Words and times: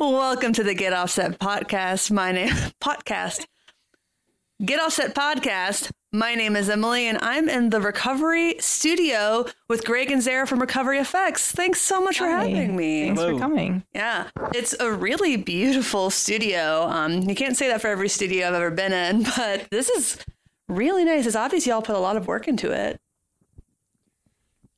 Welcome 0.00 0.52
to 0.52 0.62
the 0.62 0.74
Get 0.74 0.92
Offset 0.92 1.40
podcast. 1.40 2.12
My 2.12 2.30
name 2.30 2.48
podcast. 2.80 3.46
Get 4.64 4.80
Offset 4.80 5.12
podcast. 5.12 5.90
My 6.12 6.36
name 6.36 6.54
is 6.54 6.70
Emily, 6.70 7.08
and 7.08 7.18
I'm 7.20 7.48
in 7.48 7.70
the 7.70 7.80
recovery 7.80 8.54
studio 8.60 9.44
with 9.68 9.82
Graig 9.84 10.12
and 10.12 10.22
Zera 10.22 10.46
from 10.46 10.60
Recovery 10.60 10.98
Effects. 10.98 11.50
Thanks 11.50 11.80
so 11.80 12.00
much 12.00 12.18
for 12.18 12.26
having 12.26 12.76
me. 12.76 13.06
Thanks 13.06 13.20
Hello. 13.20 13.34
for 13.34 13.40
coming. 13.40 13.82
Yeah, 13.92 14.28
it's 14.54 14.72
a 14.78 14.92
really 14.92 15.36
beautiful 15.36 16.10
studio. 16.10 16.84
Um, 16.84 17.22
you 17.22 17.34
can't 17.34 17.56
say 17.56 17.66
that 17.66 17.80
for 17.80 17.88
every 17.88 18.08
studio 18.08 18.46
I've 18.46 18.54
ever 18.54 18.70
been 18.70 18.92
in, 18.92 19.22
but 19.36 19.66
this 19.72 19.88
is 19.88 20.16
really 20.68 21.04
nice. 21.04 21.26
It's 21.26 21.34
obvious 21.34 21.66
y'all 21.66 21.82
put 21.82 21.96
a 21.96 22.00
lot 22.00 22.16
of 22.16 22.28
work 22.28 22.46
into 22.46 22.70
it. 22.70 23.00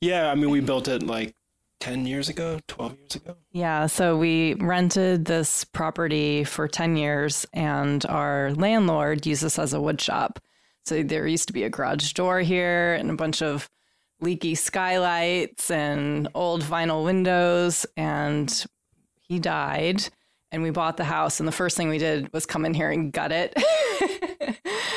Yeah, 0.00 0.30
I 0.30 0.34
mean, 0.34 0.48
we 0.48 0.60
built 0.60 0.88
it 0.88 1.02
like 1.02 1.34
10 1.80 2.07
years 2.07 2.29
ago, 2.29 2.61
12 2.69 2.98
years 2.98 3.15
ago. 3.16 3.37
Yeah, 3.52 3.87
so 3.87 4.16
we 4.16 4.55
rented 4.55 5.25
this 5.25 5.65
property 5.65 6.45
for 6.45 6.69
10 6.69 6.97
years, 6.97 7.47
and 7.53 8.05
our 8.06 8.53
landlord 8.55 9.27
used 9.27 9.43
this 9.43 9.59
as 9.59 9.73
a 9.73 9.80
wood 9.80 10.01
shop. 10.01 10.39
So 10.84 11.03
there 11.03 11.27
used 11.27 11.48
to 11.48 11.53
be 11.53 11.65
a 11.65 11.70
garage 11.70 12.12
door 12.12 12.41
here 12.41 12.95
and 12.95 13.11
a 13.11 13.15
bunch 13.15 13.43
of 13.43 13.69
leaky 14.20 14.55
skylights 14.55 15.70
and 15.70 16.29
old 16.34 16.62
vinyl 16.62 17.05
windows. 17.05 17.87
And 17.97 18.67
he 19.20 19.39
died, 19.39 20.09
and 20.53 20.62
we 20.62 20.70
bought 20.70 20.97
the 20.97 21.05
house. 21.05 21.41
And 21.41 21.48
the 21.48 21.53
first 21.53 21.77
thing 21.77 21.89
we 21.89 21.98
did 21.98 22.33
was 22.33 22.47
come 22.47 22.65
in 22.65 22.75
here 22.75 22.91
and 22.91 23.12
gut 23.12 23.33
it. 23.33 23.55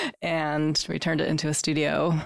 and 0.22 0.86
we 0.90 1.00
turned 1.00 1.22
it 1.22 1.30
into 1.30 1.48
a 1.48 1.54
studio. 1.54 2.20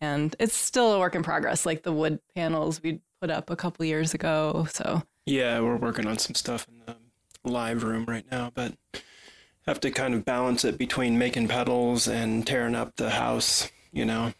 And 0.00 0.34
it's 0.38 0.56
still 0.56 0.92
a 0.92 0.98
work 0.98 1.14
in 1.14 1.22
progress, 1.22 1.64
like 1.64 1.82
the 1.82 1.92
wood 1.92 2.18
panels 2.34 2.82
we 2.82 3.00
put 3.22 3.30
up 3.30 3.50
a 3.50 3.56
couple 3.56 3.86
years 3.86 4.14
ago. 4.14 4.66
So 4.72 5.04
Yeah, 5.26 5.60
we're 5.60 5.76
working 5.76 6.08
on 6.08 6.18
some 6.18 6.34
stuff 6.34 6.66
in 6.68 6.82
the 6.84 6.96
live 7.48 7.84
room 7.84 8.04
right 8.04 8.24
now, 8.32 8.50
but 8.52 8.74
have 9.64 9.78
to 9.80 9.92
kind 9.92 10.12
of 10.12 10.24
balance 10.24 10.64
it 10.64 10.76
between 10.76 11.16
making 11.16 11.46
pedals 11.46 12.08
and 12.08 12.44
tearing 12.44 12.74
up 12.74 12.96
the 12.96 13.10
house, 13.10 13.70
you 13.92 14.04
know, 14.04 14.32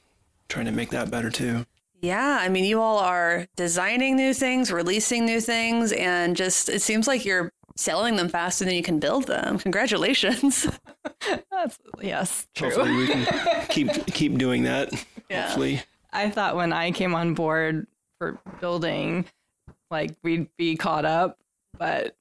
trying 0.49 0.67
to 0.67 0.73
make 0.73 0.91
that 0.91 1.13
better 1.13 1.31
too. 1.31 1.65
Yeah, 2.01 2.39
I 2.41 2.49
mean, 2.49 2.65
you 2.65 2.81
all 2.81 2.99
are 2.99 3.47
designing 3.55 4.17
new 4.17 4.35
things, 4.35 4.73
releasing 4.73 5.25
new 5.25 5.41
things, 5.41 5.93
and 5.93 6.37
just 6.37 6.69
it 6.69 6.83
seems 6.83 7.07
like 7.07 7.25
you're 7.25 7.53
selling 7.77 8.17
them 8.17 8.29
faster 8.29 8.65
than 8.65 8.75
you 8.75 8.83
can 8.83 8.99
build 8.99 9.29
them. 9.29 9.61
Congratulations. 9.61 10.67
That's 11.53 11.79
yes, 12.01 12.49
true. 12.57 12.71
Hopefully 12.71 12.97
we 12.97 13.07
can 13.07 13.67
keep 13.69 14.07
keep 14.07 14.39
doing 14.39 14.65
that. 14.65 14.93
Yeah. 15.31 15.47
Hopefully. 15.47 15.83
I 16.13 16.29
thought 16.29 16.57
when 16.57 16.73
I 16.73 16.91
came 16.91 17.15
on 17.15 17.35
board 17.35 17.87
for 18.23 18.39
building, 18.61 19.25
like 19.91 20.15
we'd 20.23 20.47
be 20.57 20.77
caught 20.77 21.05
up, 21.05 21.41
but 21.77 22.15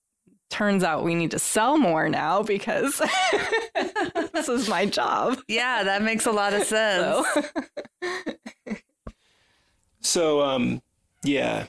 turns 0.49 0.83
out 0.83 1.03
we 1.03 1.13
need 1.13 1.29
to 1.29 1.37
sell 1.37 1.77
more 1.77 2.09
now 2.09 2.41
because 2.41 2.99
this 4.33 4.49
is 4.49 4.67
my 4.67 4.87
job. 4.87 5.37
yeah, 5.47 5.83
that 5.83 6.01
makes 6.01 6.25
a 6.25 6.31
lot 6.31 6.53
of 6.53 6.63
sense. 6.65 7.27
So 7.27 7.43
So 10.01 10.41
um 10.41 10.81
yeah, 11.23 11.67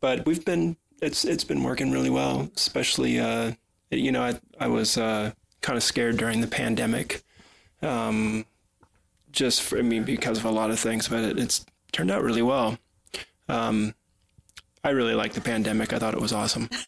but 0.00 0.24
we've 0.24 0.42
been 0.42 0.78
it's 1.02 1.26
it's 1.26 1.44
been 1.44 1.62
working 1.62 1.92
really 1.92 2.08
well, 2.08 2.50
especially 2.56 3.20
uh 3.20 3.52
you 3.90 4.10
know, 4.10 4.22
I 4.22 4.40
I 4.58 4.68
was 4.68 4.96
uh 4.96 5.32
kind 5.60 5.76
of 5.76 5.82
scared 5.82 6.16
during 6.16 6.40
the 6.40 6.46
pandemic. 6.46 7.22
Um 7.82 8.46
just 9.32 9.60
for 9.60 9.78
I 9.78 9.82
mean 9.82 10.04
because 10.04 10.38
of 10.38 10.46
a 10.46 10.50
lot 10.50 10.70
of 10.70 10.78
things, 10.78 11.08
but 11.08 11.24
it, 11.24 11.38
it's 11.38 11.66
turned 11.92 12.10
out 12.10 12.22
really 12.22 12.40
well. 12.42 12.78
Um 13.50 13.94
I 14.82 14.90
really 14.90 15.14
liked 15.14 15.34
the 15.34 15.42
pandemic. 15.42 15.92
I 15.92 15.98
thought 15.98 16.14
it 16.14 16.20
was 16.20 16.32
awesome. 16.32 16.68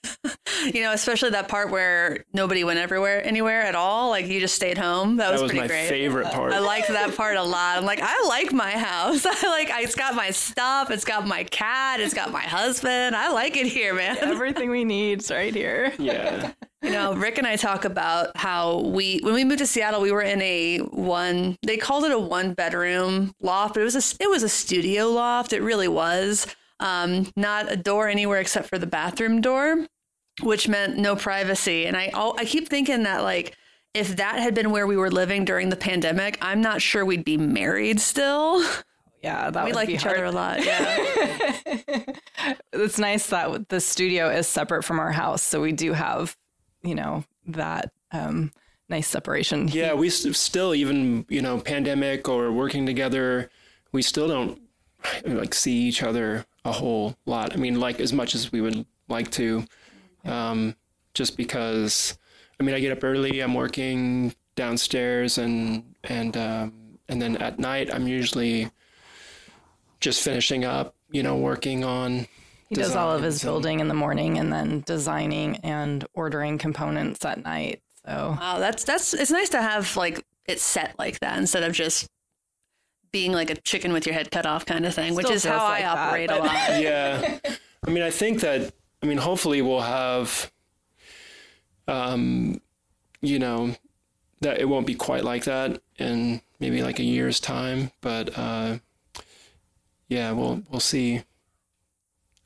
You 0.73 0.83
know, 0.83 0.93
especially 0.93 1.31
that 1.31 1.49
part 1.49 1.71
where 1.71 2.25
nobody 2.33 2.63
went 2.63 2.79
everywhere, 2.79 3.25
anywhere 3.27 3.63
at 3.63 3.75
all. 3.75 4.11
Like 4.11 4.27
you 4.29 4.39
just 4.39 4.55
stayed 4.55 4.79
home. 4.79 5.17
That, 5.17 5.27
That 5.27 5.33
was, 5.33 5.43
was 5.43 5.51
pretty 5.51 5.63
my 5.63 5.67
great. 5.67 5.89
favorite 5.89 6.29
part. 6.29 6.53
I 6.53 6.61
liked 6.61 6.87
that 6.87 7.17
part 7.17 7.37
a 7.37 7.43
lot. 7.43 7.79
I'm 7.79 7.85
like, 7.85 7.99
I 8.01 8.25
like 8.29 8.53
my 8.53 8.71
house. 8.71 9.27
I 9.27 9.49
like, 9.49 9.71
it's 9.83 9.97
got 9.97 10.15
my 10.15 10.31
stuff. 10.31 10.93
It's 10.93 11.05
got 11.05 11.27
my 11.27 11.43
cat. 11.45 11.99
It's 11.99 12.15
got 12.15 12.31
my 12.31 12.43
husband. 12.43 13.17
I 13.17 13.33
like 13.33 13.57
it 13.57 13.67
here, 13.67 13.93
man. 13.93 14.19
everything 14.19 14.71
we 14.71 14.85
need's 14.85 15.33
right 15.33 15.53
here. 15.53 15.93
Yeah. 15.99 16.53
You 16.83 16.91
know, 16.91 17.15
Rick 17.15 17.39
and 17.39 17.47
I 17.47 17.57
talk 17.57 17.85
about 17.85 18.37
how 18.37 18.81
we, 18.81 19.21
when 19.23 19.35
we 19.35 19.45
moved 19.45 19.61
to 19.61 19.67
Seattle, 19.67 20.01
we 20.01 20.11
were 20.11 20.23
in 20.23 20.43
a 20.43 20.79
one. 20.79 21.57
They 21.65 21.77
called 21.77 22.05
it 22.05 22.13
a 22.13 22.19
one 22.19 22.55
bedroom 22.55 23.35
loft, 23.41 23.75
but 23.75 23.81
it 23.81 23.85
was 23.85 23.95
a, 23.95 24.23
it 24.23 24.29
was 24.29 24.43
a 24.43 24.49
studio 24.49 25.09
loft. 25.09 25.53
It 25.53 25.63
really 25.63 25.89
was. 25.89 26.47
Um, 26.81 27.31
not 27.37 27.71
a 27.71 27.77
door 27.77 28.09
anywhere 28.09 28.41
except 28.41 28.69
for 28.69 28.79
the 28.79 28.87
bathroom 28.87 29.41
door, 29.41 29.87
which 30.43 30.67
meant 30.67 30.99
no 30.99 31.15
privacy. 31.15 31.87
And 31.87 31.97
I, 31.97 32.11
I 32.15 32.45
keep 32.45 32.69
thinking 32.69 33.05
that 33.05 33.23
like. 33.23 33.57
If 33.95 34.17
that 34.17 34.39
had 34.39 34.55
been 34.55 34.71
where 34.71 34.87
we 34.87 34.97
were 34.97 35.11
living 35.11 35.45
during 35.45 35.69
the 35.69 35.77
pandemic, 35.77 36.39
I'm 36.41 36.63
not 36.63 36.81
sure 36.81 37.05
we'd 37.05 37.27
be 37.27 37.37
married 37.37 38.01
still. 38.01 38.65
Yeah, 39.23 39.51
that 39.51 39.65
we 39.65 39.71
would 39.71 39.77
like 39.77 39.89
be 39.89 39.95
each 39.95 40.03
hard. 40.03 40.17
other 40.17 40.25
a 40.25 40.31
lot. 40.33 40.65
Yeah. 40.65 40.97
it's 42.73 42.99
nice 42.99 43.27
that 43.29 43.69
the 43.69 43.81
studio 43.81 44.31
is 44.31 44.49
separate 44.49 44.83
from 44.83 44.99
our 44.99 45.13
house, 45.13 45.43
so 45.43 45.61
we 45.61 45.73
do 45.73 45.93
have, 45.93 46.37
you 46.83 46.95
know, 46.95 47.25
that 47.47 47.93
um, 48.13 48.53
nice 48.89 49.09
separation. 49.09 49.69
Yeah, 49.69 49.95
we 49.95 50.11
still 50.11 50.75
even, 50.75 51.25
you 51.29 51.43
know, 51.43 51.59
pandemic 51.59 52.29
or 52.29 52.53
working 52.53 52.87
together, 52.87 53.51
we 53.93 54.03
still 54.03 54.29
don't 54.29 54.61
like 55.25 55.55
see 55.55 55.77
each 55.89 56.03
other 56.03 56.45
a 56.65 56.73
whole 56.73 57.17
lot. 57.27 57.53
I 57.53 57.57
mean, 57.57 57.81
like 57.81 58.01
as 58.01 58.13
much 58.13 58.35
as 58.35 58.53
we 58.53 58.61
would 58.61 58.87
like 59.09 59.31
to, 59.33 59.65
um, 60.25 60.77
just 61.15 61.37
because. 61.37 62.19
I 62.61 62.65
mean, 62.65 62.77
I 62.77 62.81
get 62.81 62.93
up 62.93 63.03
early. 63.03 63.41
I'm 63.41 63.55
working 63.55 64.35
downstairs, 64.55 65.39
and 65.39 65.95
and 66.05 66.37
um, 66.37 66.99
and 67.09 67.21
then 67.21 67.37
at 67.39 67.59
night 67.59 67.93
I'm 67.93 68.07
usually 68.07 68.71
just 69.99 70.23
finishing 70.23 70.65
up. 70.65 70.95
You 71.11 71.23
know, 71.23 71.37
working 71.37 71.83
on. 71.85 72.29
He 72.77 72.83
does 72.83 72.97
all 72.97 73.13
of 73.13 73.23
his 73.23 73.43
building 73.43 73.81
in 73.81 73.89
the 73.89 73.95
morning 73.95 74.39
and 74.39 74.53
then 74.53 74.83
designing 74.87 75.57
and 75.59 76.07
ordering 76.15 76.57
components 76.59 77.25
at 77.25 77.45
night. 77.45 77.83
So 78.07 78.37
Wow, 78.41 78.59
that's 78.59 78.85
that's 78.85 79.13
it's 79.15 79.31
nice 79.31 79.51
to 79.51 79.61
have 79.61 79.97
like 79.97 80.25
it 80.47 80.59
set 80.59 80.95
like 80.99 81.21
that 81.21 81.39
instead 81.39 81.63
of 81.63 81.73
just 81.73 82.09
being 83.13 83.33
like 83.33 83.51
a 83.51 83.57
chicken 83.57 83.93
with 83.93 84.07
your 84.07 84.15
head 84.15 84.31
cut 84.31 84.47
off 84.47 84.65
kind 84.65 84.87
of 84.87 84.95
thing, 84.95 85.15
which 85.15 85.29
is 85.31 85.45
how 85.45 85.59
feels 85.59 85.63
I 85.63 85.69
like 85.69 85.83
that, 85.83 85.99
operate 85.99 86.31
a 86.31 86.37
lot. 86.39 86.53
yeah 86.83 87.39
i 87.87 87.91
mean 87.91 88.03
i 88.03 88.11
think 88.11 88.41
that 88.41 88.73
i 89.03 89.07
mean 89.07 89.19
hopefully 89.19 89.61
we'll 89.61 89.81
have 89.83 90.51
um 91.89 92.61
you 93.21 93.39
know 93.39 93.75
that 94.41 94.61
it 94.61 94.69
won't 94.69 94.87
be 94.87 94.95
quite 94.95 95.25
like 95.25 95.45
that 95.45 95.81
in 95.99 96.41
maybe 96.59 96.83
like 96.83 96.99
a 96.99 97.05
year's 97.05 97.39
time 97.41 97.91
but 98.01 98.37
uh 98.39 98.79
yeah 100.09 100.33
we'll 100.33 100.63
we'll 100.71 100.81
see 100.81 101.23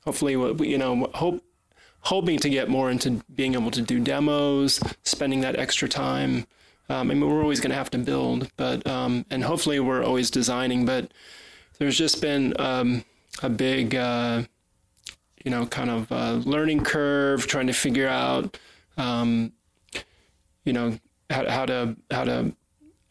hopefully 0.07 0.31
you 0.65 0.77
know 0.77 1.09
hope 1.13 1.43
hoping 2.01 2.39
to 2.39 2.49
get 2.49 2.69
more 2.69 2.89
into 2.89 3.21
being 3.35 3.53
able 3.53 3.69
to 3.69 3.81
do 3.81 3.99
demos 3.99 4.79
spending 5.03 5.41
that 5.41 5.59
extra 5.59 5.89
time 5.89 6.47
um, 6.89 7.11
I 7.11 7.13
mean, 7.13 7.27
we're 7.27 7.41
always 7.41 7.59
going 7.59 7.71
to 7.71 7.75
have 7.75 7.89
to 7.91 7.97
build, 7.97 8.49
but 8.55 8.85
um, 8.87 9.25
and 9.29 9.43
hopefully 9.43 9.79
we're 9.79 10.03
always 10.03 10.31
designing. 10.31 10.85
But 10.85 11.11
there's 11.79 11.97
just 11.97 12.21
been 12.21 12.53
um, 12.59 13.03
a 13.43 13.49
big, 13.49 13.93
uh, 13.93 14.43
you 15.43 15.51
know, 15.51 15.65
kind 15.65 15.89
of 15.89 16.11
uh, 16.11 16.33
learning 16.45 16.83
curve, 16.83 17.45
trying 17.45 17.67
to 17.67 17.73
figure 17.73 18.07
out, 18.07 18.57
um, 18.97 19.51
you 20.63 20.71
know, 20.71 20.97
how, 21.29 21.49
how 21.49 21.65
to 21.65 21.97
how 22.09 22.23
to 22.23 22.55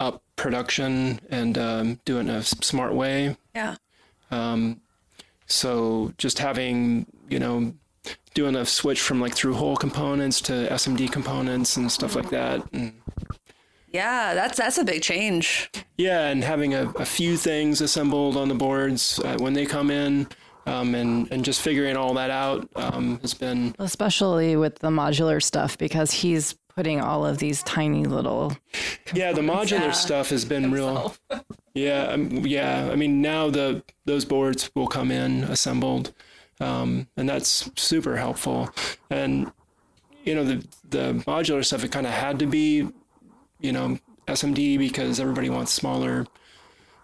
up 0.00 0.22
production 0.36 1.20
and 1.28 1.58
um, 1.58 2.00
do 2.06 2.16
it 2.16 2.20
in 2.20 2.30
a 2.30 2.42
smart 2.42 2.94
way. 2.94 3.36
Yeah. 3.54 3.76
Um, 4.30 4.80
so 5.46 6.12
just 6.18 6.38
having, 6.38 7.06
you 7.28 7.38
know, 7.38 7.74
doing 8.34 8.54
a 8.56 8.66
switch 8.66 9.00
from 9.00 9.20
like 9.20 9.34
through 9.34 9.54
hole 9.54 9.76
components 9.76 10.40
to 10.42 10.52
SMD 10.70 11.10
components 11.10 11.76
and 11.76 11.90
stuff 11.90 12.14
like 12.14 12.30
that. 12.30 12.62
And 12.72 12.92
Yeah, 13.92 14.34
that's 14.34 14.58
that's 14.58 14.78
a 14.78 14.84
big 14.84 15.02
change. 15.02 15.70
yeah, 15.96 16.26
and 16.28 16.44
having 16.44 16.74
a, 16.74 16.90
a 16.96 17.04
few 17.04 17.36
things 17.36 17.80
assembled 17.80 18.36
on 18.36 18.48
the 18.48 18.54
boards 18.54 19.18
uh, 19.24 19.36
when 19.38 19.54
they 19.54 19.64
come 19.64 19.90
in, 19.90 20.28
um, 20.66 20.94
and 20.94 21.30
and 21.32 21.44
just 21.44 21.62
figuring 21.62 21.96
all 21.96 22.12
that 22.14 22.30
out 22.30 22.68
um, 22.76 23.18
has 23.20 23.32
been 23.34 23.74
especially 23.78 24.56
with 24.56 24.80
the 24.80 24.90
modular 24.90 25.42
stuff 25.42 25.78
because 25.78 26.10
he's 26.10 26.54
putting 26.74 27.00
all 27.00 27.24
of 27.24 27.38
these 27.38 27.62
tiny 27.62 28.04
little 28.04 28.54
yeah 29.14 29.32
the 29.32 29.40
modular 29.40 29.94
stuff 29.94 30.28
has 30.28 30.44
been 30.44 30.70
real 30.70 31.14
yeah 31.76 32.04
um, 32.08 32.30
yeah 32.46 32.88
I 32.92 32.96
mean 32.96 33.20
now 33.22 33.50
the 33.50 33.82
those 34.04 34.24
boards 34.24 34.70
will 34.74 34.88
come 34.88 35.10
in 35.10 35.44
assembled, 35.44 36.12
um, 36.60 37.06
and 37.16 37.28
that's 37.28 37.70
super 37.76 38.16
helpful. 38.16 38.70
And 39.10 39.52
you 40.24 40.34
know 40.34 40.44
the 40.44 40.66
the 40.90 41.12
modular 41.26 41.64
stuff 41.64 41.84
it 41.84 41.92
kind 41.92 42.06
of 42.06 42.12
had 42.12 42.38
to 42.40 42.46
be 42.46 42.88
you 43.60 43.72
know 43.72 43.98
SMD 44.26 44.78
because 44.78 45.20
everybody 45.20 45.48
wants 45.50 45.72
smaller 45.72 46.26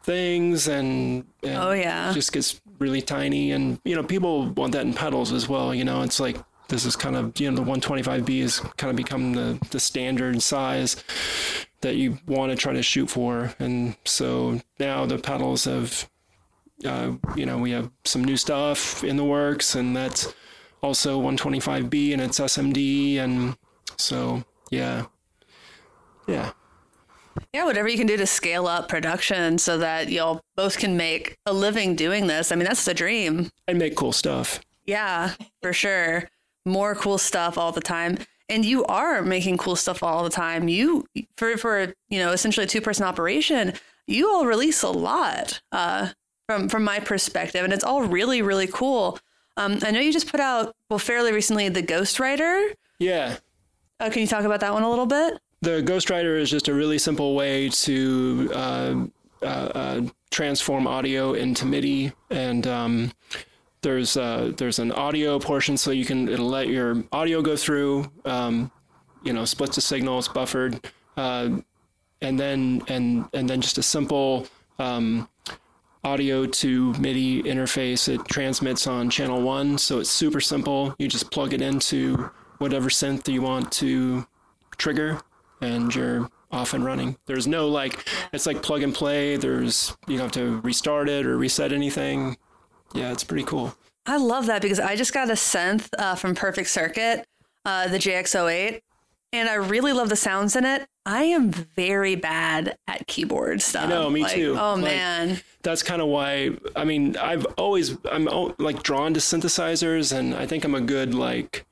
things 0.03 0.67
and, 0.67 1.25
and 1.45 1.57
Oh, 1.63 1.71
yeah. 1.71 2.11
it 2.11 2.15
just 2.15 2.33
gets 2.33 2.61
really 2.81 3.01
tiny 3.01 3.53
and 3.53 3.79
you 3.85 3.95
know 3.95 4.03
people 4.03 4.47
want 4.51 4.73
that 4.73 4.85
in 4.85 4.93
pedals 4.93 5.31
as 5.33 5.49
well 5.49 5.73
you 5.73 5.85
know 5.85 6.03
it's 6.03 6.19
like 6.19 6.37
this 6.67 6.85
is 6.85 6.97
kind 6.97 7.15
of 7.15 7.39
you 7.41 7.49
know 7.49 7.63
the 7.63 7.71
125B 7.71 8.43
has 8.43 8.59
kind 8.77 8.91
of 8.91 8.97
become 8.97 9.35
the 9.35 9.59
the 9.71 9.79
standard 9.79 10.43
size 10.43 10.97
that 11.83 11.97
you 11.97 12.19
want 12.27 12.51
to 12.51 12.57
try 12.57 12.73
to 12.73 12.83
shoot 12.83 13.11
for, 13.11 13.55
and 13.59 13.97
so 14.05 14.61
now 14.79 15.07
the 15.07 15.19
pedals 15.19 15.65
have, 15.65 16.09
uh, 16.85 17.13
you 17.37 17.47
know, 17.47 17.59
we 17.59 17.71
have 17.73 17.91
some 18.05 18.25
new 18.25 18.37
stuff 18.37 19.05
in 19.05 19.17
the 19.17 19.25
works, 19.25 19.75
and 19.75 19.97
that's 19.97 20.33
also 20.83 21.21
125B 21.21 22.13
and 22.13 22.23
it's 22.23 22.41
SMD, 22.41 23.19
and 23.19 23.57
so 23.97 24.43
yeah, 24.71 25.07
yeah. 26.27 26.53
Yeah, 27.53 27.65
whatever 27.65 27.89
you 27.89 27.97
can 27.97 28.07
do 28.07 28.17
to 28.17 28.27
scale 28.27 28.67
up 28.67 28.89
production 28.89 29.59
so 29.59 29.79
that 29.79 30.11
y'all 30.11 30.43
both 30.57 30.79
can 30.79 30.97
make 30.97 31.37
a 31.47 31.53
living 31.53 31.97
doing 31.97 32.27
this. 32.27 32.53
I 32.53 32.57
mean, 32.57 32.67
that's 32.67 32.85
the 32.85 32.95
dream. 32.95 33.51
And 33.67 33.79
make 33.79 33.97
cool 33.97 34.13
stuff. 34.13 34.61
Yeah, 34.85 35.33
for 35.63 35.73
sure. 35.73 36.29
More 36.65 36.95
cool 36.95 37.19
stuff 37.19 37.57
all 37.57 37.73
the 37.73 37.81
time. 37.81 38.19
And 38.49 38.65
you 38.65 38.85
are 38.85 39.23
making 39.23 39.57
cool 39.59 39.77
stuff 39.77 40.03
all 40.03 40.25
the 40.25 40.31
time. 40.31 40.69
You 40.69 41.07
for 41.37 41.57
for 41.57 41.95
you 42.09 42.19
know 42.19 42.33
essentially 42.33 42.65
a 42.65 42.69
two 42.69 42.81
person 42.81 43.05
operation. 43.05 43.75
You 44.07 44.31
all 44.31 44.47
release 44.47 44.83
a 44.83 44.91
lot 44.91 45.61
uh, 45.71 46.11
from 46.47 46.69
from 46.69 46.85
my 46.85 47.01
perspective, 47.01 47.65
and 47.65 47.73
it's 47.73 47.85
all 47.85 48.03
really 48.03 48.43
really 48.43 48.67
cool. 48.67 49.19
Um, 49.57 49.79
I 49.83 49.91
know 49.91 50.01
you 50.01 50.13
just 50.13 50.31
put 50.31 50.41
out 50.41 50.75
well 50.89 50.99
fairly 50.99 51.33
recently 51.33 51.69
the 51.69 51.83
Ghost 51.83 52.19
Rider. 52.19 52.71
Yeah. 52.99 53.37
Uh, 54.01 54.11
can 54.11 54.23
you 54.23 54.27
talk 54.27 54.45
about 54.45 54.61
that 54.61 54.73
one 54.73 54.83
a 54.83 54.91
little 54.91 55.07
bit? 55.07 55.39
The 55.61 55.83
Ghost 55.83 56.11
Rider 56.11 56.37
is 56.37 56.51
just 56.51 56.69
a 56.69 56.75
really 56.75 56.99
simple 56.99 57.35
way 57.35 57.69
to 57.69 58.51
uh, 58.55 58.95
uh, 59.43 59.45
uh 59.45 60.01
transform 60.31 60.87
audio 60.87 61.35
into 61.35 61.67
MIDI, 61.67 62.13
and 62.31 62.67
um, 62.67 63.13
there's 63.83 64.17
uh, 64.17 64.53
there's 64.57 64.79
an 64.79 64.93
audio 64.93 65.39
portion, 65.39 65.77
so 65.77 65.91
you 65.91 66.05
can 66.05 66.29
it'll 66.29 66.49
let 66.49 66.69
your 66.69 67.05
audio 67.13 67.43
go 67.43 67.57
through. 67.57 68.11
Um, 68.25 68.71
you 69.23 69.33
know, 69.33 69.45
splits 69.45 69.77
the 69.77 69.81
signals, 69.81 70.29
buffered, 70.29 70.91
uh, 71.17 71.51
and 72.21 72.41
then 72.41 72.83
and 72.89 73.29
and 73.35 73.49
then 73.49 73.61
just 73.61 73.79
a 73.79 73.83
simple 73.83 74.47
um, 74.79 75.29
audio 76.05 76.47
to 76.47 76.93
MIDI 76.95 77.43
interface. 77.43 78.09
It 78.09 78.27
transmits 78.29 78.87
on 78.87 79.11
channel 79.11 79.43
one, 79.43 79.79
so 79.79 79.99
it's 79.99 80.11
super 80.11 80.41
simple. 80.41 80.95
You 80.99 81.09
just 81.09 81.31
plug 81.31 81.53
it 81.53 81.61
into 81.61 82.31
whatever 82.59 82.89
synth 82.89 83.29
you 83.29 83.43
want 83.43 83.71
to 83.73 84.27
trigger, 84.79 85.21
and 85.61 85.95
you're 85.95 86.29
off 86.51 86.75
and 86.75 86.85
running. 86.85 87.17
There's 87.27 87.47
no 87.47 87.69
like, 87.69 88.07
it's 88.33 88.47
like 88.47 88.63
plug 88.63 88.83
and 88.83 88.95
play. 88.95 89.37
There's 89.37 89.97
you 90.07 90.19
don't 90.19 90.35
have 90.35 90.45
to 90.45 90.61
restart 90.61 91.09
it 91.09 91.27
or 91.27 91.37
reset 91.37 91.73
anything. 91.73 92.37
Yeah, 92.95 93.13
it's 93.13 93.25
pretty 93.25 93.45
cool. 93.45 93.75
I 94.07 94.17
love 94.17 94.47
that 94.47 94.63
because 94.63 94.81
I 94.81 94.97
just 94.97 95.15
got 95.15 95.31
a 95.31 95.35
synth 95.35 95.89
uh, 95.99 96.15
from 96.15 96.35
Perfect 96.35 96.69
Circuit, 96.69 97.27
uh, 97.65 97.89
the 97.89 97.99
JX08, 97.99 98.81
and 99.33 99.49
I 99.49 99.55
really 99.55 99.93
love 99.93 100.09
the 100.09 100.17
sounds 100.17 100.57
in 100.57 100.65
it. 100.65 100.87
I 101.07 101.25
am 101.25 101.51
very 101.51 102.17
bad 102.17 102.77
at 102.87 103.07
keyboard 103.07 103.63
stuff. 103.63 103.89
Know, 103.89 104.11
me 104.11 104.23
like, 104.23 104.33
too. 104.33 104.57
Oh 104.59 104.75
Like, 104.75 104.85
man, 104.85 105.41
That's 105.63 105.83
kind 105.83 106.03
of 106.03 106.09
why. 106.09 106.51
I 106.77 106.85
mean, 106.85 107.17
I've 107.17 107.47
always 107.57 107.97
I'm 108.11 108.27
like 108.59 108.83
drawn 108.83 109.15
to 109.15 109.21
synthesizers, 109.21 110.17
and 110.17 110.35
I 110.35 110.47
think 110.47 110.65
I'm 110.65 110.75
a 110.75 110.81
good 110.81 111.15
like 111.15 111.65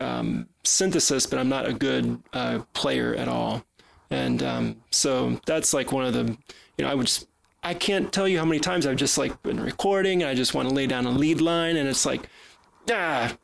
um, 0.00 0.48
synthesis, 0.64 1.26
but 1.26 1.38
I'm 1.38 1.48
not 1.48 1.68
a 1.68 1.72
good 1.72 2.20
uh, 2.32 2.60
player 2.72 3.14
at 3.14 3.28
all. 3.28 3.64
And 4.10 4.42
um, 4.42 4.76
so 4.90 5.40
that's 5.46 5.74
like 5.74 5.92
one 5.92 6.04
of 6.04 6.12
the, 6.12 6.36
you 6.76 6.84
know, 6.84 6.90
I 6.90 6.94
would 6.94 7.06
just, 7.06 7.26
I 7.64 7.72
can't 7.72 8.12
tell 8.12 8.28
you 8.28 8.38
how 8.38 8.44
many 8.44 8.60
times 8.60 8.86
I've 8.86 8.96
just 8.96 9.16
like 9.16 9.42
been 9.42 9.58
recording 9.58 10.22
and 10.22 10.30
I 10.30 10.34
just 10.34 10.52
want 10.52 10.68
to 10.68 10.74
lay 10.74 10.86
down 10.86 11.06
a 11.06 11.10
lead 11.10 11.40
line 11.40 11.76
and 11.76 11.88
it's 11.88 12.04
like, 12.04 12.28
ah, 12.90 13.34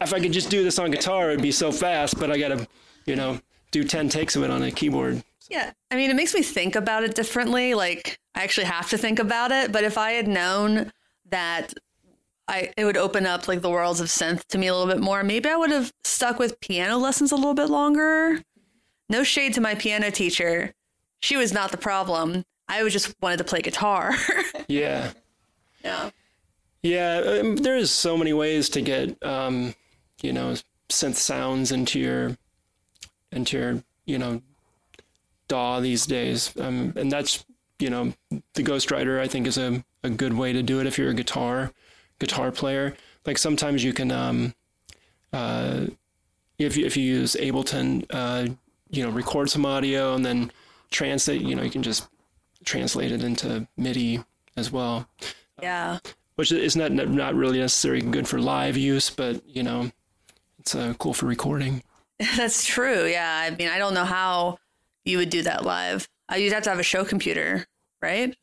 if 0.00 0.12
I 0.12 0.18
could 0.18 0.32
just 0.32 0.50
do 0.50 0.64
this 0.64 0.78
on 0.78 0.90
guitar, 0.90 1.30
it'd 1.30 1.40
be 1.40 1.52
so 1.52 1.70
fast, 1.70 2.18
but 2.18 2.30
I 2.32 2.38
gotta, 2.38 2.66
you 3.06 3.14
know, 3.14 3.38
do 3.70 3.84
10 3.84 4.08
takes 4.08 4.34
of 4.34 4.42
it 4.42 4.50
on 4.50 4.62
a 4.62 4.70
keyboard. 4.72 5.22
yeah. 5.48 5.72
I 5.90 5.96
mean, 5.96 6.10
it 6.10 6.16
makes 6.16 6.34
me 6.34 6.42
think 6.42 6.74
about 6.74 7.04
it 7.04 7.14
differently. 7.14 7.74
Like 7.74 8.18
I 8.34 8.42
actually 8.42 8.66
have 8.66 8.90
to 8.90 8.98
think 8.98 9.18
about 9.20 9.52
it. 9.52 9.70
But 9.70 9.84
if 9.84 9.96
I 9.96 10.12
had 10.12 10.26
known 10.26 10.92
that 11.28 11.72
I 12.48 12.72
it 12.76 12.84
would 12.84 12.96
open 12.96 13.26
up 13.26 13.46
like 13.46 13.60
the 13.60 13.70
worlds 13.70 14.00
of 14.00 14.08
synth 14.08 14.44
to 14.46 14.58
me 14.58 14.66
a 14.66 14.74
little 14.74 14.92
bit 14.92 15.02
more, 15.02 15.22
maybe 15.22 15.48
I 15.48 15.54
would 15.56 15.70
have 15.70 15.92
stuck 16.02 16.40
with 16.40 16.60
piano 16.60 16.98
lessons 16.98 17.30
a 17.30 17.36
little 17.36 17.54
bit 17.54 17.70
longer. 17.70 18.42
No 19.08 19.22
shade 19.22 19.54
to 19.54 19.60
my 19.60 19.76
piano 19.76 20.10
teacher. 20.10 20.72
She 21.20 21.36
was 21.36 21.52
not 21.52 21.70
the 21.70 21.76
problem. 21.76 22.44
I 22.70 22.82
was 22.84 22.92
just 22.92 23.14
wanted 23.20 23.38
to 23.38 23.44
play 23.44 23.60
guitar. 23.60 24.14
Yeah. 24.68 25.10
yeah. 25.84 26.10
Yeah, 26.82 27.40
um, 27.40 27.56
there's 27.56 27.90
so 27.90 28.16
many 28.16 28.32
ways 28.32 28.68
to 28.70 28.80
get, 28.80 29.20
um, 29.24 29.74
you 30.22 30.32
know, 30.32 30.54
synth 30.88 31.16
sounds 31.16 31.72
into 31.72 31.98
your, 31.98 32.38
into 33.32 33.58
your, 33.58 33.84
you 34.06 34.16
know, 34.16 34.42
DAW 35.48 35.80
these 35.80 36.06
days, 36.06 36.54
um, 36.60 36.92
and 36.94 37.10
that's, 37.10 37.44
you 37.80 37.90
know, 37.90 38.12
the 38.54 38.62
Ghost 38.62 38.92
Rider 38.92 39.20
I 39.20 39.26
think 39.26 39.48
is 39.48 39.58
a, 39.58 39.84
a 40.04 40.10
good 40.10 40.34
way 40.34 40.52
to 40.52 40.62
do 40.62 40.78
it 40.78 40.86
if 40.86 40.96
you're 40.96 41.10
a 41.10 41.14
guitar 41.14 41.72
guitar 42.20 42.52
player. 42.52 42.94
Like 43.26 43.38
sometimes 43.38 43.82
you 43.82 43.92
can, 43.92 44.12
um, 44.12 44.54
uh, 45.32 45.86
if 46.58 46.76
you, 46.76 46.86
if 46.86 46.96
you 46.96 47.02
use 47.02 47.34
Ableton, 47.34 48.06
uh, 48.10 48.46
you 48.90 49.02
know, 49.04 49.10
record 49.10 49.50
some 49.50 49.66
audio 49.66 50.14
and 50.14 50.24
then 50.24 50.52
translate. 50.90 51.40
You 51.40 51.56
know, 51.56 51.62
you 51.62 51.70
can 51.70 51.82
just 51.82 52.08
translate 52.64 53.12
it 53.12 53.22
into 53.22 53.66
MIDI 53.76 54.22
as 54.56 54.70
well 54.70 55.08
Yeah. 55.62 55.98
which 56.36 56.52
is 56.52 56.76
not 56.76 56.92
not 56.92 57.34
really 57.34 57.58
necessarily 57.58 58.02
good 58.02 58.26
for 58.28 58.40
live 58.40 58.76
use, 58.76 59.10
but 59.10 59.46
you 59.46 59.62
know, 59.62 59.90
it's 60.58 60.74
uh, 60.74 60.94
cool 60.98 61.14
for 61.14 61.26
recording. 61.26 61.82
That's 62.36 62.64
true. 62.66 63.06
Yeah. 63.06 63.46
I 63.46 63.50
mean, 63.54 63.68
I 63.68 63.78
don't 63.78 63.94
know 63.94 64.04
how 64.04 64.58
you 65.04 65.18
would 65.18 65.30
do 65.30 65.42
that 65.42 65.64
live. 65.64 66.08
Uh, 66.30 66.36
You'd 66.36 66.52
have 66.52 66.62
to 66.64 66.70
have 66.70 66.78
a 66.78 66.82
show 66.82 67.04
computer, 67.04 67.66
right? 68.02 68.36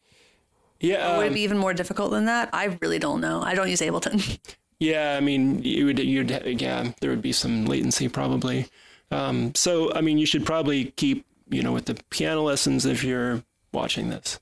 Yeah, 0.80 1.18
Would 1.18 1.26
it 1.26 1.30
um, 1.30 1.34
be 1.34 1.42
even 1.42 1.58
more 1.58 1.74
difficult 1.74 2.12
than 2.12 2.26
that? 2.26 2.50
I 2.54 2.78
really 2.82 3.00
don't 3.00 3.22
know. 3.22 3.42
I 3.42 3.56
don't 3.56 3.70
use 3.70 3.82
Ableton. 3.82 4.40
yeah. 4.80 5.16
I 5.18 5.20
mean, 5.20 5.64
you 5.64 5.86
would 5.86 6.00
you'd 6.00 6.30
yeah, 6.62 6.92
there 7.02 7.10
would 7.10 7.22
be 7.22 7.32
some 7.34 7.66
latency 7.66 8.08
probably. 8.10 8.68
Um, 9.10 9.54
so 9.56 9.92
I 9.94 10.02
mean, 10.02 10.18
you 10.18 10.26
should 10.26 10.46
probably 10.46 10.86
keep 10.98 11.26
you 11.50 11.64
know 11.64 11.72
with 11.74 11.86
the 11.86 11.96
piano 12.10 12.44
lessons 12.44 12.86
if 12.86 13.04
you're 13.04 13.44
watching 13.78 14.10
this 14.10 14.40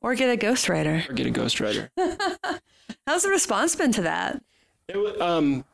or 0.00 0.14
get 0.14 0.30
a 0.30 0.36
ghostwriter. 0.36 1.08
or 1.08 1.12
get 1.12 1.26
a 1.26 1.30
ghostwriter. 1.30 1.88
How's 3.06 3.24
the 3.24 3.30
response 3.30 3.74
been 3.74 3.90
to 3.92 4.02
that? 4.02 4.42
It, 4.88 5.20
um, 5.20 5.64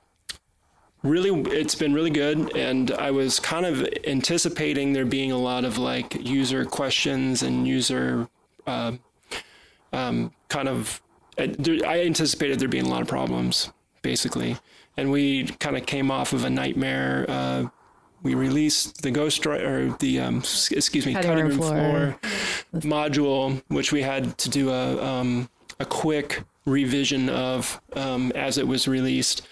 really, 1.03 1.31
it's 1.53 1.75
been 1.75 1.93
really 1.93 2.11
good, 2.11 2.57
and 2.57 2.91
I 2.93 3.11
was 3.11 3.39
kind 3.39 3.67
of 3.67 3.87
anticipating 4.07 4.93
there 4.93 5.05
being 5.05 5.31
a 5.33 5.39
lot 5.39 5.65
of 5.65 5.79
like 5.79 6.15
user 6.27 6.65
questions 6.65 7.43
and 7.43 7.69
user 7.69 8.29
uh, 8.67 8.93
um, 9.93 10.33
kind 10.49 10.69
of. 10.69 11.03
uh, 11.39 11.49
I 11.87 12.01
anticipated 12.01 12.61
there 12.61 12.69
being 12.69 12.87
a 12.87 12.91
lot 12.91 13.03
of 13.03 13.09
problems, 13.09 13.71
basically, 14.03 14.57
and 14.97 15.11
we 15.11 15.45
kind 15.45 15.77
of 15.77 15.87
came 15.87 16.11
off 16.11 16.33
of 16.33 16.45
a 16.45 16.51
nightmare. 16.51 17.27
Uh, 17.29 17.65
we 18.23 18.35
released 18.35 19.03
the 19.03 19.11
Ghost 19.11 19.45
Rider, 19.47 19.91
or 19.91 19.97
the 19.99 20.21
um, 20.21 20.39
excuse 20.39 21.07
me, 21.07 21.15
Cutting 21.15 21.47
room 21.47 21.57
floor. 21.59 21.71
floor 21.71 22.19
module, 22.75 23.63
which 23.69 23.93
we 23.93 24.03
had 24.03 24.37
to 24.39 24.49
do 24.49 24.71
a 24.71 25.03
um, 25.03 25.49
a 25.79 25.85
quick 25.85 26.43
revision 26.67 27.29
of 27.29 27.81
um, 27.95 28.33
as 28.35 28.59
it 28.59 28.67
was 28.67 28.87
released, 28.87 29.47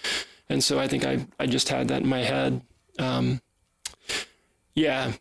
and 0.49 0.63
so 0.63 0.79
I 0.79 0.87
think 0.87 1.05
I 1.05 1.25
I 1.39 1.45
just 1.45 1.69
had 1.69 1.87
that 1.89 2.01
in 2.03 2.07
my 2.07 2.23
head. 2.23 2.61
Um, 2.97 3.41
yeah, 4.75 5.13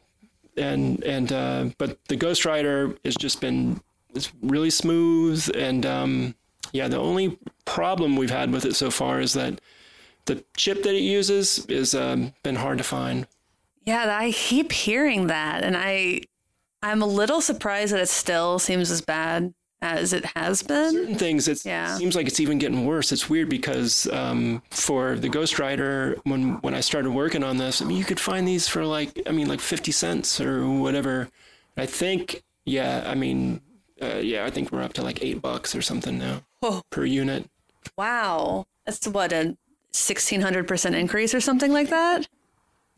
and 0.56 1.02
and 1.04 1.32
uh, 1.32 1.66
but 1.78 2.04
the 2.08 2.16
Ghost 2.16 2.44
Rider 2.44 2.96
has 3.04 3.16
just 3.16 3.40
been 3.40 3.80
it's 4.14 4.32
really 4.42 4.70
smooth, 4.70 5.50
and 5.54 5.84
um, 5.86 6.34
yeah, 6.72 6.88
the 6.88 6.98
only 6.98 7.38
problem 7.64 8.16
we've 8.16 8.30
had 8.30 8.52
with 8.52 8.64
it 8.64 8.76
so 8.76 8.90
far 8.90 9.20
is 9.20 9.32
that 9.34 9.60
the 10.26 10.44
chip 10.56 10.82
that 10.82 10.94
it 10.94 11.02
uses 11.02 11.64
is 11.66 11.94
um, 11.94 12.34
been 12.42 12.56
hard 12.56 12.78
to 12.78 12.84
find. 12.84 13.26
Yeah, 13.88 14.14
I 14.18 14.32
keep 14.32 14.70
hearing 14.70 15.28
that, 15.28 15.64
and 15.64 15.74
I, 15.76 16.20
I'm 16.82 17.00
a 17.00 17.06
little 17.06 17.40
surprised 17.40 17.94
that 17.94 18.00
it 18.00 18.08
still 18.10 18.58
seems 18.58 18.90
as 18.90 19.00
bad 19.00 19.54
as 19.80 20.12
it 20.12 20.24
has 20.36 20.62
been. 20.62 20.92
certain 20.92 21.14
things 21.16 21.48
it 21.48 21.64
Yeah. 21.64 21.96
seems 21.96 22.14
like 22.16 22.26
it's 22.26 22.40
even 22.40 22.58
getting 22.58 22.84
worse 22.84 23.12
it's 23.12 23.30
weird 23.30 23.48
because 23.48 24.08
um, 24.12 24.60
for 24.70 25.14
the 25.16 25.28
ghost 25.28 25.60
rider 25.60 26.16
when 26.24 26.54
when 26.62 26.74
i 26.74 26.80
started 26.80 27.12
working 27.12 27.44
on 27.44 27.58
this 27.58 27.80
i 27.80 27.84
mean 27.84 27.96
you 27.96 28.04
could 28.04 28.18
find 28.18 28.46
these 28.46 28.66
for 28.66 28.84
like 28.84 29.10
i 29.28 29.30
mean 29.30 29.46
like 29.46 29.60
50 29.60 29.92
cents 29.92 30.40
or 30.40 30.68
whatever 30.68 31.28
i 31.76 31.86
think 31.86 32.42
yeah 32.64 33.04
i 33.06 33.14
mean 33.14 33.60
uh, 34.02 34.16
yeah 34.16 34.44
i 34.44 34.50
think 34.50 34.72
we're 34.72 34.82
up 34.82 34.94
to 34.94 35.02
like 35.04 35.22
eight 35.22 35.40
bucks 35.40 35.76
or 35.76 35.80
something 35.80 36.18
now 36.18 36.42
Whoa. 36.58 36.82
per 36.90 37.04
unit 37.04 37.48
Wow, 37.96 38.66
that's 38.84 39.06
what 39.06 39.32
a 39.32 39.56
sixteen 39.92 40.40
hundred 40.40 40.66
percent 40.66 40.96
increase 40.96 41.32
or 41.34 41.40
something 41.40 41.72
like 41.72 41.88
that. 41.90 42.26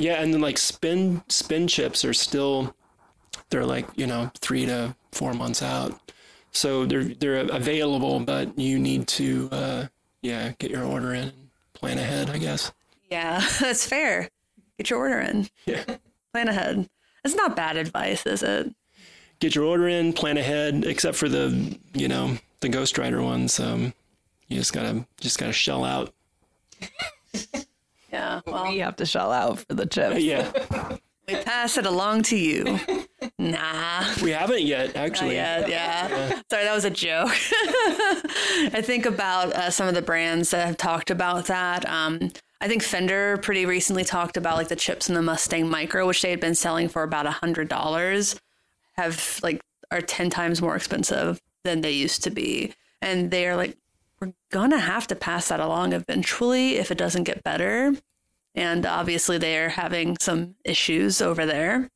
Yeah 0.01 0.21
and 0.23 0.33
then 0.35 0.41
like 0.41 0.59
spin 0.59 1.23
spin 1.29 1.69
chips 1.69 2.05
are 2.05 2.15
still 2.15 2.75
they're 3.51 3.65
like 3.67 3.87
you 3.97 4.07
know 4.07 4.31
three 4.41 4.67
to 4.67 4.95
four 5.13 5.33
months 5.35 5.63
out 5.63 6.13
so 6.53 6.85
they're 6.87 7.05
they're 7.05 7.47
available 7.51 8.19
but 8.19 8.59
you 8.59 8.79
need 8.79 9.07
to 9.07 9.49
uh, 9.53 9.87
yeah 10.23 10.53
get 10.59 10.71
your 10.71 10.85
order 10.85 11.15
in 11.15 11.31
plan 11.75 11.99
ahead 11.99 12.31
i 12.31 12.39
guess 12.39 12.73
Yeah, 13.11 13.41
that's 13.61 13.87
fair. 13.87 14.31
Get 14.79 14.89
your 14.89 15.01
order 15.01 15.19
in. 15.21 15.49
Yeah. 15.67 15.85
Plan 16.33 16.49
ahead. 16.49 16.89
That's 17.23 17.35
not 17.35 17.57
bad 17.57 17.77
advice, 17.77 18.25
is 18.25 18.43
it? 18.43 18.73
Get 19.41 19.55
your 19.57 19.65
order 19.65 19.89
in, 19.89 20.13
plan 20.13 20.39
ahead, 20.39 20.85
except 20.87 21.17
for 21.17 21.29
the, 21.29 21.77
you 21.93 22.07
know, 22.09 22.39
the 22.61 22.69
Ghost 22.69 22.97
Rider 22.99 23.21
ones. 23.21 23.59
Um, 23.59 23.93
you 24.49 24.57
just 24.59 24.73
gotta 24.73 25.05
just 25.21 25.39
gotta 25.39 25.53
shell 25.53 25.85
out. 25.85 26.15
Yeah. 28.13 28.41
Well, 28.47 28.69
we 28.69 28.79
have 28.79 28.97
to 28.97 29.07
shell 29.07 29.33
out 29.33 29.61
for 29.61 29.75
the 29.75 29.87
chips. 29.87 30.21
Yeah, 30.21 30.51
we 31.29 31.37
pass 31.37 31.77
it 31.77 31.87
along 31.87 32.23
to 32.25 32.37
you. 32.37 32.79
nah. 33.39 34.05
we 34.23 34.31
haven't 34.31 34.63
yet 34.63 34.97
actually. 34.97 35.35
Yeah, 35.35 35.67
yeah. 35.67 36.41
Sorry, 36.51 36.65
that 36.65 36.75
was 36.75 36.85
a 36.85 36.91
joke. 36.91 37.29
I 38.73 38.83
think 38.83 39.07
about 39.07 39.53
uh, 39.55 39.71
some 39.71 39.89
of 39.89 39.95
the 39.95 40.03
brands 40.03 40.51
that 40.51 40.67
have 40.67 40.77
talked 40.77 41.11
about 41.11 41.47
that. 41.47 41.89
Um, 41.89 42.33
I 42.61 42.69
think 42.69 42.83
Fender 42.83 43.39
pretty 43.39 43.65
recently 43.65 44.05
talked 44.05 44.37
about 44.37 44.57
like 44.57 44.69
the 44.69 44.77
chips 44.77 45.09
in 45.09 45.15
the 45.15 45.23
Mustang 45.23 45.69
Micro, 45.69 46.07
which 46.07 46.23
they 46.23 46.31
had 46.31 46.41
been 46.41 46.55
selling 46.55 46.89
for 46.89 47.03
about 47.03 47.27
a 47.27 47.31
hundred 47.31 47.69
dollars, 47.69 48.39
have 48.95 49.39
like 49.43 49.61
are 49.91 50.01
ten 50.01 50.31
times 50.31 50.61
more 50.61 50.77
expensive 50.77 51.41
than 51.65 51.81
they 51.81 51.93
used 51.93 52.25
to 52.25 52.31
be, 52.31 52.75
and 53.01 53.31
they 53.31 53.47
are 53.47 53.57
like, 53.57 53.77
we're 54.53 54.61
gonna 54.61 54.79
have 54.79 55.07
to 55.09 55.15
pass 55.15 55.49
that 55.49 55.61
along 55.61 55.93
eventually 55.93 56.77
if 56.77 56.91
it 56.91 56.99
doesn't 56.99 57.25
get 57.25 57.43
better. 57.43 57.95
And 58.55 58.85
obviously, 58.85 59.39
they 59.39 59.59
are 59.59 59.69
having 59.69 60.17
some 60.19 60.57
issues 60.65 61.23
over 61.23 61.47
there. 61.47 61.89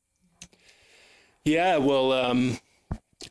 Yeah, 1.44 1.78
well, 1.78 2.12
um, 2.12 2.58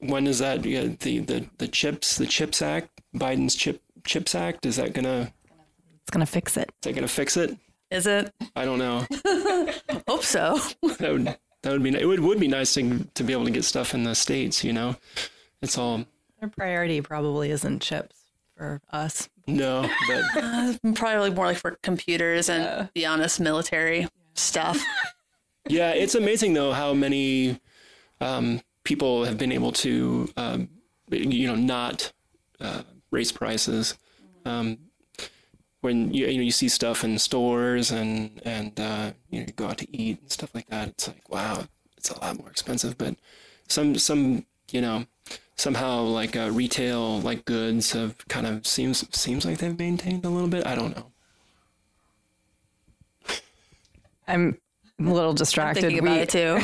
when 0.01 0.27
is 0.27 0.39
that? 0.39 0.65
Yeah, 0.65 0.89
the, 1.00 1.20
the 1.20 1.50
the 1.58 1.68
chips, 1.68 2.18
the 2.18 2.25
Chips 2.25 2.62
Act, 2.62 2.89
Biden's 3.15 3.56
chip 3.56 3.82
Chips 4.06 4.36
Act, 4.36 4.65
is 4.65 4.75
that 4.75 4.94
gonna 4.94 5.32
It's 6.01 6.12
gonna 6.12 6.25
fix 6.25 6.58
it. 6.58 6.70
is 6.70 6.75
that 6.84 6.96
gonna 6.96 7.08
fix 7.08 7.38
it? 7.38 7.58
Is 7.92 8.08
it? 8.08 8.34
I 8.56 8.65
don't 8.65 8.80
know. 8.80 9.06
Hope 10.08 10.24
so. 10.24 10.60
that 11.00 11.12
would 11.13 11.38
that 11.62 11.72
would 11.72 11.84
be 11.84 11.96
it 11.96 12.06
would 12.06 12.20
would 12.20 12.39
be 12.39 12.50
nice 12.50 12.74
to 12.74 13.08
to 13.13 13.24
be 13.24 13.32
able 13.32 13.46
to 13.46 13.51
get 13.51 13.63
stuff 13.63 13.94
in 13.94 14.03
the 14.03 14.15
states. 14.15 14.65
You 14.65 14.74
know, 14.74 14.98
it's 15.62 15.77
all 15.77 16.03
Their 16.42 16.50
priority 16.50 17.00
probably 17.00 17.51
isn't 17.51 17.82
chips 17.82 18.23
for 18.63 18.82
us. 18.91 19.29
no, 19.46 19.89
but 20.08 20.24
Uh, 20.43 20.74
probably 20.96 21.32
more 21.32 21.48
like 21.48 21.58
for 21.58 21.72
computers 21.82 22.50
and, 22.50 22.89
be 22.93 23.05
honest, 23.05 23.39
military 23.39 24.08
stuff. 24.36 24.82
yeah, 25.67 25.91
it's 25.91 26.15
amazing 26.15 26.53
though 26.53 26.72
how 26.72 26.93
many 26.93 27.60
um, 28.22 28.62
people 28.84 29.25
have 29.25 29.38
been 29.38 29.51
able 29.51 29.72
to 29.72 30.29
um, 30.38 30.70
you 31.10 31.48
know 31.48 31.55
not 31.55 32.13
uh, 32.62 32.84
raise 33.12 33.32
prices. 33.32 33.98
Um, 34.46 34.77
when 35.82 36.13
you 36.13 36.27
you 36.27 36.38
know 36.38 36.43
you 36.43 36.51
see 36.51 36.70
stuff 36.70 37.03
in 37.03 37.20
stores 37.20 37.91
and 37.91 38.41
and 38.46 38.79
uh, 38.79 39.12
you 39.29 39.39
know 39.39 39.46
you 39.48 39.53
go 39.53 39.67
out 39.67 39.77
to 39.79 39.96
eat 39.96 40.22
and 40.22 40.32
stuff 40.32 40.55
like 40.55 40.67
that, 40.67 40.88
it's 40.88 41.08
like 41.10 41.29
wow, 41.29 41.65
it's 41.98 42.10
a 42.10 42.20
lot 42.22 42.38
more 42.39 42.50
expensive. 42.50 42.98
But 42.98 43.15
some 43.67 43.96
some 43.96 44.46
you 44.72 44.79
know 44.79 45.05
somehow 45.55 46.01
like 46.01 46.36
uh, 46.36 46.50
retail 46.51 47.22
like 47.22 47.45
goods 47.45 47.91
have 47.93 48.15
kind 48.27 48.48
of 48.48 48.65
seems 48.67 49.05
seems 49.17 49.45
like 49.45 49.57
they've 49.60 49.77
maintained 49.77 50.25
a 50.25 50.29
little 50.29 50.50
bit. 50.50 50.65
I 50.65 50.75
don't 50.75 50.95
know. 50.95 51.12
I'm 54.27 54.57
a 55.00 55.03
little 55.03 55.33
distracted. 55.33 55.81
Thinking 55.81 56.00
about 56.00 56.15
we, 56.15 56.19
it 56.22 56.29
too. 56.29 56.60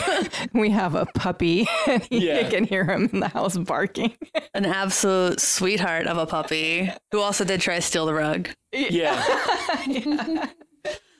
we 0.53 0.69
have 0.69 0.95
a 0.95 1.05
puppy 1.07 1.67
and 1.87 2.07
you 2.11 2.19
Yeah. 2.19 2.49
can 2.49 2.63
hear 2.63 2.85
him 2.85 3.09
in 3.11 3.19
the 3.19 3.27
house 3.27 3.57
barking. 3.57 4.15
An 4.53 4.65
absolute 4.65 5.39
sweetheart 5.41 6.07
of 6.07 6.17
a 6.17 6.25
puppy 6.25 6.89
who 7.11 7.19
also 7.19 7.43
did 7.43 7.59
try 7.61 7.75
to 7.75 7.81
steal 7.81 8.05
the 8.05 8.13
rug. 8.13 8.49
Yeah, 8.71 9.21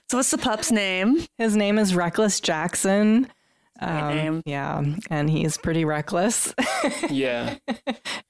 So, 0.10 0.18
what's 0.18 0.32
the 0.32 0.38
pup's 0.40 0.72
name? 0.72 1.26
His 1.38 1.56
name 1.56 1.78
is 1.78 1.94
Reckless 1.94 2.40
Jackson. 2.40 3.28
Um. 3.82 4.42
Yeah, 4.46 4.84
and 5.10 5.30
he's 5.30 5.58
pretty 5.58 5.86
reckless. 5.86 6.54
yeah. 7.10 7.56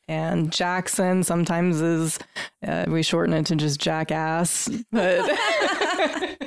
and 0.08 0.51
Jackson 0.51 1.24
sometimes 1.24 1.82
is, 1.82 2.20
uh, 2.65 2.86
we 2.88 3.01
shorten 3.03 3.34
it 3.34 3.48
to 3.48 3.56
just 3.56 3.79
Jackass. 3.79 4.70
But 4.91 5.27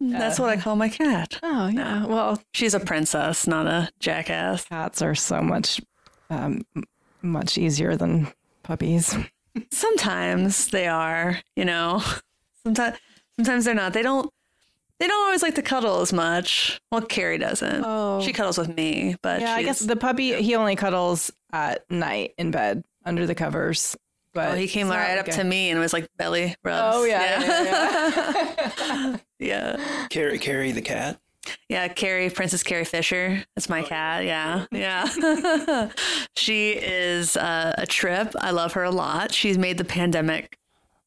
That's 0.00 0.38
what 0.38 0.50
I 0.50 0.56
call 0.56 0.76
my 0.76 0.88
cat. 0.88 1.38
oh 1.42 1.68
yeah, 1.68 2.06
well, 2.06 2.40
She's 2.52 2.74
a 2.74 2.80
princess, 2.80 3.46
not 3.46 3.66
a 3.66 3.88
jackass. 4.00 4.64
cats 4.64 5.02
are 5.02 5.14
so 5.14 5.40
much, 5.42 5.80
um, 6.30 6.62
much 7.22 7.58
easier 7.58 7.96
than 7.96 8.28
puppies. 8.62 9.16
Sometimes 9.70 10.68
they 10.68 10.86
are, 10.86 11.38
you 11.54 11.64
know. 11.64 12.02
Sometimes, 12.64 12.98
sometimes 13.38 13.64
they're 13.64 13.74
not. 13.74 13.92
They 13.92 14.02
don't. 14.02 14.30
They 14.98 15.06
don't 15.06 15.24
always 15.26 15.42
like 15.42 15.54
to 15.56 15.62
cuddle 15.62 16.00
as 16.00 16.12
much. 16.12 16.80
Well, 16.90 17.02
Carrie 17.02 17.38
doesn't. 17.38 17.84
Oh. 17.84 18.22
She 18.22 18.32
cuddles 18.32 18.56
with 18.56 18.74
me, 18.74 19.16
but 19.22 19.40
Yeah, 19.40 19.54
I 19.54 19.62
guess 19.62 19.80
the 19.80 19.96
puppy 19.96 20.40
he 20.42 20.54
only 20.54 20.74
cuddles 20.76 21.30
at 21.52 21.90
night 21.90 22.32
in 22.38 22.50
bed 22.50 22.82
under 23.04 23.26
the 23.26 23.34
covers. 23.34 23.96
But 24.32 24.52
Oh, 24.52 24.54
he 24.54 24.68
came 24.68 24.86
it's 24.86 24.94
not 24.94 25.00
right 25.00 25.18
up 25.18 25.26
like 25.26 25.36
to 25.36 25.44
me 25.44 25.70
and 25.70 25.80
was 25.80 25.92
like 25.92 26.08
belly 26.16 26.54
rubs. 26.62 26.96
Oh 26.96 27.04
yeah, 27.04 27.40
yeah, 27.40 27.64
yeah. 27.64 29.16
yeah. 29.38 29.76
yeah. 29.78 30.06
Carrie, 30.10 30.38
Carrie 30.38 30.72
the 30.72 30.82
cat. 30.82 31.18
Yeah, 31.68 31.88
Carrie, 31.88 32.28
Princess 32.28 32.62
Carrie 32.62 32.84
Fisher. 32.84 33.44
That's 33.54 33.68
my 33.68 33.82
cat. 33.82 34.24
Yeah, 34.24 34.66
yeah. 34.72 35.90
she 36.36 36.72
is 36.72 37.36
uh, 37.36 37.74
a 37.78 37.86
trip. 37.86 38.34
I 38.40 38.50
love 38.50 38.72
her 38.72 38.82
a 38.82 38.90
lot. 38.90 39.32
She's 39.32 39.56
made 39.56 39.78
the 39.78 39.84
pandemic 39.84 40.58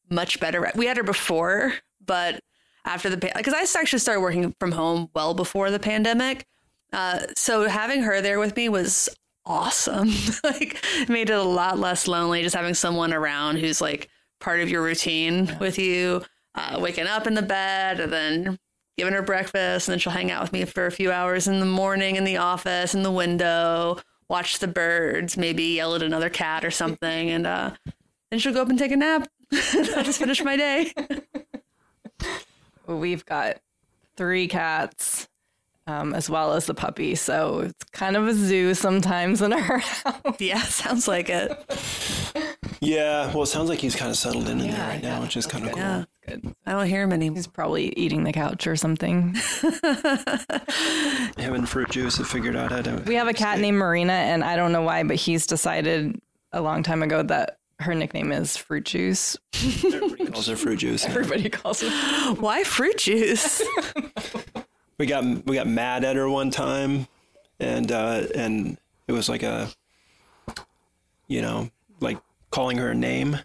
much 0.08 0.40
better. 0.40 0.70
We 0.74 0.86
had 0.86 0.96
her 0.96 1.02
before, 1.02 1.74
but 2.04 2.40
after 2.84 3.10
the 3.10 3.16
because 3.16 3.54
I 3.54 3.80
actually 3.80 3.98
started 3.98 4.20
working 4.20 4.54
from 4.58 4.72
home 4.72 5.10
well 5.14 5.34
before 5.34 5.70
the 5.70 5.78
pandemic. 5.78 6.46
Uh, 6.92 7.20
so 7.36 7.68
having 7.68 8.02
her 8.02 8.20
there 8.20 8.38
with 8.38 8.56
me 8.56 8.68
was 8.68 9.08
awesome. 9.46 10.10
like 10.44 10.82
made 11.08 11.30
it 11.30 11.34
a 11.34 11.42
lot 11.42 11.78
less 11.78 12.08
lonely 12.08 12.42
just 12.42 12.56
having 12.56 12.74
someone 12.74 13.12
around 13.12 13.56
who's 13.56 13.80
like 13.80 14.08
part 14.40 14.60
of 14.60 14.68
your 14.68 14.82
routine 14.82 15.56
with 15.60 15.78
you. 15.78 16.22
Uh, 16.56 16.78
waking 16.80 17.06
up 17.06 17.28
in 17.28 17.34
the 17.34 17.42
bed 17.42 18.00
and 18.00 18.12
then 18.12 18.58
giving 19.00 19.14
her 19.14 19.22
breakfast 19.22 19.88
and 19.88 19.92
then 19.92 19.98
she'll 19.98 20.12
hang 20.12 20.30
out 20.30 20.42
with 20.42 20.52
me 20.52 20.64
for 20.64 20.84
a 20.84 20.90
few 20.90 21.10
hours 21.10 21.48
in 21.48 21.58
the 21.58 21.64
morning 21.64 22.16
in 22.16 22.24
the 22.24 22.36
office 22.36 22.94
in 22.94 23.02
the 23.02 23.10
window 23.10 23.96
watch 24.28 24.58
the 24.58 24.68
birds 24.68 25.38
maybe 25.38 25.62
yell 25.76 25.94
at 25.94 26.02
another 26.02 26.28
cat 26.28 26.66
or 26.66 26.70
something 26.70 27.30
and 27.30 27.46
uh 27.46 27.70
then 28.30 28.38
she'll 28.38 28.52
go 28.52 28.60
up 28.60 28.68
and 28.68 28.78
take 28.78 28.92
a 28.92 28.96
nap 28.96 29.26
i'll 29.52 30.04
just 30.04 30.18
finish 30.18 30.44
my 30.44 30.54
day 30.54 30.92
We've 32.98 33.24
got 33.24 33.58
three 34.16 34.48
cats, 34.48 35.28
um, 35.86 36.12
as 36.14 36.28
well 36.28 36.52
as 36.54 36.66
the 36.66 36.74
puppy. 36.74 37.14
So 37.14 37.60
it's 37.60 37.84
kind 37.92 38.16
of 38.16 38.26
a 38.28 38.34
zoo 38.34 38.74
sometimes 38.74 39.40
in 39.42 39.52
our 39.52 39.78
house. 39.78 40.36
yeah 40.38 40.62
sounds 40.62 41.06
like 41.08 41.28
it 41.30 41.50
Yeah, 42.82 43.32
well, 43.32 43.42
it 43.42 43.46
sounds 43.46 43.68
like 43.68 43.78
he's 43.78 43.94
kind 43.96 44.10
of 44.10 44.16
settled 44.16 44.48
in, 44.48 44.60
in 44.60 44.70
there 44.70 44.88
right 44.88 45.02
now, 45.02 45.20
which 45.22 45.36
is 45.36 45.46
kind 45.46 45.64
of 45.66 45.72
cool. 45.72 45.80
yeah 45.80 46.04
Good. 46.26 46.54
i 46.66 46.72
don't 46.72 46.86
hear 46.86 47.02
him 47.02 47.12
anymore 47.12 47.36
He's 47.36 47.46
probably 47.46 47.88
eating 47.98 48.24
the 48.24 48.32
couch 48.32 48.66
or 48.66 48.76
something. 48.76 49.34
Him 51.38 51.54
and 51.54 51.68
Fruit 51.68 51.90
Juice 51.90 52.16
have 52.18 52.26
figured 52.28 52.56
out 52.56 52.70
how 52.72 52.82
to. 52.82 53.02
We 53.06 53.14
have 53.14 53.28
a 53.28 53.32
cat 53.32 53.58
named 53.58 53.78
Marina, 53.78 54.12
and 54.12 54.42
I 54.44 54.56
don't 54.56 54.72
know 54.72 54.82
why, 54.82 55.02
but 55.02 55.16
he's 55.16 55.46
decided 55.46 56.20
a 56.52 56.60
long 56.60 56.82
time 56.82 57.02
ago 57.02 57.22
that 57.22 57.58
her 57.80 57.94
nickname 57.94 58.30
is 58.32 58.56
Fruit 58.56 58.84
Juice. 58.84 59.36
Everybody 59.84 60.26
calls 60.26 60.46
her 60.46 60.56
Fruit 60.56 60.76
Juice. 60.78 61.04
Everybody 61.06 61.48
calls 61.48 61.80
her. 61.82 61.88
why 62.34 62.62
fruit 62.64 62.98
juice 62.98 63.62
We 64.98 65.06
got 65.06 65.24
we 65.46 65.54
got 65.56 65.66
mad 65.66 66.04
at 66.04 66.16
her 66.16 66.28
one 66.28 66.50
time, 66.50 67.08
and 67.58 67.90
uh, 67.90 68.24
and 68.34 68.76
it 69.08 69.12
was 69.12 69.30
like 69.30 69.42
a, 69.42 69.70
you 71.26 71.40
know, 71.40 71.70
like 72.00 72.18
calling 72.50 72.76
her 72.76 72.90
a 72.90 72.94
name, 72.94 73.38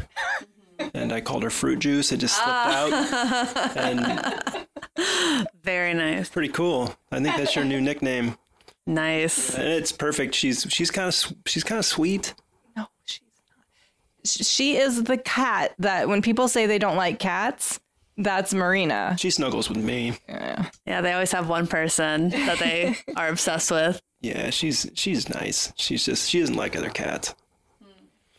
and 0.94 1.14
I 1.14 1.22
called 1.22 1.44
her 1.44 1.50
Fruit 1.50 1.80
Juice. 1.80 2.12
It 2.12 2.18
just 2.18 2.36
slipped 2.36 2.50
out, 2.50 3.78
and 3.78 5.48
very 5.64 5.94
nice 5.94 6.28
pretty 6.28 6.50
cool. 6.50 6.94
I 7.10 7.22
think 7.22 7.38
that's 7.38 7.56
your 7.56 7.64
new 7.64 7.80
nickname, 7.80 8.38
nice 8.86 9.56
and 9.56 9.66
it's 9.70 9.94
perfect. 9.94 10.36
She's 10.36 10.68
she's 10.70 10.92
kind 10.92 11.08
of 11.08 11.34
she's 11.46 11.64
kind 11.64 11.80
of 11.80 11.86
sweet. 11.86 12.34
No, 12.76 12.88
she's 13.06 13.22
not. 13.50 13.64
Sh- 13.76 14.15
She 14.26 14.78
is 14.78 15.04
the 15.04 15.18
cat 15.18 15.74
that 15.80 16.08
when 16.08 16.22
people 16.22 16.48
say 16.48 16.66
they 16.66 16.80
don't 16.80 16.98
like 16.98 17.20
cats, 17.20 17.80
that's 18.18 18.54
Marina. 18.54 19.16
She 19.20 19.30
snuggles 19.30 19.70
with 19.70 19.78
me. 19.78 20.14
Yeah. 20.28 20.70
yeah 20.86 21.02
they 21.02 21.14
always 21.14 21.32
have 21.32 21.50
one 21.50 21.68
person 21.68 22.30
that 22.30 22.60
they 22.60 22.96
are 23.18 23.28
obsessed 23.30 23.72
with 23.72 24.02
Yeah, 24.22 24.50
she's 24.50 24.90
she's 24.96 25.28
nice. 25.30 25.74
She's 25.76 26.06
just 26.06 26.30
she 26.30 26.40
doesn't 26.40 26.56
like 26.56 26.76
other 26.76 26.90
cats. 26.90 27.36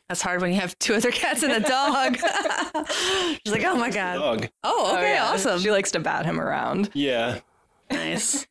that's 0.09 0.23
hard 0.23 0.41
when 0.41 0.53
you 0.53 0.61
have 0.61 0.79
two 0.79 0.95
other 0.95 1.11
cats 1.11 1.43
and 1.43 1.53
a 1.53 1.61
dog 1.61 2.17
she's 3.45 3.53
like 3.53 3.65
oh 3.65 3.77
my 3.77 3.91
god 3.91 4.15
Dog. 4.17 4.49
oh 4.65 4.93
okay 4.97 5.11
oh, 5.11 5.15
yeah. 5.15 5.25
awesome 5.31 5.61
She 5.61 5.71
likes 5.71 5.91
to 5.93 6.01
bat 6.01 6.25
him 6.25 6.41
around. 6.41 6.91
Yeah. 6.95 7.41
Nice. 7.91 8.47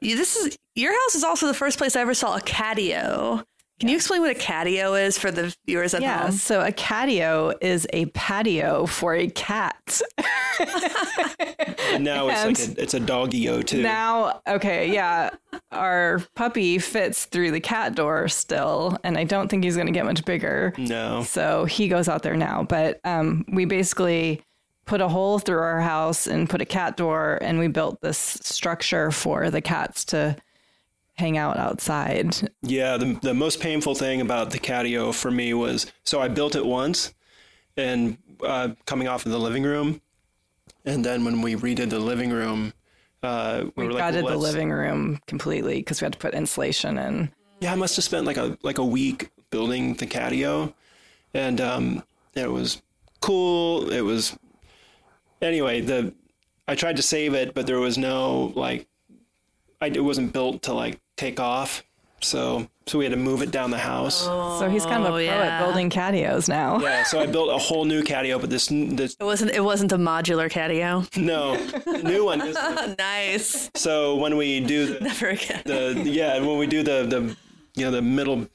This 0.00 0.36
is 0.36 0.58
your 0.74 0.92
house 0.92 1.14
is 1.14 1.24
also 1.24 1.46
the 1.46 1.54
first 1.54 1.78
place 1.78 1.96
I 1.96 2.00
ever 2.02 2.14
saw 2.14 2.36
a 2.36 2.40
catio. 2.40 3.44
Can 3.80 3.88
you 3.88 3.96
explain 3.96 4.22
what 4.22 4.30
a 4.30 4.38
catio 4.38 5.00
is 5.00 5.16
for 5.18 5.30
the 5.30 5.54
viewers 5.64 5.94
at 5.94 6.02
home? 6.02 6.08
Yeah, 6.08 6.22
home? 6.22 6.32
so 6.32 6.60
a 6.60 6.72
catio 6.72 7.54
is 7.60 7.86
a 7.92 8.06
patio 8.06 8.86
for 8.86 9.14
a 9.14 9.28
cat. 9.28 10.00
Now 12.00 12.28
it's 12.28 12.44
like 12.44 12.76
a, 12.78 12.82
it's 12.82 12.94
a 12.94 13.00
doggy-o 13.00 13.62
too. 13.62 13.82
Now, 13.82 14.40
okay, 14.46 14.92
yeah, 14.92 15.30
our 15.72 16.20
puppy 16.34 16.78
fits 16.78 17.24
through 17.26 17.50
the 17.52 17.60
cat 17.60 17.94
door 17.94 18.28
still, 18.28 18.98
and 19.04 19.16
I 19.16 19.24
don't 19.24 19.48
think 19.48 19.64
he's 19.64 19.76
going 19.76 19.86
to 19.86 19.92
get 19.92 20.04
much 20.04 20.24
bigger. 20.24 20.74
no. 20.76 21.22
So 21.22 21.64
he 21.64 21.88
goes 21.88 22.08
out 22.08 22.22
there 22.22 22.36
now. 22.36 22.64
But 22.68 23.00
um, 23.04 23.44
we 23.52 23.64
basically 23.64 24.42
put 24.86 25.00
a 25.00 25.08
hole 25.08 25.38
through 25.38 25.58
our 25.60 25.80
house 25.80 26.26
and 26.26 26.48
put 26.48 26.60
a 26.60 26.66
cat 26.66 26.96
door, 26.96 27.38
and 27.42 27.58
we 27.58 27.68
built 27.68 28.00
this 28.00 28.18
structure 28.18 29.10
for 29.10 29.50
the 29.50 29.60
cats 29.60 30.04
to 30.06 30.36
hang 31.18 31.36
out 31.36 31.56
outside. 31.56 32.50
Yeah, 32.62 32.96
the 32.96 33.18
the 33.20 33.34
most 33.34 33.60
painful 33.60 33.94
thing 33.94 34.20
about 34.20 34.50
the 34.50 34.58
catio 34.58 35.12
for 35.12 35.30
me 35.30 35.52
was 35.52 35.90
so 36.04 36.20
I 36.20 36.28
built 36.28 36.54
it 36.54 36.64
once, 36.64 37.12
and 37.76 38.16
uh, 38.42 38.70
coming 38.86 39.08
off 39.08 39.26
of 39.26 39.32
the 39.32 39.38
living 39.38 39.64
room, 39.64 40.00
and 40.84 41.04
then 41.04 41.24
when 41.24 41.42
we 41.42 41.56
redid 41.56 41.90
the 41.90 41.98
living 41.98 42.30
room, 42.30 42.72
uh, 43.22 43.64
we, 43.76 43.84
We 43.84 43.86
were 43.88 43.92
like, 43.94 44.00
gutted 44.00 44.26
the 44.26 44.36
living 44.36 44.70
room 44.70 45.20
completely 45.26 45.78
because 45.78 46.00
we 46.00 46.04
had 46.04 46.12
to 46.12 46.18
put 46.18 46.34
insulation 46.34 46.98
in. 46.98 47.30
Yeah, 47.60 47.72
I 47.72 47.76
must 47.76 47.96
have 47.96 48.04
spent 48.04 48.24
like 48.24 48.36
a 48.36 48.56
like 48.62 48.78
a 48.78 48.84
week 48.84 49.30
building 49.50 49.94
the 49.94 50.06
catio, 50.06 50.72
and 51.34 51.60
um, 51.60 52.04
it 52.34 52.50
was 52.50 52.80
cool. 53.20 53.90
It 53.90 54.02
was 54.02 54.38
anyway. 55.42 55.80
The 55.80 56.14
I 56.68 56.74
tried 56.74 56.96
to 56.96 57.02
save 57.02 57.34
it, 57.34 57.54
but 57.54 57.66
there 57.66 57.80
was 57.80 57.96
no 57.98 58.52
like, 58.54 58.86
I, 59.80 59.86
it 59.86 60.04
wasn't 60.04 60.32
built 60.32 60.62
to 60.64 60.74
like 60.74 61.00
take 61.18 61.38
off. 61.40 61.84
So 62.20 62.66
so 62.86 62.98
we 62.98 63.04
had 63.04 63.12
to 63.12 63.18
move 63.18 63.42
it 63.42 63.50
down 63.52 63.70
the 63.70 63.78
house. 63.78 64.22
So 64.24 64.68
he's 64.68 64.84
kind 64.84 65.04
of 65.04 65.04
a 65.04 65.08
Oh, 65.08 65.10
pro 65.12 65.18
yeah. 65.18 65.36
at 65.60 65.62
building 65.64 65.88
catios 65.90 66.48
now. 66.48 66.80
Yeah, 66.80 67.04
so 67.04 67.20
I 67.20 67.26
built 67.26 67.50
a 67.50 67.58
whole 67.58 67.84
new 67.84 68.02
catio, 68.02 68.40
but 68.40 68.50
this 68.50 68.66
this 68.68 69.14
It 69.20 69.24
wasn't. 69.24 69.52
It 69.52 69.60
wasn't 69.62 69.92
a 69.92 69.98
modular 69.98 70.50
catio. 70.50 71.06
no 71.16 71.54
new 72.02 72.24
one. 72.24 72.40
Is, 72.40 72.56
nice. 72.98 73.70
so 73.76 74.16
when 74.16 74.36
we 74.36 74.58
do 74.60 74.86
the, 74.94 75.00
Never 75.00 75.28
again. 75.28 75.62
the 75.64 76.02
yeah 76.06 76.40
when 76.40 76.58
we 76.58 76.66
do 76.66 76.82
the 76.82 77.04
the 77.06 77.36
you 77.76 77.84
know 77.84 77.92
the 77.92 78.02
middle 78.02 78.48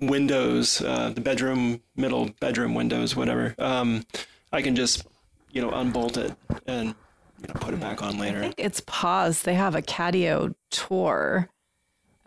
windows, 0.00 0.80
uh, 0.82 1.10
the 1.10 1.20
bedroom 1.20 1.80
middle 1.96 2.30
bedroom 2.40 2.74
windows, 2.74 3.16
whatever. 3.16 3.54
Um, 3.58 4.04
I 4.52 4.62
can 4.62 4.76
just 4.76 5.06
you 5.50 5.60
know 5.62 5.70
unbolt 5.70 6.16
it 6.16 6.32
and 6.66 6.94
you 7.40 7.48
know 7.48 7.54
put 7.54 7.74
it 7.74 7.80
back 7.80 8.02
on 8.02 8.18
later. 8.18 8.52
It's 8.56 8.80
paused. 8.86 9.44
They 9.44 9.54
have 9.54 9.74
a 9.74 9.82
catio 9.82 10.54
tour 10.70 11.48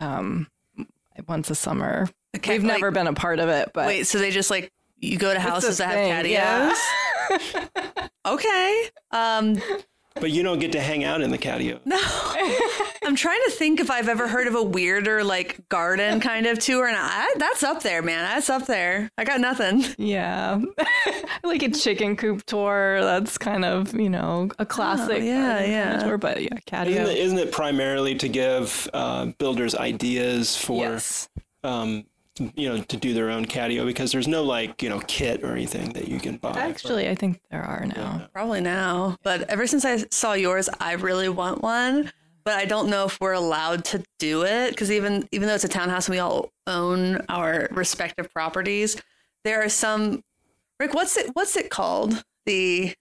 um, 0.00 0.48
once 1.28 1.50
a 1.50 1.54
summer. 1.54 2.08
cat- 2.34 2.54
We've 2.54 2.64
never 2.64 2.90
been 2.90 3.06
a 3.06 3.12
part 3.14 3.38
of 3.38 3.48
it, 3.48 3.70
but 3.74 3.86
Wait, 3.86 4.06
so 4.06 4.18
they 4.18 4.30
just 4.30 4.50
like 4.50 4.72
you 4.98 5.18
go 5.18 5.32
to 5.34 5.40
houses 5.40 5.78
that 5.78 5.88
have 5.90 6.24
catios? 6.26 6.30
yeah. 6.30 8.08
Okay. 8.26 8.90
Um, 9.10 9.60
But 10.20 10.30
you 10.30 10.42
don't 10.44 10.60
get 10.60 10.72
to 10.72 10.80
hang 10.80 11.02
out 11.02 11.22
in 11.22 11.30
the 11.30 11.38
catio. 11.38 11.80
no, 11.84 11.98
I'm 13.04 13.16
trying 13.16 13.40
to 13.46 13.50
think 13.50 13.80
if 13.80 13.90
I've 13.90 14.08
ever 14.08 14.28
heard 14.28 14.46
of 14.46 14.54
a 14.54 14.62
weirder 14.62 15.24
like 15.24 15.68
garden 15.68 16.20
kind 16.20 16.46
of 16.46 16.58
tour, 16.60 16.86
and 16.86 16.96
I, 16.98 17.34
that's 17.36 17.62
up 17.64 17.82
there, 17.82 18.00
man. 18.00 18.22
That's 18.24 18.48
up 18.48 18.66
there. 18.66 19.10
I 19.18 19.24
got 19.24 19.40
nothing. 19.40 19.84
yeah, 19.98 20.60
like 21.44 21.62
a 21.62 21.70
chicken 21.70 22.16
coop 22.16 22.44
tour. 22.46 23.00
That's 23.02 23.36
kind 23.38 23.64
of 23.64 23.92
you 23.94 24.08
know 24.08 24.50
a 24.58 24.64
classic. 24.64 25.20
Oh, 25.20 25.24
yeah, 25.24 25.58
garden 25.58 25.58
kind 25.58 25.64
of 25.64 25.70
yeah. 25.70 25.98
Tour, 26.08 26.18
but 26.18 26.42
yeah, 26.42 26.48
Isn't 26.54 26.64
catio. 26.66 27.06
it, 27.10 27.18
isn't 27.18 27.38
it 27.38 27.52
primarily 27.52 28.14
to 28.14 28.28
give 28.28 28.88
uh, 28.94 29.26
builders 29.38 29.74
ideas 29.74 30.56
for 30.56 30.84
yes. 30.84 31.28
um, 31.64 32.04
you 32.38 32.68
know 32.68 32.82
to 32.82 32.96
do 32.96 33.14
their 33.14 33.30
own 33.30 33.44
catio 33.44 33.86
because 33.86 34.10
there's 34.10 34.26
no 34.26 34.42
like 34.42 34.82
you 34.82 34.88
know 34.88 35.00
kit 35.06 35.42
or 35.44 35.52
anything 35.52 35.92
that 35.92 36.08
you 36.08 36.18
can 36.18 36.36
buy. 36.36 36.52
Actually, 36.52 37.08
I 37.08 37.14
think 37.14 37.40
there 37.50 37.62
are 37.62 37.86
now. 37.86 38.28
Probably 38.32 38.60
now, 38.60 39.16
but 39.22 39.42
ever 39.48 39.66
since 39.66 39.84
I 39.84 40.04
saw 40.10 40.32
yours, 40.32 40.68
I 40.80 40.92
really 40.92 41.28
want 41.28 41.62
one. 41.62 42.10
But 42.44 42.58
I 42.58 42.66
don't 42.66 42.90
know 42.90 43.06
if 43.06 43.18
we're 43.22 43.32
allowed 43.32 43.86
to 43.86 44.04
do 44.18 44.42
it 44.42 44.70
because 44.70 44.90
even 44.90 45.26
even 45.32 45.48
though 45.48 45.54
it's 45.54 45.64
a 45.64 45.68
townhouse 45.68 46.08
and 46.08 46.14
we 46.14 46.18
all 46.18 46.50
own 46.66 47.24
our 47.28 47.68
respective 47.70 48.30
properties, 48.32 49.00
there 49.44 49.62
are 49.62 49.68
some. 49.68 50.22
Rick, 50.78 50.92
what's 50.92 51.16
it? 51.16 51.30
What's 51.34 51.56
it 51.56 51.70
called? 51.70 52.22
The 52.44 52.94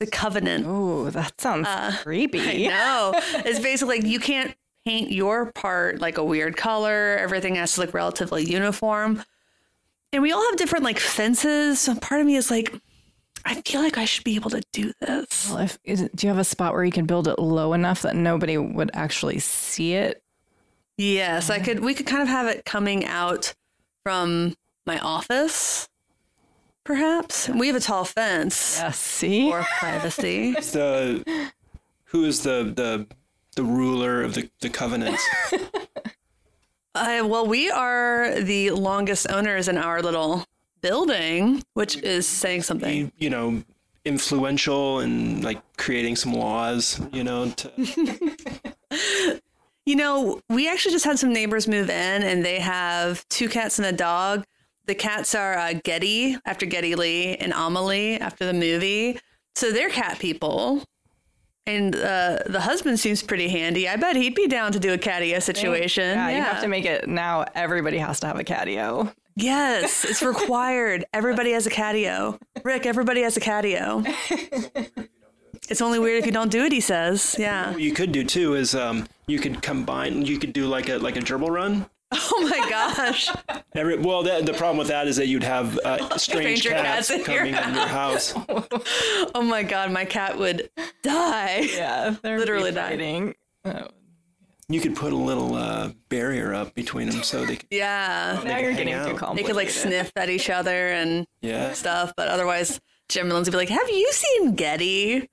the 0.00 0.06
covenant. 0.06 0.64
Oh, 0.66 1.10
that 1.10 1.38
sounds 1.40 1.66
uh, 1.66 1.92
I 1.98 2.02
creepy. 2.02 2.68
know. 2.68 3.12
it's 3.44 3.60
basically 3.60 3.98
like 3.98 4.06
you 4.06 4.20
can't 4.20 4.54
paint 4.86 5.10
your 5.10 5.50
part 5.52 6.00
like 6.00 6.16
a 6.16 6.24
weird 6.24 6.56
color. 6.56 7.16
Everything 7.18 7.56
has 7.56 7.74
to 7.74 7.80
look 7.80 7.92
relatively 7.92 8.44
uniform. 8.44 9.22
And 10.12 10.22
we 10.22 10.30
all 10.30 10.44
have 10.48 10.56
different 10.56 10.84
like 10.84 10.98
fences. 11.00 11.80
So 11.80 11.96
part 11.96 12.20
of 12.20 12.26
me 12.26 12.36
is 12.36 12.50
like, 12.52 12.72
I 13.44 13.60
feel 13.62 13.80
like 13.82 13.98
I 13.98 14.04
should 14.04 14.22
be 14.22 14.36
able 14.36 14.50
to 14.50 14.62
do 14.72 14.92
this. 15.00 15.48
Well, 15.50 15.58
if 15.58 15.78
is, 15.84 16.08
do 16.14 16.26
you 16.26 16.28
have 16.28 16.38
a 16.38 16.44
spot 16.44 16.72
where 16.72 16.84
you 16.84 16.92
can 16.92 17.04
build 17.04 17.26
it 17.26 17.38
low 17.40 17.72
enough 17.72 18.02
that 18.02 18.14
nobody 18.14 18.56
would 18.58 18.90
actually 18.94 19.40
see 19.40 19.94
it? 19.94 20.22
Yes, 20.96 21.50
I 21.50 21.58
could. 21.58 21.80
We 21.80 21.92
could 21.92 22.06
kind 22.06 22.22
of 22.22 22.28
have 22.28 22.46
it 22.46 22.64
coming 22.64 23.04
out 23.04 23.54
from 24.04 24.54
my 24.86 24.98
office, 25.00 25.88
perhaps. 26.84 27.48
We 27.48 27.66
have 27.66 27.76
a 27.76 27.80
tall 27.80 28.04
fence 28.04 28.78
Yeah. 28.78 28.92
See. 28.92 29.50
for 29.50 29.62
privacy. 29.78 30.52
the 30.54 31.50
who 32.04 32.24
is 32.24 32.42
the 32.44 32.72
the 32.74 33.06
the 33.56 33.64
ruler 33.64 34.22
of 34.22 34.34
the 34.34 34.48
the 34.60 34.70
covenants? 34.70 35.24
Uh, 36.98 37.22
well, 37.26 37.46
we 37.46 37.70
are 37.70 38.40
the 38.40 38.70
longest 38.70 39.26
owners 39.28 39.68
in 39.68 39.76
our 39.76 40.00
little 40.00 40.46
building, 40.80 41.62
which 41.74 41.98
is 41.98 42.26
saying 42.26 42.62
something. 42.62 42.96
you, 42.96 43.12
you 43.18 43.28
know 43.28 43.62
influential 44.06 45.00
and 45.00 45.44
like 45.44 45.60
creating 45.76 46.16
some 46.16 46.32
laws 46.32 46.98
you 47.12 47.22
know 47.22 47.50
to, 47.50 47.70
You 49.86 49.94
know, 49.94 50.40
we 50.48 50.68
actually 50.68 50.92
just 50.92 51.04
had 51.04 51.16
some 51.16 51.32
neighbors 51.32 51.68
move 51.68 51.88
in, 51.88 52.22
and 52.24 52.44
they 52.44 52.58
have 52.58 53.26
two 53.28 53.48
cats 53.48 53.78
and 53.78 53.86
a 53.86 53.92
dog. 53.92 54.44
The 54.86 54.96
cats 54.96 55.32
are 55.32 55.56
uh, 55.56 55.74
Geddy 55.84 56.36
after 56.44 56.66
Geddy 56.66 56.96
Lee 56.96 57.36
and 57.36 57.52
Amelie 57.52 58.16
after 58.20 58.44
the 58.44 58.52
movie, 58.52 59.20
so 59.54 59.70
they're 59.70 59.88
cat 59.88 60.18
people. 60.18 60.82
And 61.66 61.96
uh, 61.96 62.38
the 62.46 62.60
husband 62.60 63.00
seems 63.00 63.22
pretty 63.22 63.48
handy. 63.48 63.88
I 63.88 63.96
bet 63.96 64.14
he'd 64.14 64.36
be 64.36 64.46
down 64.46 64.70
to 64.72 64.78
do 64.78 64.92
a 64.92 64.98
catio 64.98 65.42
situation. 65.42 66.04
Yeah, 66.04 66.30
you 66.30 66.40
have 66.40 66.62
to 66.62 66.68
make 66.68 66.84
it 66.84 67.08
now. 67.08 67.44
Everybody 67.54 67.98
has 67.98 68.20
to 68.20 68.28
have 68.28 68.38
a 68.38 68.44
catio. 68.44 69.12
Yes, 69.34 70.04
it's 70.04 70.22
required. 70.22 71.04
everybody 71.12 71.52
has 71.52 71.66
a 71.66 71.70
catio. 71.70 72.40
Rick, 72.62 72.86
everybody 72.86 73.22
has 73.22 73.36
a 73.36 73.40
catio. 73.40 74.06
it's 75.68 75.80
only 75.80 75.98
weird 75.98 76.20
if 76.20 76.26
you 76.26 76.32
don't 76.32 76.50
do 76.50 76.64
it, 76.64 76.72
he 76.72 76.80
says. 76.80 77.36
Yeah. 77.38 77.72
what 77.72 77.80
you 77.80 77.92
could 77.92 78.12
do 78.12 78.24
too 78.24 78.54
is 78.54 78.74
um 78.74 79.06
you 79.26 79.38
could 79.38 79.60
combine 79.62 80.24
you 80.24 80.38
could 80.38 80.52
do 80.52 80.66
like 80.66 80.88
a 80.88 80.98
like 80.98 81.16
a 81.16 81.20
gerbil 81.20 81.50
run 81.50 81.86
Oh 82.38 82.48
my 82.48 82.70
gosh. 82.70 83.30
Every, 83.74 83.98
well 83.98 84.22
the, 84.22 84.40
the 84.44 84.52
problem 84.52 84.78
with 84.78 84.88
that 84.88 85.06
is 85.08 85.16
that 85.16 85.26
you'd 85.26 85.42
have 85.42 85.78
uh, 85.78 85.98
strange 86.18 86.60
Stranger 86.60 86.70
cats, 86.70 87.08
cats 87.08 87.10
in 87.10 87.18
your 87.18 87.26
coming 87.26 87.54
in 87.54 87.74
your 87.74 87.86
house 87.86 88.34
Oh 89.34 89.42
my 89.42 89.62
God, 89.62 89.90
my 89.90 90.04
cat 90.04 90.38
would 90.38 90.70
die. 91.02 91.60
Yeah, 91.74 92.14
they're 92.22 92.38
Literally 92.38 92.72
dying. 92.72 93.34
Oh, 93.64 93.88
you 94.68 94.80
could 94.80 94.96
put 94.96 95.12
a 95.12 95.16
little 95.16 95.54
uh, 95.54 95.90
barrier 96.08 96.52
up 96.54 96.74
between 96.74 97.08
them 97.08 97.22
so 97.22 97.44
they 97.44 97.56
could 97.56 97.68
Yeah. 97.70 98.40
now 98.44 98.58
you're 98.58 98.72
hang 98.72 98.86
getting 98.86 99.16
too 99.16 99.24
out. 99.24 99.36
They 99.36 99.42
could 99.42 99.56
like 99.56 99.70
sniff 99.70 100.10
at 100.16 100.28
each 100.30 100.50
other 100.50 100.88
and 100.88 101.26
yeah 101.40 101.72
stuff, 101.72 102.12
but 102.16 102.28
otherwise, 102.28 102.80
Jim 103.08 103.26
and 103.26 103.34
Lindsay 103.34 103.50
would 103.50 103.54
be 103.54 103.58
like, 103.58 103.68
Have 103.80 103.88
you 103.88 104.10
seen 104.12 104.54
Geddy? 104.56 105.28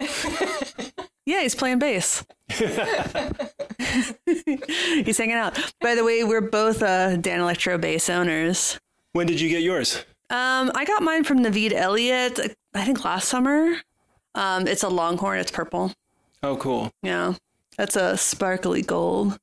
Yeah, 1.26 1.42
he's 1.42 1.56
playing 1.56 1.80
bass. 1.80 2.26
he's 2.50 2.68
hanging 5.18 5.36
out. 5.36 5.58
By 5.80 5.96
the 5.96 6.04
way, 6.04 6.24
we're 6.24 6.42
both 6.42 6.82
uh, 6.84 7.16
Danelectro 7.18 7.80
bass 7.80 8.10
owners. 8.10 8.80
when 9.14 9.28
did 9.28 9.40
you 9.40 9.50
get 9.50 9.62
yours 9.62 10.04
Um, 10.30 10.72
I 10.76 10.84
got 10.86 11.02
mine 11.04 11.24
from 11.24 11.40
Naveed 11.40 11.74
Elliott, 11.74 12.40
I 12.74 12.84
think 12.86 13.04
last 13.06 13.30
summer. 13.30 13.76
Um, 14.36 14.68
it's 14.68 14.84
a 14.84 14.90
longhorn, 14.90 15.40
it's 15.40 15.52
purple. 15.52 15.94
oh 16.42 16.58
cool 16.58 16.92
Yeah. 17.02 17.34
That's 17.78 17.96
a 17.96 18.18
sparkly 18.18 18.82
gold. 18.82 19.38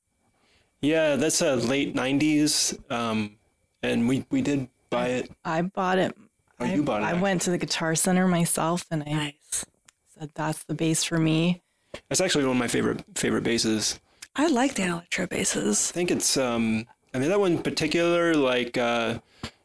yeah 0.83 1.17
that's 1.17 1.41
a 1.43 1.57
late 1.57 1.95
90s 1.95 2.79
um 2.91 3.37
and 3.83 4.09
we 4.09 4.25
we 4.31 4.41
did 4.43 4.69
buy 4.89 5.09
it 5.09 5.31
I 5.45 5.63
bought 5.63 5.99
it. 5.99 6.17
Oh, 6.61 6.65
I, 6.65 6.75
you 6.75 6.83
bought 6.83 7.03
it, 7.03 7.07
I 7.07 7.13
went 7.15 7.43
to 7.43 7.51
the 7.51 7.59
Guitar 7.59 7.95
Center 7.95 8.27
myself, 8.29 8.85
and 8.91 9.03
I 9.03 9.13
Nice. 9.13 9.65
said 10.19 10.31
that's 10.35 10.65
the 10.65 10.75
bass 10.75 11.05
for 11.05 11.19
me. 11.19 11.63
It's 12.11 12.21
actually 12.21 12.45
one 12.45 12.57
of 12.57 12.59
my 12.59 12.69
favorite 12.69 13.05
favorite 13.15 13.43
basses. 13.45 13.99
I 14.37 14.47
like 14.49 14.75
Danelectro 14.75 15.29
basses. 15.29 15.91
I 15.91 15.95
think 15.95 16.11
it's 16.11 16.37
um 16.37 16.87
I 17.15 17.19
mean 17.19 17.29
that 17.31 17.41
one 17.41 17.53
in 17.53 17.63
particular 17.63 18.35
like 18.35 18.77
uh 18.79 19.19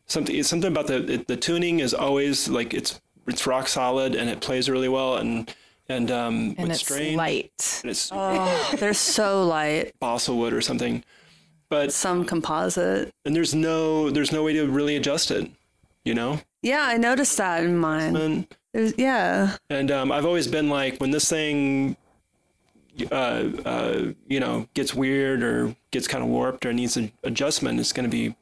something 0.07 0.35
it's 0.35 0.49
something 0.49 0.71
about 0.71 0.87
the 0.87 1.11
it, 1.13 1.27
the 1.27 1.37
tuning 1.37 1.79
is 1.79 1.93
always 1.93 2.47
like 2.49 2.73
it's 2.73 2.99
it's 3.27 3.45
rock 3.47 3.67
solid 3.67 4.15
and 4.15 4.29
it 4.29 4.41
plays 4.41 4.69
really 4.69 4.89
well 4.89 5.17
and 5.17 5.53
and 5.89 6.09
um 6.11 6.55
And 6.57 6.71
it's 6.71 6.81
strange 6.81 7.15
light. 7.15 7.79
and 7.83 7.91
it's 7.91 8.09
Oh, 8.11 8.75
they're 8.79 8.93
so 8.93 9.45
light. 9.45 9.93
balsa 9.99 10.33
wood 10.33 10.53
or 10.53 10.61
something. 10.61 11.03
but 11.69 11.91
some 11.91 12.25
composite. 12.25 13.11
and 13.25 13.35
there's 13.35 13.53
no 13.55 14.09
there's 14.09 14.31
no 14.31 14.43
way 14.43 14.53
to 14.53 14.65
really 14.67 14.95
adjust 14.95 15.29
it, 15.31 15.49
you 16.03 16.13
know. 16.15 16.39
Yeah, 16.63 16.83
I 16.87 16.97
noticed 16.97 17.37
that 17.37 17.63
in 17.63 17.77
mine. 17.77 18.15
And 18.15 18.47
There's, 18.73 18.93
yeah. 18.97 19.57
and 19.69 19.91
um, 19.91 20.11
I've 20.11 20.25
always 20.25 20.47
been 20.47 20.67
like 20.69 20.97
when 20.99 21.11
this 21.11 21.29
thing, 21.29 21.95
uh, 23.11 23.15
uh, 23.65 24.11
you 24.27 24.39
know, 24.39 24.67
gets 24.73 24.93
weird 24.93 25.43
or 25.43 25.75
gets 25.91 26.07
kind 26.07 26.23
of 26.23 26.29
warped 26.29 26.65
or 26.65 26.73
needs 26.73 26.97
an 26.97 27.11
adjustment, 27.23 27.79
it's 27.79 27.93
gonna 27.93 28.07
be 28.07 28.35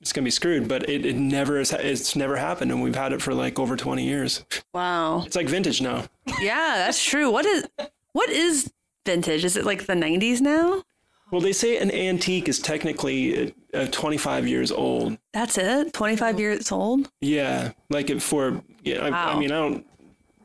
it's 0.00 0.12
gonna 0.12 0.24
be 0.24 0.30
screwed. 0.30 0.68
But 0.68 0.88
it, 0.88 1.04
it 1.04 1.16
never 1.16 1.58
has, 1.58 1.72
it's 1.72 2.14
never 2.16 2.36
happened, 2.36 2.70
and 2.70 2.82
we've 2.82 2.94
had 2.94 3.12
it 3.12 3.20
for 3.22 3.34
like 3.34 3.58
over 3.58 3.76
twenty 3.76 4.04
years. 4.04 4.44
Wow. 4.72 5.22
It's 5.26 5.36
like 5.36 5.48
vintage 5.48 5.80
now. 5.80 6.04
Yeah, 6.40 6.74
that's 6.76 7.02
true. 7.04 7.30
What 7.30 7.46
is 7.46 7.66
what 8.12 8.28
is 8.30 8.72
vintage? 9.06 9.44
Is 9.44 9.56
it 9.56 9.64
like 9.64 9.86
the 9.86 9.94
90s 9.94 10.40
now? 10.40 10.82
Well, 11.30 11.40
they 11.40 11.52
say 11.54 11.78
an 11.78 11.90
antique 11.90 12.46
is 12.46 12.58
technically 12.58 13.54
uh, 13.72 13.86
25 13.90 14.46
years 14.46 14.70
old. 14.70 15.16
That's 15.32 15.56
it? 15.56 15.94
25 15.94 16.38
years 16.38 16.70
old? 16.70 17.10
Yeah, 17.22 17.72
like 17.88 18.10
it 18.10 18.20
for 18.22 18.62
yeah. 18.84 18.98
I, 19.04 19.06
I 19.06 19.10
Wow. 19.10 19.38
mean, 19.40 19.50
I 19.50 19.54
don't. 19.56 19.86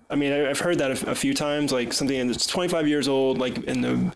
I 0.10 0.16
mean, 0.16 0.32
I- 0.32 0.50
I've 0.50 0.60
heard 0.60 0.78
that 0.80 0.92
a 1.04 1.16
few 1.16 1.34
times. 1.34 1.72
Like 1.72 1.94
something 1.94 2.28
that's 2.28 2.46
25 2.48 2.88
years 2.88 3.08
old, 3.08 3.38
like 3.40 3.58
in 3.66 3.82
the 3.82 4.14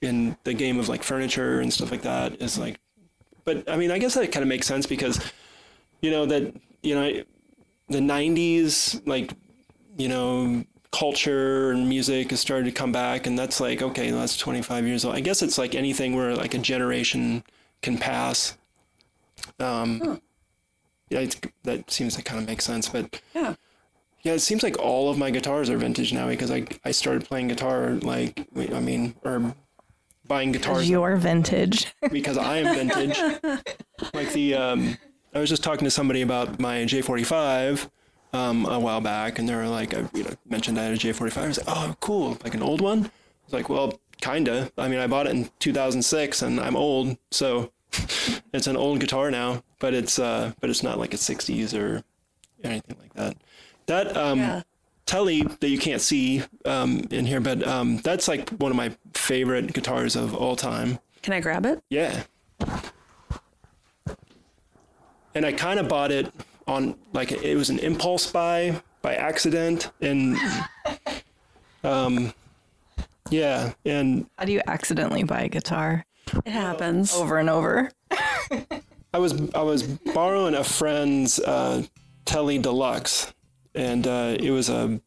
in 0.00 0.36
the 0.44 0.52
game 0.54 0.80
of 0.80 0.88
like 0.88 1.02
furniture 1.02 1.60
and 1.60 1.72
stuff 1.72 1.90
like 1.90 2.02
that, 2.02 2.40
is 2.42 2.58
like. 2.58 2.78
But 3.44 3.68
I 3.70 3.76
mean, 3.76 3.90
I 3.90 3.98
guess 3.98 4.14
that 4.14 4.30
kind 4.32 4.42
of 4.42 4.48
makes 4.48 4.66
sense 4.66 4.86
because, 4.86 5.20
you 6.00 6.10
know, 6.10 6.26
that 6.26 6.54
you 6.82 6.94
know, 6.96 7.22
the 7.88 7.98
90s, 8.00 9.00
like, 9.06 9.32
you 9.96 10.08
know, 10.08 10.64
culture 10.90 11.70
and 11.70 11.88
music 11.88 12.30
has 12.30 12.40
started 12.40 12.64
to 12.64 12.72
come 12.72 12.90
back, 12.92 13.26
and 13.26 13.38
that's 13.38 13.60
like 13.60 13.80
okay, 13.82 14.10
that's 14.10 14.36
25 14.36 14.86
years 14.86 15.04
old. 15.04 15.14
I 15.14 15.20
guess 15.20 15.42
it's 15.42 15.58
like 15.58 15.74
anything 15.74 16.14
where 16.16 16.34
like 16.34 16.54
a 16.54 16.58
generation 16.58 17.44
can 17.82 17.96
pass. 17.98 18.56
Um, 19.58 20.20
yeah, 21.10 21.20
it's, 21.20 21.36
that 21.64 21.90
seems 21.90 22.16
to 22.16 22.22
kind 22.22 22.40
of 22.40 22.46
make 22.48 22.60
sense, 22.62 22.88
but 22.88 23.20
Yeah. 23.34 23.54
Yeah, 24.22 24.32
it 24.32 24.40
seems 24.40 24.62
like 24.62 24.78
all 24.78 25.10
of 25.10 25.18
my 25.18 25.30
guitars 25.30 25.68
are 25.68 25.76
vintage 25.76 26.12
now 26.12 26.28
because 26.28 26.50
I 26.50 26.66
I 26.84 26.92
started 26.92 27.24
playing 27.24 27.48
guitar 27.48 27.94
like 28.02 28.46
I 28.56 28.80
mean 28.80 29.14
or 29.24 29.54
buying 30.26 30.52
guitars 30.52 30.88
Your 30.88 31.16
vintage. 31.16 31.92
because 32.10 32.38
I 32.38 32.58
am 32.58 32.74
vintage. 32.74 33.18
like 34.14 34.32
the 34.32 34.54
um, 34.54 34.96
I 35.34 35.40
was 35.40 35.50
just 35.50 35.62
talking 35.62 35.84
to 35.84 35.90
somebody 35.90 36.22
about 36.22 36.60
my 36.60 36.78
J45 36.78 37.90
um, 38.32 38.66
a 38.66 38.78
while 38.78 39.00
back, 39.00 39.38
and 39.38 39.48
they 39.48 39.54
were 39.54 39.68
like, 39.68 39.94
I 39.94 40.08
you 40.14 40.24
know 40.24 40.30
mentioned 40.48 40.78
I 40.78 40.84
had 40.84 40.92
a 40.92 40.96
J45. 40.96 41.36
I 41.36 41.46
was 41.48 41.58
like, 41.58 41.66
oh, 41.68 41.96
cool, 42.00 42.38
like 42.44 42.54
an 42.54 42.62
old 42.62 42.80
one. 42.80 43.06
I 43.06 43.10
was 43.44 43.52
like, 43.52 43.68
well, 43.68 44.00
kinda. 44.20 44.70
I 44.78 44.88
mean, 44.88 45.00
I 45.00 45.06
bought 45.06 45.26
it 45.26 45.34
in 45.34 45.50
2006, 45.58 46.42
and 46.42 46.60
I'm 46.60 46.76
old, 46.76 47.18
so 47.30 47.72
it's 48.52 48.66
an 48.66 48.76
old 48.76 49.00
guitar 49.00 49.30
now. 49.30 49.64
But 49.80 49.94
it's 49.94 50.18
uh, 50.18 50.52
but 50.60 50.70
it's 50.70 50.82
not 50.82 50.98
like 50.98 51.12
a 51.12 51.16
60s 51.18 51.78
or 51.78 52.04
anything 52.62 52.96
like 53.00 53.14
that. 53.14 53.36
That 53.86 54.16
um, 54.16 54.38
Yeah. 54.38 54.62
Telly 55.04 55.42
that 55.42 55.68
you 55.68 55.78
can't 55.78 56.00
see 56.00 56.42
um, 56.64 57.04
in 57.10 57.26
here, 57.26 57.40
but 57.40 57.66
um, 57.66 57.98
that's 57.98 58.28
like 58.28 58.48
one 58.50 58.70
of 58.70 58.76
my 58.76 58.92
favorite 59.14 59.72
guitars 59.72 60.14
of 60.16 60.34
all 60.34 60.54
time. 60.56 61.00
Can 61.22 61.32
I 61.34 61.40
grab 61.40 61.66
it? 61.66 61.82
Yeah. 61.90 62.22
And 65.34 65.46
I 65.46 65.52
kind 65.52 65.80
of 65.80 65.88
bought 65.88 66.12
it 66.12 66.32
on 66.66 66.94
like 67.12 67.32
it 67.32 67.56
was 67.56 67.70
an 67.70 67.78
impulse 67.80 68.30
buy 68.30 68.80
by 69.02 69.14
accident 69.16 69.90
and 70.00 70.36
um 71.84 72.32
yeah, 73.30 73.72
and 73.84 74.26
How 74.38 74.44
do 74.44 74.52
you 74.52 74.60
accidentally 74.66 75.22
buy 75.24 75.40
a 75.42 75.48
guitar 75.48 76.04
It 76.44 76.50
happens. 76.52 77.14
over 77.14 77.38
and 77.38 77.48
over? 77.50 77.90
I 79.14 79.18
was 79.18 79.34
I 79.54 79.62
was 79.62 79.82
borrowing 79.82 80.54
a 80.54 80.62
friend's 80.64 81.40
uh 81.40 81.82
Telly 82.24 82.58
Deluxe 82.58 83.32
and 83.74 84.06
uh 84.06 84.36
it 84.38 84.50
was 84.50 84.68
a 84.68 85.00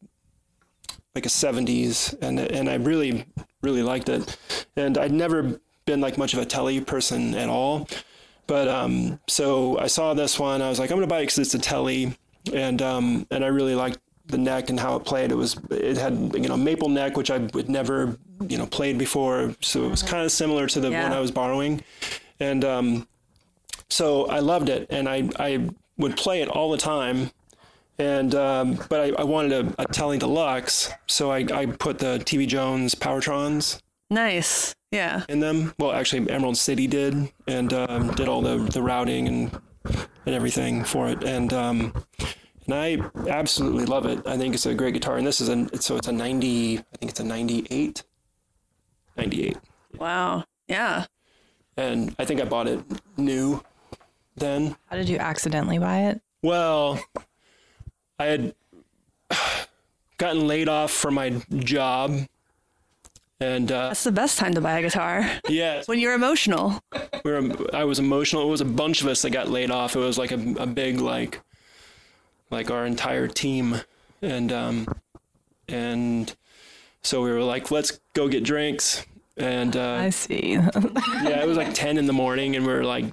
like 1.14 1.26
a 1.26 1.30
70s 1.30 2.14
and 2.20 2.38
and 2.38 2.68
I 2.68 2.74
really 2.74 3.24
really 3.62 3.82
liked 3.82 4.08
it. 4.08 4.36
And 4.76 4.98
I'd 4.98 5.12
never 5.12 5.60
been 5.86 6.00
like 6.00 6.18
much 6.18 6.34
of 6.34 6.40
a 6.40 6.44
Telly 6.44 6.80
person 6.80 7.34
at 7.34 7.48
all. 7.48 7.88
But 8.46 8.68
um 8.68 9.18
so 9.26 9.78
I 9.78 9.86
saw 9.86 10.14
this 10.14 10.38
one 10.38 10.60
I 10.62 10.68
was 10.68 10.78
like 10.78 10.90
I'm 10.90 10.96
going 10.98 11.08
to 11.08 11.12
buy 11.14 11.20
it 11.20 11.26
cuz 11.26 11.38
it's 11.38 11.54
a 11.54 11.58
Telly 11.58 12.16
and 12.52 12.82
um 12.82 13.26
and 13.30 13.44
I 13.44 13.48
really 13.48 13.74
liked 13.74 13.98
the 14.26 14.38
neck 14.38 14.70
and 14.70 14.78
how 14.80 14.96
it 14.96 15.04
played. 15.04 15.30
It 15.30 15.36
was 15.36 15.56
it 15.70 15.96
had 15.96 16.14
you 16.34 16.48
know 16.48 16.56
maple 16.56 16.88
neck 16.88 17.16
which 17.16 17.30
I 17.30 17.38
would 17.38 17.68
never 17.68 18.18
you 18.48 18.58
know 18.58 18.66
played 18.66 18.98
before 18.98 19.54
so 19.62 19.84
it 19.84 19.90
was 19.90 20.02
kind 20.02 20.24
of 20.24 20.32
similar 20.32 20.66
to 20.66 20.80
the 20.80 20.90
Yeah. 20.90 21.04
one 21.04 21.12
I 21.12 21.20
was 21.20 21.30
borrowing. 21.30 21.82
And 22.40 22.64
um 22.64 23.08
so 23.88 24.26
I 24.26 24.40
loved 24.40 24.68
it, 24.68 24.88
and 24.90 25.08
I 25.08 25.30
I 25.38 25.70
would 25.96 26.16
play 26.16 26.42
it 26.42 26.48
all 26.48 26.70
the 26.72 26.76
time. 26.78 27.30
And 27.98 28.34
um, 28.34 28.78
but 28.88 29.00
I, 29.00 29.20
I 29.20 29.24
wanted 29.24 29.52
a, 29.78 29.82
a 29.82 29.86
Telly 29.86 30.18
Deluxe, 30.18 30.90
so 31.06 31.30
I, 31.30 31.46
I 31.52 31.66
put 31.66 31.98
the 31.98 32.18
TV 32.18 32.46
Jones 32.46 32.94
Powertrons 32.94 33.80
Nice. 34.10 34.74
Yeah. 34.90 35.24
in 35.28 35.40
them. 35.40 35.74
Well, 35.78 35.92
actually, 35.92 36.30
Emerald 36.30 36.56
City 36.58 36.86
did, 36.86 37.32
and 37.48 37.72
um, 37.72 38.12
did 38.14 38.28
all 38.28 38.42
the 38.42 38.58
the 38.58 38.82
routing 38.82 39.28
and 39.28 39.60
and 40.26 40.34
everything 40.34 40.84
for 40.84 41.08
it. 41.08 41.24
And 41.24 41.52
um, 41.52 41.92
and 42.66 42.74
I 42.74 42.98
absolutely 43.28 43.86
love 43.86 44.04
it. 44.06 44.26
I 44.26 44.36
think 44.36 44.54
it's 44.54 44.66
a 44.66 44.74
great 44.74 44.92
guitar. 44.94 45.16
And 45.16 45.26
this 45.26 45.40
is 45.40 45.48
a 45.48 45.66
so 45.80 45.96
it's 45.96 46.08
a 46.08 46.12
ninety. 46.12 46.78
I 46.78 46.96
think 46.98 47.10
it's 47.10 47.20
a 47.20 47.24
ninety 47.24 47.66
eight. 47.70 48.02
Ninety 49.16 49.48
eight. 49.48 49.58
Wow. 49.98 50.44
Yeah. 50.68 51.06
And 51.78 52.14
I 52.18 52.24
think 52.26 52.40
I 52.40 52.44
bought 52.44 52.68
it 52.68 52.80
new 53.16 53.62
then. 54.36 54.76
How 54.86 54.96
did 54.96 55.08
you 55.08 55.16
accidentally 55.18 55.78
buy 55.78 56.00
it? 56.08 56.20
Well, 56.42 57.00
I 58.18 58.24
had 58.26 58.54
gotten 60.18 60.46
laid 60.46 60.68
off 60.68 60.90
from 60.90 61.14
my 61.14 61.30
job, 61.54 62.18
and 63.40 63.70
uh, 63.70 63.88
That's 63.88 64.04
the 64.04 64.12
best 64.12 64.38
time 64.38 64.54
to 64.54 64.60
buy 64.60 64.78
a 64.78 64.82
guitar. 64.82 65.30
yeah, 65.48 65.82
When 65.86 65.98
you're 65.98 66.14
emotional. 66.14 66.80
we 67.24 67.32
were, 67.32 67.74
I 67.74 67.84
was 67.84 67.98
emotional. 67.98 68.42
It 68.46 68.50
was 68.50 68.60
a 68.62 68.64
bunch 68.66 69.02
of 69.02 69.08
us 69.08 69.22
that 69.22 69.30
got 69.30 69.48
laid 69.48 69.70
off. 69.70 69.94
It 69.96 69.98
was 70.00 70.16
like 70.18 70.32
a, 70.32 70.54
a 70.58 70.66
big 70.66 71.00
like, 71.00 71.40
like 72.50 72.70
our 72.70 72.86
entire 72.86 73.28
team, 73.28 73.80
and 74.22 74.52
um, 74.52 74.86
and 75.68 76.34
so 77.02 77.22
we 77.22 77.30
were 77.30 77.42
like, 77.42 77.70
let's 77.70 78.00
go 78.14 78.28
get 78.28 78.44
drinks, 78.44 79.04
and 79.36 79.76
uh, 79.76 79.94
I 80.00 80.10
see. 80.10 80.52
yeah, 80.52 81.42
it 81.42 81.46
was 81.46 81.56
like 81.58 81.74
ten 81.74 81.98
in 81.98 82.06
the 82.06 82.12
morning, 82.14 82.56
and 82.56 82.66
we 82.66 82.72
were 82.72 82.84
like, 82.84 83.04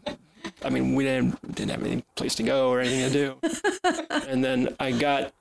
I 0.64 0.70
mean, 0.70 0.96
we 0.96 1.04
didn't 1.04 1.56
didn't 1.56 1.72
have 1.72 1.84
any 1.84 2.04
place 2.16 2.36
to 2.36 2.44
go 2.44 2.70
or 2.70 2.80
anything 2.80 3.12
to 3.12 3.14
do. 3.14 3.38
and 4.28 4.44
then 4.44 4.76
I 4.80 4.92
got, 4.92 5.34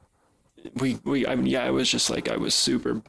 we 0.75 0.99
we 1.05 1.27
I 1.27 1.37
mean, 1.37 1.47
yeah, 1.47 1.67
it 1.67 1.73
was 1.73 1.91
just 1.91 2.11
like 2.11 2.31
I 2.31 2.37
was 2.37 2.55
super, 2.55 3.03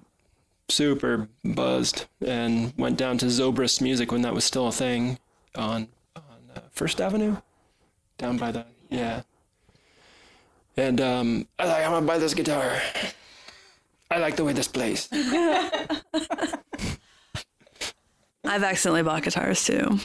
super 0.70 1.28
buzzed, 1.44 2.06
and 2.26 2.74
went 2.78 2.98
down 2.98 3.18
to 3.20 3.26
Zobrist 3.28 3.82
Music 3.82 4.12
when 4.12 4.22
that 4.22 4.34
was 4.34 4.46
still 4.46 4.68
a 4.68 4.72
thing 4.72 5.20
on 5.56 5.88
on 6.16 6.24
uh, 6.56 6.62
First 6.72 7.02
Avenue, 7.02 7.38
down 8.18 8.38
by 8.38 8.52
the 8.52 8.66
yeah. 8.90 9.22
And 10.76 11.00
um, 11.02 11.48
I 11.60 11.66
like 11.66 11.86
I'm 11.86 11.92
gonna 11.92 12.06
buy 12.06 12.18
this 12.18 12.34
guitar. 12.34 12.82
I 14.10 14.18
like 14.20 14.36
the 14.36 14.44
way 14.44 14.54
this 14.54 14.68
plays. 14.68 15.10
I've 18.46 18.64
accidentally 18.64 19.04
bought 19.04 19.24
guitars 19.24 19.66
too. 19.66 20.00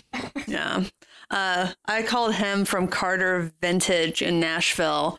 Yeah. 0.47 0.85
Uh, 1.31 1.73
I 1.85 2.03
called 2.03 2.35
him 2.35 2.65
from 2.65 2.89
Carter 2.89 3.53
Vintage 3.61 4.23
in 4.23 4.41
Nashville 4.41 5.19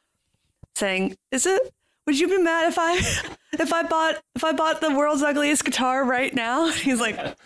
saying, 0.76 1.16
Is 1.32 1.46
it 1.46 1.74
would 2.10 2.20
you 2.20 2.28
be 2.28 2.40
mad 2.40 2.68
if 2.68 2.78
I 2.80 2.98
if 3.60 3.72
I 3.72 3.84
bought 3.84 4.16
if 4.36 4.44
I 4.44 4.52
bought 4.52 4.82
the 4.82 4.96
world's 4.96 5.22
ugliest 5.22 5.64
guitar 5.64 6.04
right 6.04 6.34
now? 6.34 6.70
He's 6.72 7.00
like 7.00 7.38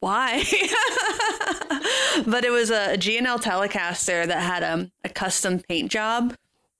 why? 0.00 0.42
but 2.26 2.44
it 2.44 2.50
was 2.50 2.70
a, 2.70 2.94
a 2.94 2.96
G&L 2.96 3.38
Telecaster 3.38 4.26
that 4.26 4.42
had 4.42 4.62
um, 4.62 4.90
a 5.04 5.08
custom 5.08 5.60
paint 5.60 5.90
job 5.90 6.34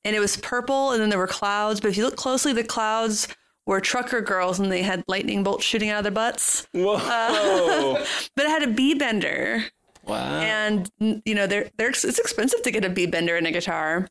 and 0.04 0.16
it 0.16 0.20
was 0.20 0.36
purple 0.36 0.90
and 0.90 1.00
then 1.00 1.08
there 1.08 1.18
were 1.18 1.26
clouds. 1.26 1.80
But 1.80 1.90
if 1.90 1.96
you 1.96 2.04
look 2.04 2.16
closely, 2.16 2.52
the 2.52 2.64
clouds 2.64 3.28
were 3.64 3.80
trucker 3.80 4.20
girls 4.20 4.58
and 4.58 4.72
they 4.72 4.82
had 4.82 5.04
lightning 5.06 5.44
bolts 5.44 5.64
shooting 5.64 5.88
out 5.88 5.98
of 5.98 6.04
their 6.04 6.12
butts. 6.12 6.66
Whoa! 6.72 8.04
But 8.34 8.46
it 8.46 8.48
had 8.48 8.64
a 8.64 8.68
B 8.68 8.94
bender 8.94 9.64
wow. 10.04 10.40
and 10.40 10.90
you 10.98 11.34
know 11.34 11.46
they're, 11.46 11.70
they're 11.76 11.90
it's 11.90 12.18
expensive 12.18 12.62
to 12.62 12.70
get 12.70 12.84
a 12.84 12.90
B 12.90 13.06
bender 13.06 13.36
and 13.36 13.46
a 13.46 13.50
guitar. 13.50 14.08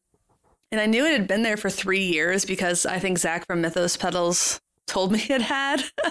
And 0.71 0.79
I 0.79 0.85
knew 0.85 1.05
it 1.05 1.11
had 1.11 1.27
been 1.27 1.43
there 1.43 1.57
for 1.57 1.69
three 1.69 2.03
years 2.03 2.45
because 2.45 2.85
I 2.85 2.97
think 2.97 3.17
Zach 3.17 3.45
from 3.45 3.59
Mythos 3.61 3.97
Pedals 3.97 4.61
told 4.87 5.11
me 5.11 5.21
it 5.29 5.41
had. 5.41 5.83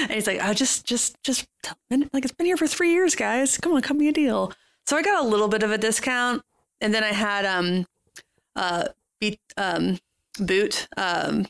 and 0.00 0.12
he's 0.12 0.26
like, 0.26 0.40
"I 0.40 0.54
just, 0.54 0.86
just, 0.86 1.22
just 1.22 1.46
like 1.90 2.24
it's 2.24 2.32
been 2.32 2.46
here 2.46 2.56
for 2.56 2.66
three 2.66 2.92
years, 2.92 3.14
guys. 3.14 3.58
Come 3.58 3.74
on, 3.74 3.82
cut 3.82 3.96
me 3.96 4.08
a 4.08 4.12
deal." 4.12 4.52
So 4.86 4.96
I 4.96 5.02
got 5.02 5.22
a 5.22 5.28
little 5.28 5.48
bit 5.48 5.62
of 5.62 5.70
a 5.70 5.76
discount, 5.78 6.42
and 6.80 6.94
then 6.94 7.04
I 7.04 7.12
had 7.12 7.44
um, 7.44 7.86
uh, 8.54 8.84
beat 9.20 9.40
um, 9.58 9.98
boot 10.38 10.88
um, 10.96 11.46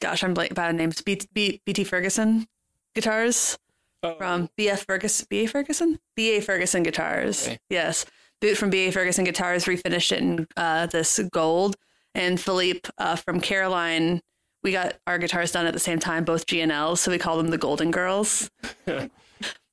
gosh, 0.00 0.22
I'm 0.22 0.34
blank 0.34 0.54
bad 0.54 0.74
names. 0.74 1.02
B, 1.02 1.20
B, 1.32 1.60
BT 1.64 1.84
Ferguson 1.84 2.46
guitars. 2.94 3.58
Oh, 4.02 4.14
from 4.14 4.48
BF 4.56 4.84
Ferguson, 4.86 5.26
BA 5.28 5.48
Ferguson, 5.48 5.98
BA 6.16 6.40
Ferguson 6.40 6.82
guitars. 6.82 7.48
Okay. 7.48 7.58
Yes, 7.68 8.06
boot 8.40 8.56
from 8.56 8.70
BA 8.70 8.92
Ferguson 8.92 9.24
guitars 9.24 9.64
refinished 9.64 10.12
it 10.12 10.20
in 10.20 10.46
uh, 10.56 10.86
this 10.86 11.18
gold, 11.32 11.76
and 12.14 12.40
Philippe 12.40 12.88
uh, 12.98 13.16
from 13.16 13.40
Caroline. 13.40 14.20
We 14.62 14.72
got 14.72 14.96
our 15.06 15.18
guitars 15.18 15.52
done 15.52 15.66
at 15.66 15.72
the 15.72 15.80
same 15.80 15.98
time, 15.98 16.24
both 16.24 16.46
G&Ls, 16.46 17.00
so 17.00 17.10
we 17.10 17.18
call 17.18 17.36
them 17.36 17.48
the 17.48 17.58
Golden 17.58 17.90
Girls. 17.90 18.50
but 18.84 19.10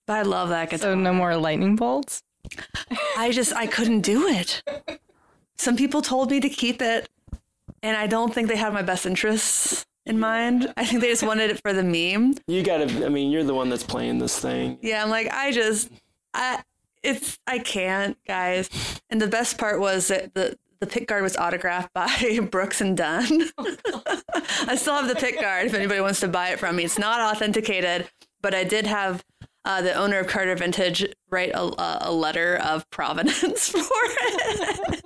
I 0.08 0.22
love 0.22 0.50
that 0.50 0.70
guitar. 0.70 0.92
So 0.92 0.96
no 0.96 1.14
more 1.14 1.36
lightning 1.38 1.76
bolts. 1.76 2.24
I 3.18 3.32
just 3.32 3.54
I 3.54 3.68
couldn't 3.68 4.02
do 4.02 4.28
it. 4.28 4.64
Some 5.58 5.76
people 5.76 6.02
told 6.02 6.32
me 6.32 6.40
to 6.40 6.50
keep 6.50 6.82
it, 6.82 7.10
and 7.82 7.96
I 7.96 8.08
don't 8.08 8.34
think 8.34 8.48
they 8.48 8.58
had 8.58 8.74
my 8.74 8.82
best 8.82 9.06
interests 9.06 9.86
in 10.06 10.20
mind. 10.20 10.72
I 10.78 10.86
think 10.86 11.02
they 11.02 11.10
just 11.10 11.24
wanted 11.24 11.50
it 11.50 11.62
for 11.62 11.74
the 11.74 11.84
meme. 11.84 12.36
you 12.48 12.64
gotta. 12.64 13.06
I 13.06 13.10
mean, 13.10 13.32
you're 13.32 13.44
the 13.44 13.54
one 13.54 13.70
that's 13.70 13.84
playing 13.84 14.20
this 14.20 14.40
thing. 14.40 14.78
Yeah, 14.82 15.04
I'm 15.04 15.10
like, 15.10 15.28
I 15.32 15.52
just, 15.52 15.90
I, 16.34 16.64
it's, 17.04 17.38
I 17.48 17.60
can't, 17.60 18.18
guys. 18.28 18.70
And 19.10 19.22
the 19.22 19.28
best 19.28 19.58
part 19.58 19.80
was 19.80 20.08
that 20.08 20.34
the 20.34 20.58
the 20.82 20.88
pick 20.88 21.08
guard 21.08 21.24
was 21.24 21.38
autographed 21.38 21.94
by 21.94 22.40
Brooks 22.52 22.82
and 22.82 22.98
Dunn. 22.98 23.44
I 24.68 24.76
still 24.76 24.94
have 24.96 25.08
the 25.08 25.16
pick 25.16 25.40
guard 25.40 25.68
if 25.68 25.74
anybody 25.74 26.02
wants 26.02 26.20
to 26.20 26.28
buy 26.28 26.50
it 26.50 26.60
from 26.60 26.76
me. 26.76 26.84
It's 26.84 27.00
not 27.00 27.22
authenticated, 27.34 28.10
but 28.42 28.54
I 28.54 28.64
did 28.66 28.86
have 28.86 29.24
uh, 29.64 29.82
the 29.82 29.94
owner 29.94 30.20
of 30.20 30.28
Carter 30.28 30.54
Vintage 30.56 31.06
write 31.30 31.52
a, 31.54 31.62
a 31.62 31.98
a 32.02 32.12
letter 32.12 32.58
of 32.58 32.88
provenance 32.92 33.70
for 33.70 33.82
it, 33.90 35.02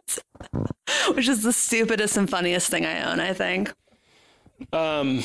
which 1.15 1.27
is 1.29 1.43
the 1.43 1.53
stupidest 1.53 2.17
and 2.17 2.29
funniest 2.29 2.69
thing 2.69 2.85
I 2.85 3.09
own. 3.11 3.19
I 3.19 3.33
think. 3.33 3.71
Um, 4.73 5.23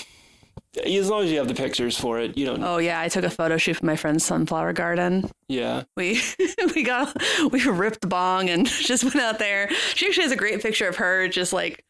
as 0.84 1.08
long 1.08 1.22
as 1.24 1.30
you 1.30 1.38
have 1.38 1.48
the 1.48 1.54
pictures 1.54 1.98
for 1.98 2.18
it, 2.18 2.36
you 2.36 2.46
don't. 2.46 2.62
Oh 2.62 2.78
yeah, 2.78 3.00
I 3.00 3.08
took 3.08 3.24
a 3.24 3.30
photo 3.30 3.56
shoot 3.56 3.76
for 3.76 3.86
my 3.86 3.96
friend's 3.96 4.24
sunflower 4.24 4.72
garden. 4.72 5.30
Yeah. 5.48 5.84
we 5.96 6.20
we 6.74 6.82
got 6.82 7.16
we 7.52 7.62
ripped 7.64 8.00
the 8.00 8.06
bong 8.06 8.50
and 8.50 8.66
just 8.68 9.04
went 9.04 9.16
out 9.16 9.38
there. 9.38 9.70
She 9.94 10.06
actually 10.06 10.24
has 10.24 10.32
a 10.32 10.36
great 10.36 10.60
picture 10.62 10.88
of 10.88 10.96
her 10.96 11.28
just 11.28 11.52
like 11.52 11.84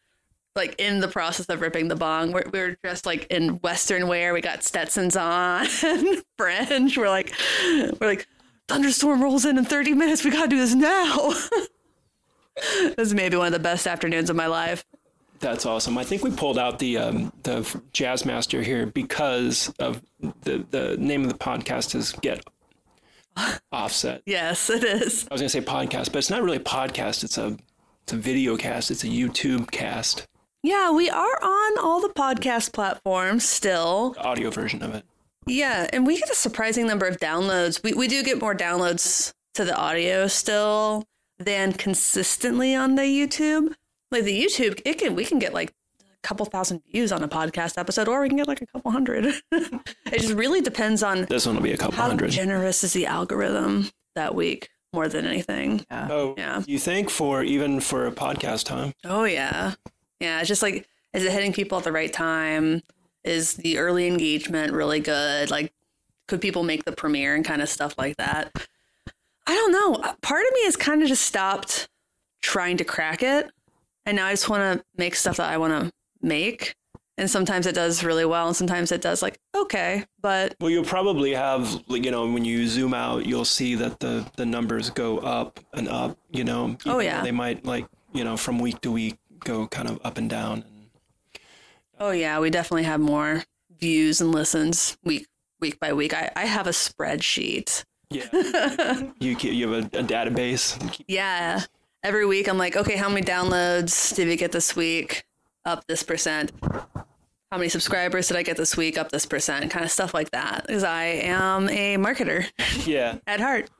like 0.55 0.75
in 0.79 1.01
the 1.01 1.07
process 1.07 1.47
of 1.47 1.59
ripping 1.61 1.89
the 1.89 1.95
bong. 1.95 2.31
We're, 2.31 2.45
we 2.51 2.59
were 2.59 2.77
dressed 2.83 3.05
like 3.05 3.27
in 3.29 3.55
Western 3.57 4.07
wear. 4.07 4.33
We 4.33 4.41
got 4.41 4.63
Stetsons 4.63 5.15
on 5.17 5.67
and 5.83 6.23
French. 6.37 6.97
We're 6.97 7.09
like 7.09 7.33
we're 7.63 8.07
like 8.07 8.27
thunderstorm 8.67 9.21
rolls 9.21 9.45
in 9.45 9.57
in 9.57 9.65
30 9.65 9.93
minutes. 9.93 10.23
We 10.23 10.31
gotta 10.31 10.47
do 10.47 10.57
this 10.57 10.73
now. 10.75 11.33
this 12.55 12.95
is 13.07 13.13
maybe 13.13 13.35
one 13.35 13.47
of 13.47 13.53
the 13.53 13.59
best 13.59 13.85
afternoons 13.87 14.29
of 14.29 14.35
my 14.35 14.47
life. 14.47 14.85
That's 15.45 15.67
awesome. 15.67 15.95
I 15.99 16.03
think 16.03 16.23
we 16.23 16.31
pulled 16.31 16.57
out 16.57 16.79
the 16.79 16.97
um, 16.97 17.31
the 17.43 17.59
Jazzmaster 17.93 18.63
here 18.63 18.87
because 18.87 19.71
of 19.77 20.01
the 20.41 20.65
the 20.71 20.97
name 20.97 21.21
of 21.23 21.29
the 21.29 21.37
podcast 21.37 21.93
is 21.93 22.13
Get 22.13 22.43
Offset. 23.71 24.23
Yes, 24.25 24.71
it 24.71 24.83
is. 24.83 25.27
I 25.29 25.33
was 25.35 25.41
gonna 25.41 25.49
say 25.49 25.61
podcast, 25.61 26.05
but 26.11 26.15
it's 26.15 26.31
not 26.31 26.41
really 26.41 26.57
a 26.57 26.61
podcast. 26.61 27.23
It's 27.23 27.37
a 27.37 27.57
it's 28.01 28.13
a 28.13 28.17
video 28.17 28.57
cast. 28.57 28.89
It's 28.89 29.03
a 29.03 29.07
YouTube 29.07 29.69
cast, 29.69 30.25
Yeah, 30.63 30.89
we 30.91 31.11
are 31.11 31.39
on 31.43 31.77
all 31.77 32.01
the 32.01 32.09
podcast 32.09 32.73
platforms 32.73 33.47
still. 33.47 34.11
the 34.13 34.21
audio 34.23 34.49
version 34.49 34.81
of 34.81 34.95
it. 34.95 35.05
Yeah, 35.45 35.87
and 35.93 36.07
we 36.07 36.17
get 36.19 36.31
a 36.31 36.35
surprising 36.35 36.87
number 36.87 37.05
of 37.05 37.17
downloads. 37.17 37.83
We 37.83 37.93
we 37.93 38.07
do 38.07 38.23
get 38.23 38.41
more 38.41 38.55
downloads 38.55 39.31
to 39.53 39.63
the 39.63 39.75
audio 39.75 40.25
still 40.25 41.03
than 41.37 41.73
consistently 41.73 42.73
on 42.73 42.95
the 42.95 43.03
YouTube. 43.03 43.75
Like 44.15 44.23
the 44.23 44.45
YouTube, 44.45 44.81
it 44.85 44.97
can 44.97 45.13
we 45.13 45.25
can 45.25 45.39
get 45.39 45.53
like 45.53 45.71
a 45.71 46.03
couple 46.23 46.45
thousand 46.45 46.81
views 46.89 47.11
on 47.11 47.21
a 47.21 47.27
podcast 47.27 47.77
episode, 47.77 48.07
or 48.07 48.21
we 48.21 48.29
can 48.29 48.37
get 48.37 48.47
like 48.47 48.61
a 48.61 48.65
couple 48.65 48.89
hundred. 48.89 49.25
it 49.51 50.19
just 50.21 50.33
really 50.35 50.61
depends 50.61 51.03
on 51.03 51.25
This 51.25 51.45
one 51.45 51.55
will 51.55 51.61
be 51.63 51.73
a 51.73 51.77
couple 51.77 51.97
how 51.97 52.07
hundred. 52.07 52.31
generous 52.31 52.81
is 52.85 52.93
the 52.93 53.07
algorithm 53.07 53.89
that 54.15 54.33
week 54.33 54.69
more 54.93 55.09
than 55.09 55.25
anything. 55.27 55.85
oh, 55.91 56.33
Yeah. 56.37 56.63
You 56.65 56.79
think 56.79 57.09
for 57.09 57.43
even 57.43 57.81
for 57.81 58.07
a 58.07 58.11
podcast 58.13 58.63
time? 58.63 58.93
Oh 59.03 59.25
yeah. 59.25 59.73
Yeah, 60.21 60.39
it's 60.39 60.47
just 60.47 60.61
like 60.61 60.87
is 61.11 61.25
it 61.25 61.33
hitting 61.33 61.51
people 61.51 61.77
at 61.77 61.83
the 61.83 61.91
right 61.91 62.13
time? 62.13 62.83
Is 63.25 63.55
the 63.55 63.79
early 63.79 64.07
engagement 64.07 64.71
really 64.71 65.01
good? 65.01 65.51
Like 65.51 65.73
could 66.29 66.39
people 66.39 66.63
make 66.63 66.85
the 66.85 66.93
premiere 66.93 67.35
and 67.35 67.43
kind 67.43 67.61
of 67.61 67.67
stuff 67.67 67.95
like 67.97 68.15
that? 68.15 68.53
I 69.45 69.53
don't 69.53 69.73
know. 69.73 70.13
Part 70.21 70.45
of 70.45 70.53
me 70.53 70.63
has 70.63 70.77
kind 70.77 71.01
of 71.03 71.09
just 71.09 71.25
stopped 71.25 71.89
trying 72.41 72.77
to 72.77 72.85
crack 72.85 73.21
it. 73.21 73.51
And 74.05 74.17
now 74.17 74.27
I 74.27 74.33
just 74.33 74.49
want 74.49 74.79
to 74.79 74.85
make 74.97 75.15
stuff 75.15 75.37
that 75.37 75.51
I 75.51 75.57
want 75.57 75.73
to 75.73 75.91
make. 76.21 76.75
And 77.17 77.31
sometimes 77.31 77.65
it 77.65 77.75
does 77.75 78.03
really 78.03 78.25
well 78.25 78.47
and 78.47 78.55
sometimes 78.55 78.91
it 78.91 79.01
does 79.01 79.21
like 79.21 79.39
okay, 79.55 80.03
but 80.21 80.53
Well, 80.59 80.69
you'll 80.69 80.83
probably 80.83 81.33
have, 81.33 81.81
you 81.87 82.11
know, 82.11 82.29
when 82.29 82.43
you 82.43 82.67
zoom 82.67 82.93
out, 82.93 83.25
you'll 83.25 83.45
see 83.45 83.75
that 83.75 84.01
the 84.01 84.29
the 84.35 84.45
numbers 84.45 84.89
go 84.89 85.19
up 85.19 85.59
and 85.73 85.87
up. 85.87 86.17
You 86.29 86.43
know. 86.43 86.77
Oh, 86.85 86.99
yeah. 86.99 87.23
They 87.23 87.31
might 87.31 87.65
like, 87.65 87.87
you 88.11 88.25
know, 88.25 88.35
from 88.35 88.59
week 88.59 88.81
to 88.81 88.91
week 88.91 89.17
go 89.39 89.65
kind 89.67 89.87
of 89.87 89.99
up 90.03 90.17
and 90.17 90.29
down. 90.29 90.65
Oh 91.99 92.11
yeah, 92.11 92.39
we 92.39 92.49
definitely 92.49 92.83
have 92.83 92.99
more 92.99 93.45
views 93.79 94.19
and 94.19 94.33
listens 94.33 94.97
week 95.05 95.25
week 95.61 95.79
by 95.79 95.93
week. 95.93 96.13
I, 96.13 96.31
I 96.35 96.45
have 96.45 96.67
a 96.67 96.71
spreadsheet 96.71 97.85
yeah, 98.09 99.01
you 99.19 99.35
keep, 99.35 99.53
you 99.53 99.69
have 99.69 99.93
a, 99.93 99.99
a 99.99 100.03
database. 100.03 101.03
Yeah. 101.07 101.63
Every 102.05 102.27
week 102.27 102.47
I'm 102.47 102.59
like, 102.59 102.75
okay, 102.77 102.97
how 102.97 103.09
many 103.09 103.25
downloads 103.25 104.15
did 104.15 104.27
we 104.27 104.35
get 104.35 104.51
this 104.51 104.75
week? 104.75 105.23
Up 105.65 105.87
this 105.87 106.03
percent. 106.03 106.51
How 106.61 107.57
many 107.57 107.67
subscribers 107.67 108.27
did 108.27 108.37
I 108.37 108.43
get 108.43 108.57
this 108.57 108.77
week? 108.77 108.95
Up 108.99 109.09
this 109.11 109.25
percent. 109.25 109.71
Kind 109.71 109.83
of 109.83 109.89
stuff 109.89 110.13
like 110.13 110.29
that. 110.29 110.67
Because 110.67 110.83
I 110.83 111.05
am 111.05 111.67
a 111.67 111.97
marketer 111.97 112.45
Yeah. 112.85 113.17
at 113.27 113.39
heart. 113.39 113.71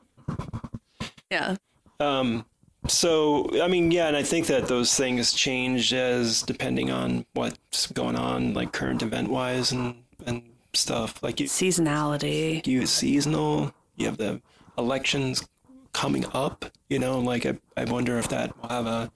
Yeah. 1.29 1.57
Um, 1.99 2.47
so 2.87 3.47
I 3.61 3.67
mean, 3.67 3.91
yeah, 3.91 4.07
and 4.07 4.17
I 4.17 4.23
think 4.23 4.47
that 4.47 4.67
those 4.67 4.95
things 4.95 5.31
change 5.31 5.93
as 5.93 6.41
depending 6.41 6.89
on 6.89 7.27
what's 7.33 7.85
going 7.91 8.15
on, 8.15 8.55
like 8.55 8.71
current 8.71 9.03
event 9.03 9.29
wise 9.29 9.71
and 9.71 9.97
and 10.25 10.41
stuff. 10.73 11.21
Like 11.21 11.39
you, 11.39 11.45
Seasonality. 11.45 12.65
you 12.65 12.87
seasonal. 12.87 13.71
You 13.97 14.07
have 14.07 14.17
the 14.17 14.41
elections 14.79 15.47
coming 15.95 16.25
up. 16.33 16.65
You 16.89 16.99
know, 16.99 17.19
like 17.19 17.45
I, 17.45 17.57
I 17.77 17.85
wonder 17.85 18.19
if 18.19 18.27
that 18.29 18.55
will 18.61 18.69
have 18.69 18.85
a 18.85 19.11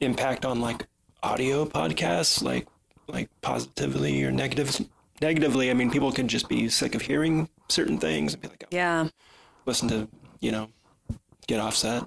impact 0.00 0.44
on 0.44 0.60
like 0.60 0.86
audio 1.22 1.64
podcasts, 1.66 2.42
like 2.42 2.66
like 3.06 3.28
positively 3.42 4.24
or 4.24 4.32
negative. 4.32 4.80
Negatively, 5.20 5.70
I 5.70 5.74
mean, 5.74 5.90
people 5.90 6.10
could 6.10 6.26
just 6.26 6.48
be 6.48 6.68
sick 6.68 6.94
of 6.94 7.02
hearing 7.02 7.48
certain 7.68 7.98
things 7.98 8.32
and 8.32 8.42
be 8.42 8.48
like, 8.48 8.64
oh, 8.64 8.68
Yeah. 8.70 9.08
listen 9.64 9.88
to 9.88 10.08
you 10.40 10.50
know, 10.52 10.68
get 11.46 11.60
offset. 11.60 12.02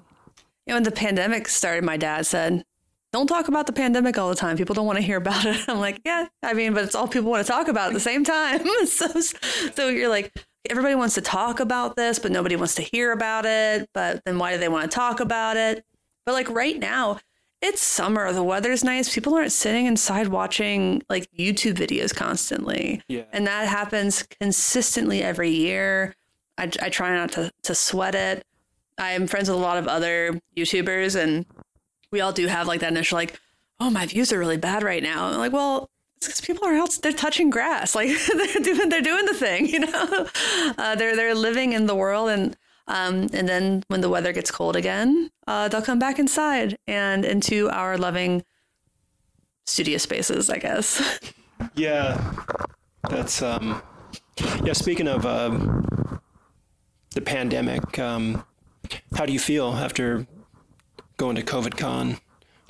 You 0.66 0.72
know, 0.72 0.74
when 0.74 0.82
the 0.84 0.92
pandemic 0.92 1.48
started, 1.48 1.82
my 1.84 1.96
dad 1.96 2.26
said, 2.26 2.64
don't 3.12 3.26
talk 3.26 3.48
about 3.48 3.66
the 3.66 3.72
pandemic 3.72 4.18
all 4.18 4.28
the 4.28 4.36
time. 4.36 4.56
People 4.56 4.74
don't 4.74 4.86
want 4.86 4.98
to 4.98 5.02
hear 5.02 5.16
about 5.16 5.44
it. 5.46 5.56
I'm 5.68 5.80
like, 5.80 6.00
yeah, 6.04 6.26
I 6.42 6.52
mean, 6.52 6.74
but 6.74 6.84
it's 6.84 6.94
all 6.94 7.08
people 7.08 7.30
want 7.30 7.44
to 7.44 7.50
talk 7.50 7.66
about 7.68 7.88
at 7.88 7.94
the 7.94 8.00
same 8.00 8.22
time. 8.22 8.60
so, 8.86 9.08
so 9.74 9.88
you're 9.88 10.10
like, 10.10 10.32
everybody 10.70 10.94
wants 10.94 11.14
to 11.14 11.20
talk 11.20 11.60
about 11.60 11.96
this, 11.96 12.18
but 12.18 12.32
nobody 12.32 12.56
wants 12.56 12.74
to 12.76 12.82
hear 12.82 13.12
about 13.12 13.44
it. 13.46 13.88
But 13.92 14.22
then 14.24 14.38
why 14.38 14.52
do 14.52 14.58
they 14.58 14.68
want 14.68 14.90
to 14.90 14.94
talk 14.94 15.20
about 15.20 15.56
it? 15.56 15.84
But 16.24 16.32
like 16.32 16.50
right 16.50 16.78
now, 16.78 17.20
it's 17.60 17.82
summer. 17.82 18.32
The 18.32 18.42
weather's 18.42 18.84
nice. 18.84 19.12
People 19.12 19.34
aren't 19.34 19.52
sitting 19.52 19.86
inside 19.86 20.28
watching 20.28 21.02
like 21.08 21.28
YouTube 21.36 21.74
videos 21.74 22.14
constantly. 22.14 23.02
Yeah. 23.08 23.24
And 23.32 23.46
that 23.46 23.66
happens 23.68 24.22
consistently 24.40 25.22
every 25.22 25.50
year. 25.50 26.14
I, 26.56 26.70
I 26.80 26.88
try 26.88 27.14
not 27.14 27.32
to, 27.32 27.50
to 27.64 27.74
sweat 27.74 28.14
it. 28.14 28.44
I'm 28.98 29.26
friends 29.26 29.48
with 29.48 29.58
a 29.58 29.60
lot 29.60 29.78
of 29.78 29.86
other 29.86 30.40
YouTubers, 30.56 31.14
and 31.14 31.46
we 32.10 32.20
all 32.20 32.32
do 32.32 32.46
have 32.48 32.66
like 32.66 32.80
that 32.80 32.90
initial, 32.90 33.16
like, 33.16 33.38
oh, 33.78 33.90
my 33.90 34.06
views 34.06 34.32
are 34.32 34.38
really 34.38 34.56
bad 34.56 34.82
right 34.82 35.02
now. 35.02 35.26
I'm 35.26 35.38
like, 35.38 35.52
well, 35.52 35.88
because 36.20 36.40
people 36.40 36.66
are 36.66 36.74
out, 36.74 36.98
they're 37.02 37.12
touching 37.12 37.50
grass. 37.50 37.94
Like, 37.94 38.10
they're 38.36 38.62
doing, 38.62 38.88
they're 38.88 39.02
doing 39.02 39.26
the 39.26 39.34
thing, 39.34 39.66
you 39.66 39.80
know? 39.80 40.26
Uh, 40.78 40.94
they're, 40.94 41.16
they're 41.16 41.34
living 41.34 41.72
in 41.72 41.86
the 41.86 41.94
world. 41.94 42.28
And, 42.28 42.56
um, 42.86 43.28
and 43.32 43.48
then 43.48 43.82
when 43.88 44.00
the 44.00 44.08
weather 44.08 44.32
gets 44.32 44.50
cold 44.50 44.76
again, 44.76 45.30
uh, 45.46 45.68
they'll 45.68 45.82
come 45.82 45.98
back 45.98 46.18
inside 46.18 46.78
and 46.86 47.24
into 47.24 47.68
our 47.70 47.96
loving 47.98 48.44
studio 49.66 49.98
spaces, 49.98 50.50
I 50.50 50.58
guess. 50.58 51.20
Yeah, 51.74 52.34
that's 53.10 53.42
um, 53.42 53.82
yeah. 54.62 54.72
Speaking 54.72 55.08
of 55.08 55.26
um, 55.26 56.20
the 57.14 57.20
pandemic, 57.20 57.98
um, 57.98 58.44
how 59.16 59.26
do 59.26 59.32
you 59.32 59.40
feel 59.40 59.72
after 59.72 60.24
going 61.16 61.34
to 61.34 61.42
COVID 61.42 61.76
Con 61.76 62.18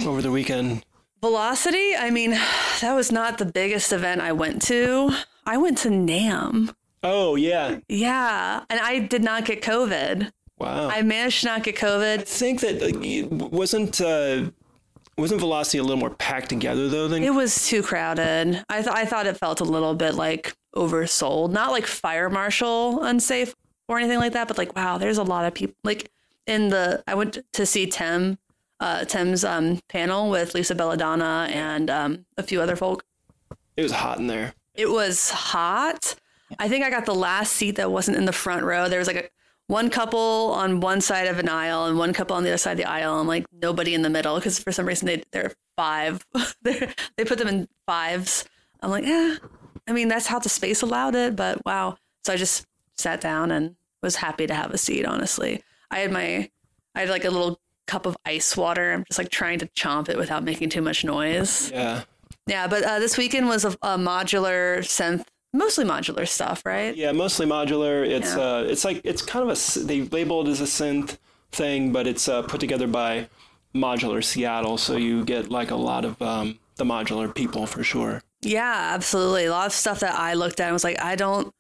over 0.07 0.23
the 0.23 0.31
weekend? 0.31 0.85
Velocity, 1.21 1.97
I 1.97 2.11
mean, 2.11 2.31
that 2.81 2.95
was 2.95 3.11
not 3.13 3.39
the 3.39 3.47
biggest 3.47 3.93
event 3.93 4.21
I 4.21 4.33
went 4.33 4.63
to. 4.63 5.13
I 5.47 5.57
went 5.57 5.79
to 5.79 5.89
NAMM. 5.89 6.75
Oh 7.03 7.37
yeah, 7.37 7.79
Yeah. 7.89 8.65
And 8.69 8.81
I 8.81 8.99
did 8.99 9.23
not 9.23 9.45
get 9.45 9.63
COVID. 9.63 10.33
wow. 10.59 10.89
I 10.89 11.03
managed 11.03 11.41
to 11.43 11.47
not 11.47 11.63
get 11.63 11.77
COVID. 11.77 12.19
I 12.21 12.23
think 12.23 12.61
that 12.61 12.83
like, 12.83 13.53
wasn't 13.53 14.01
uh, 14.01 14.51
wasn't 15.17 15.41
Velocity 15.41 15.79
a 15.79 15.83
little 15.83 15.97
more 15.97 16.11
packed 16.11 16.49
together 16.49 16.89
though 16.89 17.09
than 17.09 17.23
It 17.23 17.35
was 17.35 17.67
too 17.67 17.83
crowded. 17.83 18.65
I 18.69 18.83
thought 18.83 18.97
I 18.97 19.05
thought 19.05 19.27
it 19.27 19.37
felt 19.37 19.61
a 19.61 19.65
little 19.65 19.95
bit 19.95 20.15
like 20.15 20.57
oversold. 20.75 21.53
Not 21.53 21.71
like 21.71 21.87
fire 21.87 22.29
marshal 22.29 23.03
unsafe 23.03 23.55
or 23.87 23.99
anything 23.99 24.19
like 24.19 24.33
that, 24.33 24.49
but 24.49 24.59
like 24.59 24.75
wow, 24.75 24.99
there's 24.99 25.19
a 25.19 25.23
lot 25.23 25.45
of 25.45 25.55
people. 25.55 25.77
Like 25.85 26.11
in 26.47 26.69
the 26.69 27.03
I 27.07 27.15
went 27.15 27.39
to 27.53 27.65
see 27.65 27.87
Tim, 27.87 28.39
uh, 28.81 29.05
Tim's 29.05 29.45
um, 29.45 29.81
panel 29.89 30.31
with 30.31 30.55
Lisa 30.55 30.75
Bella 30.75 30.97
Donna 30.97 31.49
and 31.51 31.91
um, 31.91 32.27
a 32.37 32.43
few 32.43 32.61
other 32.61 32.77
folk. 32.77 33.05
It 33.77 33.83
was 33.83 33.93
hot 33.93 34.19
in 34.19 34.27
there. 34.27 34.55
It 34.75 34.91
was 34.91 35.31
hot. 35.31 36.15
I 36.59 36.69
think 36.69 36.85
I 36.85 36.91
got 36.91 37.05
the 37.05 37.15
last 37.15 37.53
seat 37.53 37.73
that 37.73 37.91
wasn't 37.91 38.17
in 38.17 38.25
the 38.25 38.33
front 38.33 38.65
row. 38.65 38.89
There 38.89 38.99
was 38.99 39.09
like 39.09 39.17
a 39.17 39.29
one 39.67 39.91
couple 39.91 40.53
on 40.55 40.81
one 40.81 41.01
side 41.01 41.27
of 41.27 41.39
an 41.39 41.49
aisle 41.49 41.87
and 41.87 41.99
one 41.99 42.13
couple 42.13 42.37
on 42.37 42.43
the 42.43 42.51
other 42.51 42.59
side 42.59 42.73
of 42.73 42.79
the 42.79 42.89
aisle, 42.89 43.19
and 43.19 43.29
like 43.29 43.45
nobody 43.53 43.95
in 43.95 44.03
the 44.03 44.11
middle 44.11 44.37
because 44.37 44.59
for 44.59 44.73
some 44.73 44.87
reason 44.87 45.07
they 45.07 45.23
they're 45.31 45.53
five. 45.77 46.25
they're, 46.63 46.93
they 47.17 47.25
put 47.25 47.39
them 47.39 47.49
in 47.49 47.69
fives. 47.87 48.45
I'm 48.81 48.91
like, 48.91 49.05
yeah. 49.05 49.37
I 49.87 49.93
mean, 49.93 50.09
that's 50.09 50.27
how 50.27 50.39
the 50.39 50.49
space 50.49 50.83
allowed 50.83 51.15
it, 51.15 51.37
but 51.37 51.65
wow. 51.65 51.97
So 52.25 52.33
I 52.33 52.37
just 52.37 52.67
sat 52.97 53.21
down 53.21 53.51
and 53.51 53.77
was 54.03 54.17
happy 54.17 54.47
to 54.47 54.55
have 54.55 54.73
a 54.73 54.79
seat. 54.79 55.05
Honestly, 55.05 55.63
I 55.91 56.01
had 56.01 56.13
my 56.13 56.51
I 56.95 57.01
had 57.01 57.11
like 57.11 57.25
a 57.25 57.31
little 57.31 57.61
cup 57.89 58.07
of 58.07 58.17
ice 58.25 58.57
water. 58.57 58.93
I'm 58.93 59.05
just 59.09 59.19
like 59.19 59.31
trying 59.31 59.59
to 59.59 59.67
chomp 59.69 60.09
it 60.09 60.17
without 60.17 60.45
making 60.45 60.69
too 60.71 60.83
much 60.83 61.05
noise. 61.05 61.71
Yeah. 61.73 62.03
Yeah, 62.47 62.67
but 62.69 62.83
uh, 62.85 62.99
this 63.01 63.19
weekend 63.19 63.49
was 63.49 63.65
a, 63.65 63.71
a 63.83 63.99
modular 63.99 64.79
synth, 64.79 65.25
mostly 65.53 65.85
modular 65.85 66.27
stuff, 66.27 66.63
right? 66.65 66.95
Yeah, 66.97 67.13
mostly 67.13 67.47
modular. 67.47 68.07
It's 68.07 68.35
Yeah. 68.37 68.41
uh, 68.43 68.63
it's 68.63 68.85
like 68.85 69.01
it's 69.05 69.23
kind 69.23 69.51
of 69.51 69.57
a 69.57 69.81
they 69.85 70.03
label 70.03 70.47
it 70.47 70.51
as 70.51 70.61
a 70.61 70.65
synth 70.65 71.19
thing, 71.53 71.93
but 71.93 72.07
it's 72.07 72.29
uh, 72.29 72.43
put 72.43 72.61
together 72.61 72.87
by 72.87 73.29
Modular 73.75 74.25
Seattle, 74.25 74.79
so 74.79 74.97
you 74.97 75.25
get 75.25 75.51
like 75.51 75.71
a 75.71 75.77
lot 75.77 76.05
of 76.07 76.21
um, 76.23 76.59
the 76.77 76.85
modular 76.85 77.33
people 77.35 77.67
for 77.67 77.83
sure. 77.85 78.23
Yeah, 78.41 78.93
absolutely. 78.95 79.45
A 79.47 79.51
lot 79.51 79.67
of 79.67 79.73
stuff 79.73 80.01
that 80.01 80.15
I 80.15 80.35
looked 80.35 80.61
at 80.61 80.67
and 80.67 80.73
was 80.73 80.85
like, 80.85 81.01
I 81.03 81.17
don't 81.17 81.53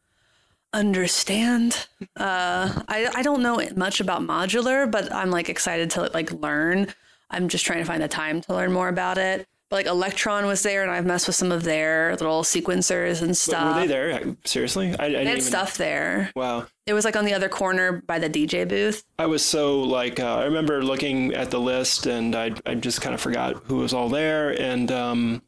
understand. 0.73 1.87
Uh, 2.17 2.83
I 2.89 3.09
I 3.15 3.23
don't 3.23 3.43
know 3.43 3.61
much 3.77 4.01
about 4.01 4.23
modular, 4.23 4.91
but 4.91 5.13
I'm 5.13 5.31
like 5.31 5.49
excited 5.49 5.91
to 5.91 6.11
like 6.15 6.33
learn. 6.33 6.89
I'm 7.31 7.49
just 7.49 7.65
trying 7.67 7.81
to 7.81 7.85
find 7.85 8.03
the 8.03 8.09
time 8.09 8.41
to 8.43 8.55
learn 8.55 8.73
more 8.73 8.89
about 8.89 9.19
it. 9.19 9.47
But 9.71 9.85
like 9.85 9.87
Elektron 9.87 10.47
was 10.47 10.63
there, 10.63 10.83
and 10.83 10.91
I've 10.91 11.05
messed 11.05 11.27
with 11.27 11.37
some 11.37 11.53
of 11.53 11.63
their 11.63 12.13
little 12.13 12.43
sequencers 12.43 13.21
and 13.21 13.37
stuff. 13.37 13.75
were 13.75 13.81
they 13.83 13.87
there? 13.87 14.35
Seriously, 14.47 14.95
I, 14.99 15.05
I 15.05 15.09
didn't 15.11 15.25
They 15.25 15.31
had 15.33 15.43
stuff 15.43 15.77
there. 15.77 16.33
Wow. 16.35 16.67
It 16.87 16.95
was 16.95 17.05
like 17.05 17.17
on 17.17 17.27
the 17.27 17.35
other 17.35 17.51
corner 17.51 18.01
by 18.07 18.19
the 18.19 18.31
DJ 18.31 18.67
booth. 18.67 19.05
I 19.19 19.27
was 19.27 19.45
so 19.45 19.81
like 19.83 20.21
uh, 20.21 20.37
I 20.37 20.45
remember 20.45 20.83
looking 20.83 21.35
at 21.35 21.51
the 21.51 21.61
list 21.61 22.07
and 22.07 22.35
I 22.35 22.53
I 22.65 22.77
just 22.77 23.03
kind 23.03 23.15
of 23.15 23.21
forgot 23.21 23.57
who 23.65 23.77
was 23.77 23.93
all 23.93 24.09
there 24.09 24.59
and 24.59 24.91
um, 24.91 25.43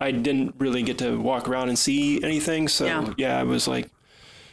I 0.00 0.10
didn't 0.10 0.56
really 0.58 0.82
get 0.82 0.98
to 0.98 1.20
walk 1.20 1.48
around 1.48 1.68
and 1.68 1.78
see 1.78 2.20
anything. 2.24 2.66
So 2.66 2.86
Yeah. 2.86 3.12
yeah, 3.16 3.38
I 3.38 3.44
was 3.44 3.68
like 3.68 3.88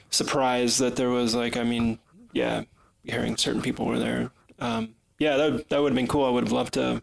surprised 0.09 0.79
that 0.79 0.95
there 0.95 1.09
was 1.09 1.35
like 1.35 1.57
I 1.57 1.63
mean 1.63 1.99
yeah, 2.33 2.63
hearing 3.03 3.37
certain 3.37 3.61
people 3.61 3.85
were 3.85 3.99
there. 3.99 4.31
Um, 4.59 4.95
yeah, 5.17 5.37
that 5.37 5.69
that 5.69 5.81
would 5.81 5.91
have 5.91 5.95
been 5.95 6.07
cool. 6.07 6.25
I 6.25 6.29
would 6.29 6.43
have 6.43 6.53
loved 6.53 6.73
to. 6.75 7.01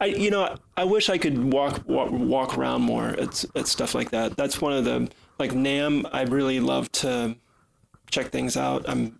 I 0.00 0.06
you 0.06 0.30
know 0.30 0.56
I 0.76 0.84
wish 0.84 1.08
I 1.08 1.18
could 1.18 1.52
walk 1.52 1.86
walk, 1.86 2.10
walk 2.10 2.58
around 2.58 2.82
more 2.82 3.08
at 3.08 3.44
at 3.54 3.66
stuff 3.66 3.94
like 3.94 4.10
that. 4.10 4.36
That's 4.36 4.60
one 4.60 4.72
of 4.72 4.84
the 4.84 5.10
like 5.38 5.52
NAMM. 5.52 6.08
I 6.12 6.22
really 6.22 6.60
love 6.60 6.90
to 6.92 7.36
check 8.10 8.30
things 8.30 8.56
out. 8.56 8.84
I'm 8.88 9.18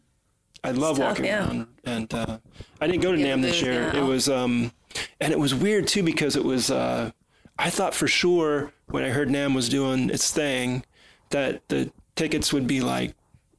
I 0.63 0.71
love 0.71 0.97
Stuff, 0.97 1.09
walking 1.09 1.27
yeah. 1.27 1.47
around, 1.47 1.67
and 1.85 2.13
uh, 2.15 2.39
I 2.81 2.87
didn't 2.87 3.03
go 3.03 3.13
to 3.13 3.19
NAMM 3.19 3.43
this 3.43 3.61
year. 3.61 3.91
yeah. 3.93 4.01
It 4.01 4.05
was 4.05 4.29
um, 4.29 4.73
and 5.21 5.33
it 5.33 5.39
was 5.39 5.55
weird 5.55 5.87
too 5.87 6.03
because 6.03 6.37
it 6.37 6.45
was 6.45 6.71
uh, 6.71 7.11
I 7.59 7.71
thought 7.71 7.95
for 7.95 8.09
sure 8.09 8.73
when 8.87 9.05
I 9.05 9.11
heard 9.11 9.29
NAMM 9.29 9.55
was 9.55 9.69
doing 9.69 10.11
its 10.11 10.31
thing 10.31 10.85
that 11.31 11.69
the 11.69 11.93
tickets 12.17 12.53
would 12.53 12.67
be 12.67 12.81
like 12.81 13.15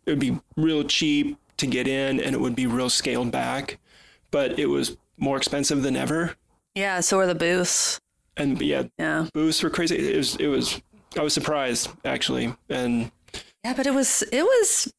it 0.06 0.12
would 0.12 0.20
be 0.20 0.40
real 0.56 0.84
cheap 0.84 1.38
to 1.58 1.68
get 1.68 1.88
in 1.88 2.20
and 2.20 2.36
it 2.36 2.40
would 2.40 2.56
be 2.56 2.68
real 2.68 2.90
scaled 2.90 3.32
back, 3.32 3.80
but 4.32 4.60
it 4.60 4.68
was 4.68 4.98
more 5.18 5.38
expensive 5.38 5.82
than 5.82 5.96
ever. 5.96 6.36
Yeah, 6.76 7.00
so 7.00 7.18
were 7.18 7.26
the 7.28 7.36
booths. 7.36 8.00
And 8.38 8.62
yeah, 8.62 8.84
Yeah. 9.00 9.28
booths 9.34 9.64
were 9.64 9.70
crazy. 9.70 10.14
It 10.14 10.18
was 10.18 10.36
it 10.36 10.48
was 10.48 10.82
I 11.18 11.22
was 11.22 11.34
surprised 11.34 11.90
actually, 12.04 12.54
and 12.70 13.12
Yeah, 13.64 13.74
but 13.74 13.88
it 13.88 13.94
was 13.94 14.24
it 14.32 14.44
was 14.44 14.94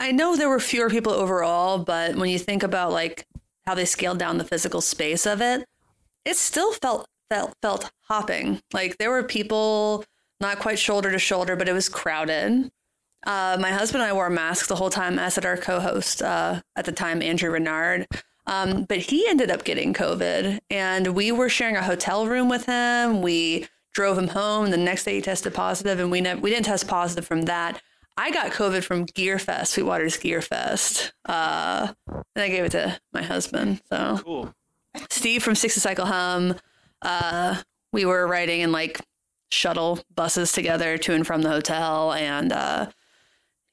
I 0.00 0.12
know 0.12 0.36
there 0.36 0.48
were 0.48 0.60
fewer 0.60 0.88
people 0.88 1.12
overall, 1.12 1.78
but 1.78 2.16
when 2.16 2.30
you 2.30 2.38
think 2.38 2.62
about 2.62 2.92
like 2.92 3.26
how 3.66 3.74
they 3.74 3.84
scaled 3.84 4.18
down 4.18 4.38
the 4.38 4.44
physical 4.44 4.80
space 4.80 5.26
of 5.26 5.42
it, 5.42 5.66
it 6.24 6.36
still 6.36 6.72
felt 6.72 7.06
felt 7.30 7.52
felt 7.60 7.90
hopping. 8.04 8.60
Like 8.72 8.96
there 8.96 9.10
were 9.10 9.22
people 9.22 10.04
not 10.40 10.58
quite 10.58 10.78
shoulder 10.78 11.10
to 11.12 11.18
shoulder, 11.18 11.56
but 11.56 11.68
it 11.68 11.72
was 11.74 11.88
crowded. 11.90 12.70
Uh, 13.26 13.56
my 13.60 13.70
husband 13.70 14.02
and 14.02 14.10
I 14.10 14.14
wore 14.14 14.30
masks 14.30 14.68
the 14.68 14.76
whole 14.76 14.90
time, 14.90 15.18
as 15.18 15.34
did 15.34 15.44
our 15.44 15.56
co-host 15.56 16.22
uh, 16.22 16.60
at 16.76 16.84
the 16.84 16.92
time, 16.92 17.22
Andrew 17.22 17.50
Renard. 17.50 18.06
Um, 18.46 18.84
but 18.84 18.98
he 18.98 19.28
ended 19.28 19.50
up 19.50 19.64
getting 19.64 19.92
COVID, 19.92 20.60
and 20.70 21.08
we 21.08 21.32
were 21.32 21.50
sharing 21.50 21.76
a 21.76 21.82
hotel 21.82 22.26
room 22.26 22.48
with 22.48 22.64
him. 22.64 23.20
We 23.20 23.68
drove 23.92 24.16
him 24.16 24.28
home. 24.28 24.70
The 24.70 24.76
next 24.78 25.04
day, 25.04 25.16
he 25.16 25.20
tested 25.20 25.52
positive, 25.52 25.98
and 25.98 26.10
we 26.10 26.22
ne- 26.22 26.36
we 26.36 26.50
didn't 26.50 26.64
test 26.64 26.88
positive 26.88 27.26
from 27.26 27.42
that. 27.42 27.82
I 28.16 28.30
got 28.30 28.52
COVID 28.52 28.82
from 28.84 29.04
Gear 29.04 29.36
Gearfest, 29.36 29.68
Sweetwater's 29.68 30.16
Gearfest, 30.16 31.12
uh, 31.26 31.92
and 32.06 32.42
I 32.42 32.48
gave 32.48 32.64
it 32.64 32.72
to 32.72 32.98
my 33.12 33.22
husband. 33.22 33.80
So 33.90 34.20
cool. 34.24 34.54
Steve 35.10 35.42
from 35.42 35.54
60 35.54 35.80
Cycle 35.80 36.06
Hum. 36.06 36.54
Uh, 37.02 37.62
we 37.92 38.04
were 38.04 38.26
riding 38.26 38.60
in 38.60 38.72
like 38.72 39.00
shuttle 39.50 40.00
buses 40.14 40.52
together 40.52 40.98
to 40.98 41.14
and 41.14 41.26
from 41.26 41.42
the 41.42 41.50
hotel, 41.50 42.12
and 42.12 42.52
uh, 42.52 42.86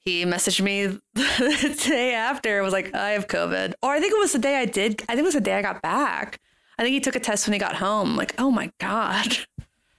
he 0.06 0.24
messaged 0.24 0.62
me 0.62 0.86
the 1.14 1.82
day 1.88 2.14
after. 2.14 2.60
It 2.60 2.62
was 2.62 2.74
like, 2.74 2.94
"I 2.96 3.10
have 3.12 3.28
COVID," 3.28 3.74
or 3.84 3.92
I 3.92 4.00
think 4.00 4.14
it 4.14 4.20
was 4.20 4.32
the 4.34 4.40
day 4.40 4.58
I 4.58 4.66
did. 4.66 5.02
I 5.10 5.14
think 5.16 5.20
it 5.20 5.24
was 5.26 5.34
the 5.34 5.42
day 5.42 5.56
I 5.56 5.62
got 5.62 5.82
back. 5.82 6.40
I 6.78 6.84
think 6.84 6.94
he 6.94 7.00
took 7.00 7.16
a 7.16 7.20
test 7.20 7.48
when 7.48 7.54
he 7.54 7.60
got 7.60 7.76
home. 7.76 8.16
Like, 8.16 8.36
oh 8.38 8.52
my 8.52 8.72
god, 8.80 9.38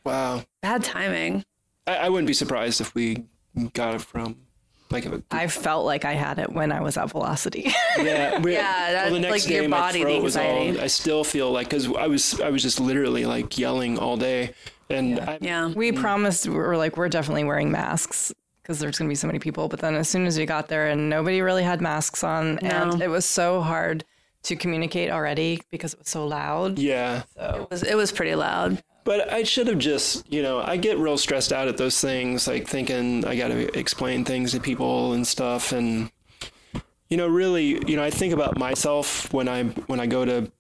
Wow. 0.05 0.45
bad 0.63 0.85
timing. 0.85 1.45
I, 1.87 1.97
I 1.97 2.09
wouldn't 2.09 2.27
be 2.27 2.35
surprised 2.35 2.81
if 2.81 2.95
we 2.95 3.25
got 3.73 3.95
it 3.95 4.01
from 4.03 4.37
like 4.91 5.05
a 5.07 5.23
I 5.33 5.49
felt 5.49 5.85
like 5.85 6.05
I 6.05 6.13
had 6.13 6.39
it 6.39 6.53
when 6.53 6.71
I 6.71 6.81
was 6.81 6.97
at 6.97 7.11
Velocity. 7.11 7.73
yeah 7.99 8.39
we- 8.39 8.53
Yeah, 8.53 8.93
that- 8.93 9.05
well, 9.07 9.15
the 9.15 9.21
next 9.21 9.45
like, 9.47 9.53
your 9.53 9.63
day 9.63 9.67
my 9.69 9.79
body, 9.79 9.99
the 10.01 10.05
throat 10.05 10.23
was 10.23 10.37
all. 10.37 10.81
I 10.81 10.87
still 10.87 11.25
feel 11.25 11.51
like 11.51 11.69
because 11.69 11.89
I 11.93 12.07
was 12.07 12.41
I 12.41 12.51
was 12.51 12.63
just 12.63 12.79
literally 12.79 13.25
like 13.27 13.59
yelling 13.59 13.99
all 13.99 14.17
day 14.17 14.55
and 14.91 15.19
I, 15.19 15.39
Yeah, 15.41 15.69
we 15.69 15.91
promised 15.91 16.47
we 16.47 16.55
were 16.55 16.77
like 16.77 16.97
we're 16.97 17.09
definitely 17.09 17.43
wearing 17.45 17.71
masks 17.73 18.33
because 18.67 18.81
there's 18.81 18.99
going 18.99 19.09
to 19.09 19.13
be 19.13 19.15
so 19.15 19.29
many 19.29 19.39
people. 19.39 19.69
But 19.69 19.79
then 19.79 19.95
as 19.95 20.09
soon 20.09 20.27
as 20.27 20.37
we 20.37 20.45
got 20.45 20.67
there 20.67 20.89
and 20.89 21.09
nobody 21.09 21.41
really 21.41 21.63
had 21.63 21.81
masks 21.81 22.25
on, 22.25 22.59
and 22.59 23.01
it 23.01 23.07
was 23.09 23.25
so 23.25 23.61
hard 23.61 24.05
to 24.43 24.57
communicate 24.57 25.11
already 25.11 25.61
because 25.71 25.93
it 25.95 26.01
was 26.01 26.09
so 26.09 26.27
loud. 26.27 26.79
yeah 26.79 27.23
it 27.37 27.69
was 27.69 27.83
it 27.83 27.97
was 27.97 28.13
pretty 28.13 28.35
loud. 28.37 28.81
but 29.05 29.33
I 29.33 29.43
should 29.43 29.67
have 29.67 29.79
just 29.79 30.31
you 30.33 30.41
know 30.43 30.61
I 30.61 30.77
get 30.77 30.99
real 30.99 31.19
stressed 31.19 31.53
out 31.53 31.67
at 31.67 31.77
those 31.77 32.01
things 32.01 32.47
like 32.47 32.69
thinking 32.69 33.25
I 33.25 33.37
got 33.37 33.49
to 33.49 33.77
explain 33.77 34.25
things 34.25 34.53
to 34.53 34.61
people 34.61 35.15
and 35.15 35.27
stuff 35.27 35.73
and 35.73 36.13
you 37.11 37.17
know 37.17 37.27
really 37.27 37.83
you 37.91 37.97
know 37.97 38.05
I 38.05 38.11
think 38.11 38.33
about 38.33 38.57
myself 38.57 39.33
when 39.33 39.49
I 39.49 39.65
when 39.65 39.99
I 39.99 40.07
go 40.07 40.25
to 40.25 40.53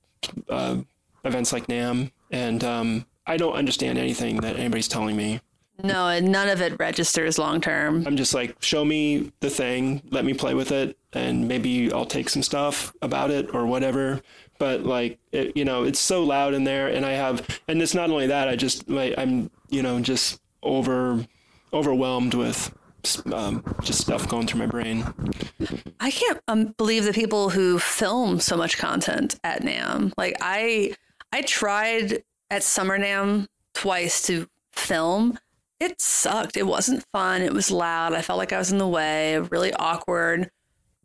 uh, 0.48 0.76
events 1.24 1.52
like 1.52 1.68
NAMM 1.68 2.10
and 2.32 2.64
um, 2.64 3.06
I 3.24 3.36
don't 3.36 3.54
understand 3.54 3.98
anything 3.98 4.38
that 4.38 4.56
anybody's 4.56 4.88
telling 4.88 5.16
me. 5.16 5.40
No, 5.82 6.08
and 6.08 6.30
none 6.32 6.48
of 6.48 6.60
it 6.62 6.78
registers 6.78 7.38
long 7.38 7.60
term. 7.60 8.06
I'm 8.06 8.16
just 8.16 8.34
like, 8.34 8.56
show 8.62 8.84
me 8.84 9.32
the 9.40 9.50
thing, 9.50 10.02
let 10.10 10.24
me 10.24 10.34
play 10.34 10.54
with 10.54 10.72
it, 10.72 10.96
and 11.12 11.46
maybe 11.48 11.92
I'll 11.92 12.06
take 12.06 12.28
some 12.28 12.42
stuff 12.42 12.94
about 13.02 13.30
it 13.30 13.54
or 13.54 13.66
whatever. 13.66 14.22
But 14.58 14.84
like, 14.84 15.18
it, 15.32 15.56
you 15.56 15.64
know, 15.64 15.84
it's 15.84 16.00
so 16.00 16.24
loud 16.24 16.54
in 16.54 16.64
there, 16.64 16.88
and 16.88 17.04
I 17.04 17.12
have, 17.12 17.60
and 17.68 17.82
it's 17.82 17.94
not 17.94 18.10
only 18.10 18.26
that. 18.28 18.48
I 18.48 18.56
just 18.56 18.88
like, 18.88 19.14
I'm, 19.18 19.50
you 19.68 19.82
know, 19.82 20.00
just 20.00 20.40
over, 20.62 21.26
overwhelmed 21.72 22.34
with 22.34 22.74
um, 23.32 23.62
just 23.82 24.00
stuff 24.00 24.28
going 24.28 24.46
through 24.46 24.60
my 24.60 24.66
brain. 24.66 25.04
I 26.00 26.10
can't 26.10 26.40
um, 26.48 26.74
believe 26.76 27.04
the 27.04 27.12
people 27.12 27.50
who 27.50 27.78
film 27.78 28.40
so 28.40 28.56
much 28.56 28.78
content 28.78 29.38
at 29.44 29.62
NAMM. 29.62 30.12
Like 30.16 30.36
I, 30.40 30.94
I 31.32 31.42
tried 31.42 32.24
at 32.50 32.62
Summer 32.62 32.98
NAMM 32.98 33.46
twice 33.74 34.22
to 34.26 34.48
film. 34.72 35.38
It 35.78 36.00
sucked. 36.00 36.56
It 36.56 36.66
wasn't 36.66 37.04
fun. 37.12 37.42
It 37.42 37.52
was 37.52 37.70
loud. 37.70 38.14
I 38.14 38.22
felt 38.22 38.38
like 38.38 38.52
I 38.52 38.58
was 38.58 38.72
in 38.72 38.78
the 38.78 38.88
way. 38.88 39.38
Really 39.38 39.72
awkward, 39.74 40.50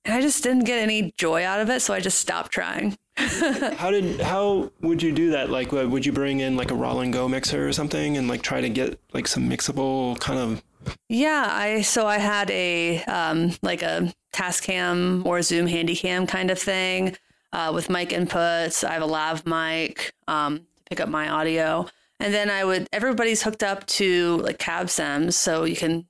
and 0.06 0.14
I 0.14 0.22
just 0.22 0.44
didn't 0.44 0.64
get 0.64 0.80
any 0.80 1.14
joy 1.18 1.44
out 1.44 1.60
of 1.60 1.70
it. 1.70 1.82
So 1.82 1.94
I 1.94 2.00
just 2.00 2.20
stopped 2.20 2.52
trying. 2.52 2.98
How 3.18 3.92
did, 3.92 4.22
how 4.22 4.72
would 4.82 5.04
you 5.04 5.12
do 5.12 5.32
that? 5.32 5.50
Like, 5.50 5.72
would 5.74 6.06
you 6.06 6.14
bring 6.14 6.40
in 6.40 6.56
like 6.56 6.72
a 6.72 6.76
Roland 6.76 7.12
Go 7.14 7.28
mixer 7.28 7.68
or 7.68 7.74
something, 7.74 8.18
and 8.18 8.28
like 8.28 8.42
try 8.42 8.62
to 8.62 8.70
get 8.70 9.00
like 9.14 9.28
some 9.28 9.50
mixable 9.50 10.18
kind 10.20 10.40
of 10.40 10.64
Yeah, 11.10 11.48
I 11.50 11.82
so 11.82 12.08
I 12.08 12.18
had 12.18 12.50
a 12.50 13.04
um, 13.04 13.52
like 13.62 13.82
a 13.84 14.12
Tascam 14.34 15.26
or 15.26 15.42
Zoom 15.42 15.68
Handycam 15.68 16.28
kind 16.28 16.50
of 16.50 16.58
thing 16.58 17.18
uh, 17.54 17.72
with 17.76 17.90
mic 17.90 18.10
inputs. 18.10 18.84
I 18.88 18.94
have 18.94 19.02
a 19.04 19.06
lav 19.06 19.46
mic 19.46 20.14
um, 20.28 20.60
to 20.60 20.64
pick 20.90 21.00
up 21.02 21.10
my 21.10 21.30
audio, 21.30 21.88
and 22.22 22.34
then 22.34 22.50
I 22.50 22.64
would 22.64 22.88
everybody's 22.94 23.44
hooked 23.44 23.64
up 23.64 23.86
to 23.88 24.38
like 24.38 24.60
cab 24.60 24.90
sims, 24.90 25.36
so 25.36 25.64
you 25.64 25.76
can 25.76 26.08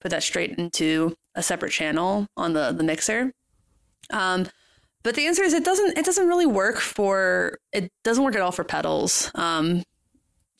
put 0.00 0.10
that 0.10 0.22
straight 0.22 0.52
into 0.52 1.16
a 1.34 1.42
separate 1.42 1.72
channel 1.72 2.26
on 2.36 2.52
the 2.52 2.72
the 2.72 2.84
mixer. 2.84 3.32
Um, 4.10 4.46
but 5.02 5.14
the 5.14 5.26
answer 5.26 5.42
is 5.42 5.52
it 5.52 5.64
doesn't 5.64 5.98
it 5.98 6.04
doesn't 6.04 6.28
really 6.28 6.46
work 6.46 6.78
for 6.78 7.58
it 7.72 7.92
doesn't 8.04 8.24
work 8.24 8.34
at 8.34 8.40
all 8.40 8.52
for 8.52 8.64
pedals. 8.64 9.30
Um, 9.34 9.82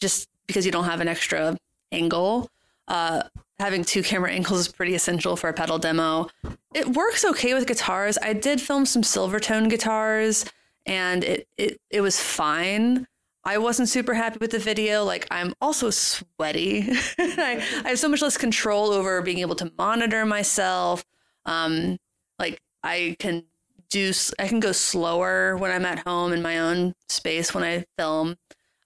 just 0.00 0.28
because 0.46 0.66
you 0.66 0.72
don't 0.72 0.84
have 0.84 1.00
an 1.00 1.08
extra 1.08 1.56
angle. 1.92 2.50
Uh, 2.86 3.22
having 3.58 3.84
two 3.84 4.02
camera 4.02 4.30
angles 4.30 4.60
is 4.60 4.68
pretty 4.68 4.94
essential 4.94 5.36
for 5.36 5.48
a 5.48 5.52
pedal 5.52 5.78
demo. 5.78 6.28
It 6.74 6.88
works 6.88 7.24
okay 7.24 7.54
with 7.54 7.66
guitars. 7.66 8.16
I 8.22 8.32
did 8.32 8.60
film 8.60 8.86
some 8.86 9.02
Silvertone 9.02 9.68
guitars 9.68 10.44
and 10.86 11.24
it, 11.24 11.48
it, 11.56 11.80
it 11.90 12.00
was 12.00 12.20
fine. 12.20 13.06
I 13.48 13.56
wasn't 13.56 13.88
super 13.88 14.12
happy 14.12 14.36
with 14.42 14.50
the 14.50 14.58
video. 14.58 15.04
Like, 15.04 15.26
I'm 15.30 15.54
also 15.62 15.88
sweaty. 15.88 16.86
I, 17.18 17.64
I 17.82 17.88
have 17.88 17.98
so 17.98 18.06
much 18.06 18.20
less 18.20 18.36
control 18.36 18.90
over 18.90 19.22
being 19.22 19.38
able 19.38 19.54
to 19.54 19.72
monitor 19.78 20.26
myself. 20.26 21.02
Um, 21.46 21.96
like, 22.38 22.60
I 22.82 23.16
can 23.18 23.44
do, 23.88 24.12
I 24.38 24.48
can 24.48 24.60
go 24.60 24.72
slower 24.72 25.56
when 25.56 25.70
I'm 25.70 25.86
at 25.86 26.00
home 26.00 26.34
in 26.34 26.42
my 26.42 26.58
own 26.58 26.94
space 27.08 27.54
when 27.54 27.64
I 27.64 27.86
film. 27.96 28.36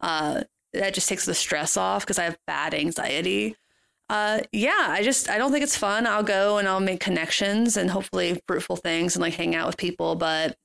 Uh, 0.00 0.44
that 0.72 0.94
just 0.94 1.08
takes 1.08 1.26
the 1.26 1.34
stress 1.34 1.76
off 1.76 2.04
because 2.04 2.20
I 2.20 2.24
have 2.24 2.38
bad 2.46 2.72
anxiety. 2.72 3.56
Uh, 4.08 4.42
yeah, 4.52 4.86
I 4.90 5.02
just 5.02 5.28
I 5.28 5.38
don't 5.38 5.50
think 5.50 5.64
it's 5.64 5.76
fun. 5.76 6.06
I'll 6.06 6.22
go 6.22 6.58
and 6.58 6.68
I'll 6.68 6.78
make 6.78 7.00
connections 7.00 7.76
and 7.76 7.90
hopefully 7.90 8.40
fruitful 8.46 8.76
things 8.76 9.16
and 9.16 9.22
like 9.22 9.34
hang 9.34 9.56
out 9.56 9.66
with 9.66 9.76
people. 9.76 10.14
But 10.14 10.56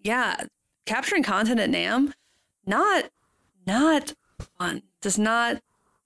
yeah, 0.00 0.46
capturing 0.84 1.22
content 1.22 1.60
at 1.60 1.70
NAMM, 1.70 2.12
not 2.66 3.10
not 3.66 4.14
fun. 4.58 4.82
Does 5.00 5.18
not. 5.18 5.60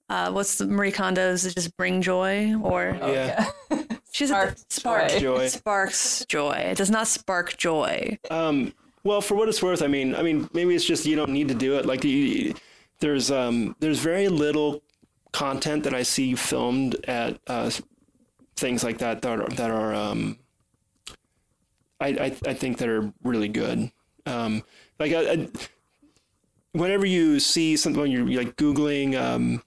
Uh, 0.09 0.31
what's 0.31 0.57
the 0.57 0.65
Marie 0.65 0.91
Kondo's? 0.91 1.45
It 1.45 1.55
just 1.55 1.77
bring 1.77 2.01
joy 2.01 2.55
or 2.61 2.97
yeah. 3.01 3.49
she's 4.11 4.29
Sparks 4.29 4.65
a 4.69 4.73
spark 4.73 5.09
joy. 5.09 5.19
Joy. 5.19 5.47
Sparks 5.47 6.25
joy. 6.25 6.51
It 6.51 6.77
does 6.77 6.89
not 6.89 7.07
spark 7.07 7.57
joy. 7.57 8.17
Um, 8.31 8.73
well, 9.03 9.21
for 9.21 9.35
what 9.35 9.47
it's 9.47 9.61
worth, 9.61 9.81
I 9.81 9.87
mean, 9.87 10.15
I 10.15 10.23
mean, 10.23 10.49
maybe 10.53 10.75
it's 10.75 10.85
just 10.85 11.05
you 11.05 11.15
don't 11.15 11.31
need 11.31 11.47
to 11.49 11.53
do 11.53 11.77
it. 11.77 11.85
Like 11.85 12.03
you, 12.03 12.55
there's 12.99 13.31
um, 13.31 13.75
there's 13.79 13.99
very 13.99 14.27
little 14.27 14.81
content 15.31 15.83
that 15.83 15.93
I 15.93 16.03
see 16.03 16.35
filmed 16.35 16.95
at 17.07 17.39
uh, 17.47 17.69
things 18.55 18.83
like 18.83 18.97
that 18.97 19.21
that 19.21 19.39
are 19.39 19.49
that 19.49 19.71
are 19.71 19.93
um, 19.93 20.37
I, 21.99 22.07
I 22.07 22.35
I 22.47 22.53
think 22.53 22.77
that 22.79 22.89
are 22.89 23.13
really 23.23 23.47
good. 23.47 23.91
Um, 24.25 24.63
like 24.99 25.13
I, 25.13 25.31
I, 25.31 25.47
whenever 26.73 27.05
you 27.05 27.39
see 27.39 27.75
something 27.77 28.01
when 28.01 28.11
you're 28.11 28.25
like 28.43 28.55
googling, 28.55 29.19
um, 29.19 29.61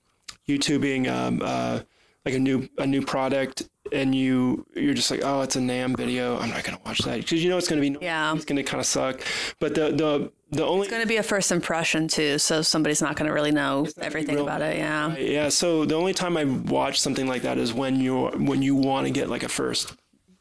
YouTubing, 0.49 1.11
um, 1.11 1.41
uh, 1.43 1.81
like 2.25 2.35
a 2.35 2.39
new 2.39 2.69
a 2.79 2.87
new 2.87 3.03
product, 3.03 3.69
and 3.93 4.15
you 4.15 4.67
you're 4.75 4.95
just 4.95 5.11
like, 5.11 5.21
oh, 5.25 5.41
it's 5.43 5.57
a 5.57 5.61
NAMM 5.61 5.97
video. 5.97 6.39
I'm 6.39 6.51
not 6.51 6.65
gonna 6.65 6.81
watch 6.85 6.99
that 7.01 7.19
because 7.21 7.43
you 7.43 7.51
know 7.51 7.59
it's 7.59 7.69
gonna 7.69 7.81
be 7.81 7.97
Yeah. 8.01 8.35
it's 8.35 8.45
gonna 8.45 8.63
kind 8.63 8.81
of 8.81 8.87
suck. 8.87 9.21
But 9.61 9.75
the 9.75 9.91
the 9.93 10.33
the 10.51 10.65
only 10.67 10.83
It's 10.83 10.91
going 10.91 11.01
to 11.01 11.09
be 11.09 11.17
a 11.17 11.23
first 11.23 11.51
impression 11.51 12.09
too, 12.09 12.37
so 12.39 12.61
somebody's 12.61 13.01
not 13.01 13.17
going 13.17 13.27
to 13.27 13.33
really 13.33 13.53
know 13.53 13.87
everything 13.99 14.35
real- 14.35 14.45
about 14.45 14.61
it. 14.61 14.77
Yeah. 14.77 15.17
yeah, 15.17 15.49
so 15.49 15.87
the 15.87 15.95
only 15.95 16.13
time 16.13 16.37
I 16.37 16.45
watch 16.45 17.01
something 17.01 17.27
like 17.27 17.41
that 17.41 17.57
is 17.57 17.73
when 17.73 17.99
you 17.99 18.27
are 18.27 18.37
when 18.37 18.61
you 18.61 18.75
want 18.75 19.07
to 19.07 19.11
get 19.15 19.31
like 19.31 19.43
a 19.45 19.49
first 19.49 19.97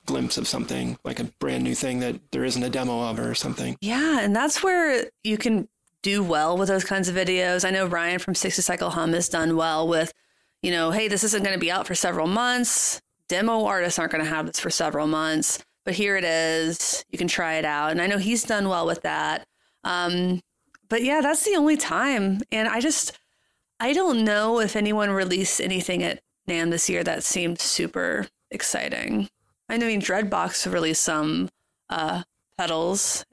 glimpse 0.05 0.37
of 0.37 0.49
something, 0.49 0.97
like 1.05 1.21
a 1.21 1.23
brand 1.39 1.63
new 1.63 1.73
thing 1.73 2.01
that 2.01 2.19
there 2.33 2.43
isn't 2.43 2.61
a 2.61 2.69
demo 2.69 2.99
of 3.09 3.19
or 3.19 3.33
something. 3.33 3.77
Yeah, 3.79 4.19
and 4.19 4.35
that's 4.35 4.61
where 4.61 5.05
you 5.23 5.37
can 5.37 5.69
do 6.01 6.23
well 6.23 6.57
with 6.57 6.69
those 6.69 6.83
kinds 6.83 7.07
of 7.07 7.15
videos. 7.15 7.65
I 7.65 7.71
know 7.71 7.85
Ryan 7.85 8.19
from 8.19 8.35
60 8.35 8.61
Cycle 8.61 8.91
Hum 8.91 9.13
has 9.13 9.29
done 9.29 9.55
well 9.55 9.87
with, 9.87 10.13
you 10.61 10.71
know, 10.71 10.91
hey, 10.91 11.07
this 11.07 11.23
isn't 11.23 11.43
going 11.43 11.55
to 11.55 11.59
be 11.59 11.71
out 11.71 11.87
for 11.87 11.95
several 11.95 12.27
months. 12.27 13.01
Demo 13.27 13.65
artists 13.65 13.99
aren't 13.99 14.11
going 14.11 14.23
to 14.23 14.29
have 14.29 14.47
this 14.47 14.59
for 14.59 14.69
several 14.69 15.07
months, 15.07 15.63
but 15.85 15.93
here 15.93 16.17
it 16.17 16.23
is. 16.23 17.05
You 17.09 17.17
can 17.17 17.27
try 17.27 17.55
it 17.55 17.65
out. 17.65 17.91
And 17.91 18.01
I 18.01 18.07
know 18.07 18.17
he's 18.17 18.43
done 18.43 18.67
well 18.67 18.85
with 18.85 19.03
that. 19.03 19.47
Um, 19.83 20.41
but 20.89 21.03
yeah, 21.03 21.21
that's 21.21 21.45
the 21.45 21.55
only 21.55 21.77
time. 21.77 22.41
And 22.51 22.67
I 22.67 22.81
just, 22.81 23.17
I 23.79 23.93
don't 23.93 24.25
know 24.25 24.59
if 24.59 24.75
anyone 24.75 25.11
released 25.11 25.61
anything 25.61 26.03
at 26.03 26.21
NAMM 26.47 26.71
this 26.71 26.89
year 26.89 27.03
that 27.03 27.23
seemed 27.23 27.59
super 27.59 28.27
exciting. 28.49 29.29
I 29.69 29.77
mean, 29.77 30.01
Dreadbox 30.01 30.69
released 30.71 31.03
some 31.03 31.49
uh, 31.89 32.23
pedals 32.57 33.25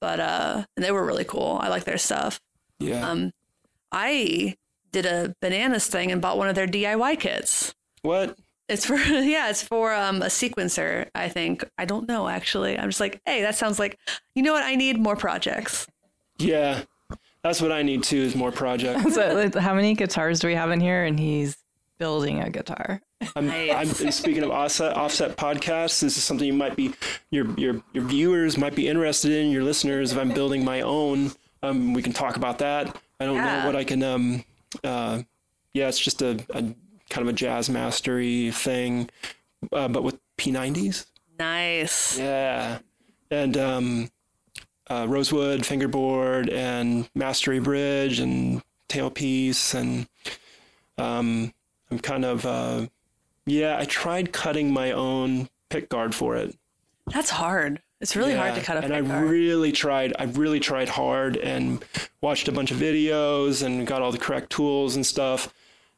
but 0.00 0.20
uh 0.20 0.64
they 0.76 0.90
were 0.90 1.04
really 1.04 1.24
cool 1.24 1.58
i 1.60 1.68
like 1.68 1.84
their 1.84 1.98
stuff 1.98 2.40
Yeah. 2.78 3.08
um 3.08 3.32
i 3.92 4.54
did 4.92 5.06
a 5.06 5.34
bananas 5.40 5.86
thing 5.86 6.10
and 6.10 6.20
bought 6.22 6.38
one 6.38 6.48
of 6.48 6.54
their 6.54 6.66
diy 6.66 7.18
kits 7.18 7.74
what? 8.02 8.36
it's 8.68 8.84
for 8.86 8.96
yeah 9.34 9.50
it's 9.50 9.62
for 9.62 9.92
um 9.94 10.22
a 10.22 10.26
sequencer 10.26 11.08
i 11.14 11.28
think 11.28 11.64
i 11.78 11.84
don't 11.84 12.08
know 12.08 12.28
actually 12.28 12.78
i'm 12.78 12.88
just 12.88 13.00
like 13.00 13.20
hey 13.26 13.42
that 13.42 13.54
sounds 13.56 13.78
like 13.78 13.98
you 14.34 14.42
know 14.42 14.52
what 14.52 14.64
i 14.64 14.74
need 14.74 14.98
more 14.98 15.16
projects 15.16 15.86
Yeah. 16.38 16.82
That's 17.42 17.62
what 17.62 17.72
I 17.72 17.82
need 17.82 18.02
too 18.02 18.18
is 18.18 18.34
more 18.36 18.52
projects. 18.52 19.14
So, 19.14 19.32
like, 19.34 19.54
how 19.54 19.72
many 19.74 19.94
guitars 19.94 20.40
do 20.40 20.46
we 20.48 20.54
have 20.54 20.70
in 20.70 20.78
here? 20.78 21.04
And 21.04 21.18
he's 21.18 21.56
building 21.98 22.42
a 22.42 22.50
guitar. 22.50 23.00
I'm, 23.36 23.50
I'm 23.50 23.86
speaking 24.10 24.42
of 24.42 24.50
offset 24.50 24.96
offset 24.96 25.36
podcasts. 25.36 26.00
This 26.00 26.16
is 26.16 26.24
something 26.24 26.46
you 26.46 26.52
might 26.54 26.76
be 26.76 26.92
your 27.30 27.50
your 27.58 27.82
your 27.92 28.04
viewers 28.04 28.56
might 28.56 28.74
be 28.74 28.88
interested 28.88 29.32
in. 29.32 29.50
Your 29.50 29.62
listeners, 29.62 30.12
if 30.12 30.18
I'm 30.18 30.30
building 30.32 30.64
my 30.64 30.80
own, 30.80 31.32
um, 31.62 31.92
we 31.92 32.02
can 32.02 32.12
talk 32.12 32.36
about 32.36 32.58
that. 32.58 32.96
I 33.18 33.26
don't 33.26 33.36
Yeah. 33.36 33.60
know 33.60 33.66
what 33.66 33.76
I 33.76 33.84
can. 33.84 34.02
Um, 34.02 34.44
uh, 34.82 35.22
yeah, 35.74 35.88
it's 35.88 35.98
just 35.98 36.22
a, 36.22 36.42
a 36.50 36.62
kind 37.10 37.22
of 37.22 37.28
a 37.28 37.32
jazz 37.32 37.68
mastery 37.68 38.50
thing, 38.52 39.10
uh, 39.72 39.88
but 39.88 40.02
with 40.02 40.18
P90s. 40.38 41.06
nice 41.38 42.18
Yeah, 42.18 42.78
and 43.30 43.56
um, 43.58 44.10
uh, 44.88 45.06
rosewood 45.08 45.66
fingerboard 45.66 46.48
and 46.48 47.08
mastery 47.14 47.60
bridge 47.60 48.18
and 48.18 48.62
tailpiece 48.88 49.74
and 49.74 50.08
um, 50.98 51.52
I'm 51.90 51.98
kind 51.98 52.24
of 52.24 52.46
uh, 52.46 52.86
yeah. 53.46 53.76
I 53.78 53.84
tried 53.84 54.32
cutting 54.32 54.72
my 54.72 54.92
own 54.92 55.48
pick 55.68 55.88
guard 55.88 56.14
for 56.14 56.36
it. 56.36 56.56
that's 57.06 57.30
hard 57.30 57.80
it's 58.00 58.16
really 58.16 58.34
hard 58.34 58.54
to 58.54 58.62
cut 58.62 58.78
a 58.78 58.80
and 58.84 58.94
I 58.94 59.02
guard. 59.02 59.28
really 59.28 59.72
tried. 59.72 60.14
I 60.18 60.24
really 60.24 60.58
tried 60.58 60.88
hard 60.88 61.36
and 61.36 61.84
watched 62.22 62.48
a 62.48 62.52
bunch 62.52 62.70
of 62.70 62.78
videos 62.78 63.62
and 63.62 63.86
got 63.86 64.00
all 64.00 64.10
the 64.10 64.18
correct 64.18 64.50
tools 64.50 64.96
and 64.96 65.04
stuff. 65.04 65.52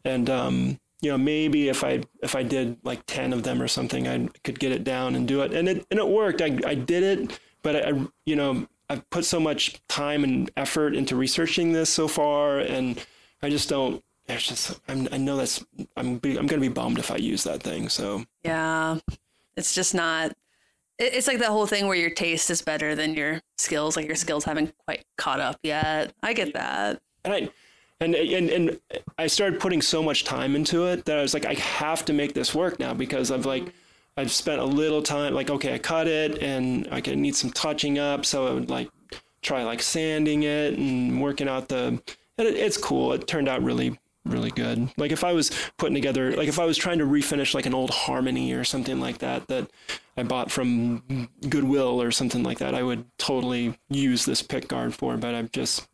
And 0.04 0.28
um, 0.28 0.80
you 1.00 1.12
know, 1.12 1.18
maybe 1.18 1.68
if 1.68 1.84
I 1.84 2.02
if 2.20 2.34
I 2.34 2.42
did 2.42 2.78
like 2.82 3.02
ten 3.06 3.32
of 3.32 3.44
them 3.44 3.62
or 3.62 3.68
something, 3.68 4.08
I 4.08 4.28
could 4.42 4.58
get 4.58 4.72
it 4.72 4.82
down 4.82 5.14
and 5.14 5.28
do 5.28 5.42
it. 5.42 5.52
And 5.52 5.68
it 5.68 5.86
and 5.92 6.00
it 6.00 6.08
worked. 6.08 6.42
I 6.42 6.58
I 6.66 6.74
did 6.74 7.04
it, 7.04 7.38
but 7.62 7.76
I 7.76 7.92
you 8.26 8.34
know 8.34 8.66
I've 8.90 9.08
put 9.10 9.24
so 9.24 9.38
much 9.38 9.80
time 9.86 10.24
and 10.24 10.50
effort 10.56 10.96
into 10.96 11.14
researching 11.14 11.72
this 11.72 11.88
so 11.88 12.08
far, 12.08 12.58
and 12.58 13.00
I 13.42 13.48
just 13.48 13.68
don't. 13.68 14.02
It's 14.34 14.46
just 14.48 14.80
I'm, 14.88 15.08
I 15.12 15.16
know 15.18 15.36
that's 15.36 15.64
I'm 15.96 16.18
be, 16.18 16.36
I'm 16.38 16.46
gonna 16.46 16.60
be 16.60 16.68
bummed 16.68 16.98
if 16.98 17.10
I 17.10 17.16
use 17.16 17.44
that 17.44 17.62
thing. 17.62 17.88
So 17.88 18.24
yeah 18.44 18.98
it's 19.56 19.74
just 19.74 19.94
not 19.94 20.32
it- 20.98 21.14
it's 21.14 21.26
like 21.26 21.38
that 21.38 21.48
whole 21.48 21.66
thing 21.66 21.86
where 21.86 21.96
your 21.96 22.10
taste 22.10 22.50
is 22.50 22.62
better 22.62 22.94
than 22.94 23.14
your 23.14 23.40
skills 23.58 23.96
like 23.96 24.06
your 24.06 24.16
skills 24.16 24.44
haven't 24.44 24.74
quite 24.84 25.04
caught 25.16 25.40
up 25.40 25.58
yet 25.62 26.12
i 26.22 26.32
get 26.32 26.54
that 26.54 27.00
and 27.24 27.34
I 27.34 27.48
and 28.00 28.14
and 28.16 28.50
and 28.50 28.80
I 29.16 29.28
started 29.28 29.60
putting 29.60 29.80
so 29.80 30.02
much 30.02 30.24
time 30.24 30.56
into 30.56 30.86
it 30.86 31.04
that 31.04 31.18
I 31.18 31.22
was 31.22 31.34
like, 31.34 31.46
I 31.46 31.54
have 31.54 32.04
to 32.06 32.12
make 32.12 32.34
this 32.34 32.52
work 32.52 32.80
now 32.80 32.94
because 32.94 33.30
I've 33.30 33.46
like 33.46 33.72
I've 34.16 34.32
spent 34.32 34.60
a 34.60 34.64
little 34.64 35.02
time 35.02 35.34
like 35.34 35.50
okay, 35.50 35.72
I 35.74 35.78
cut 35.78 36.08
it 36.08 36.42
and 36.42 36.88
I 36.90 37.00
could 37.00 37.16
need 37.18 37.36
some 37.36 37.50
touching 37.50 38.00
up, 38.00 38.24
so 38.26 38.48
I 38.48 38.52
would 38.54 38.70
like 38.70 38.90
try 39.40 39.62
like 39.62 39.80
sanding 39.82 40.42
it 40.42 40.74
and 40.76 41.22
working 41.22 41.48
out 41.48 41.68
the 41.68 42.00
and 42.38 42.48
it, 42.48 42.56
it's 42.56 42.76
cool. 42.76 43.12
It 43.12 43.28
turned 43.28 43.48
out 43.48 43.62
really 43.62 43.96
really 44.24 44.50
good. 44.50 44.90
Like 44.96 45.12
if 45.12 45.24
I 45.24 45.32
was 45.32 45.50
putting 45.78 45.94
together 45.94 46.32
like 46.36 46.48
if 46.48 46.58
I 46.58 46.64
was 46.64 46.76
trying 46.76 46.98
to 46.98 47.04
refinish 47.04 47.54
like 47.54 47.66
an 47.66 47.74
old 47.74 47.90
harmony 47.90 48.52
or 48.52 48.64
something 48.64 49.00
like 49.00 49.18
that 49.18 49.48
that 49.48 49.70
I 50.16 50.22
bought 50.22 50.50
from 50.50 51.28
Goodwill 51.48 52.00
or 52.00 52.10
something 52.10 52.42
like 52.42 52.58
that, 52.58 52.74
I 52.74 52.82
would 52.82 53.04
totally 53.18 53.78
use 53.88 54.24
this 54.24 54.42
pick 54.42 54.68
guard 54.68 54.94
for, 54.94 55.16
but 55.16 55.34
I'm 55.34 55.48
just 55.52 55.88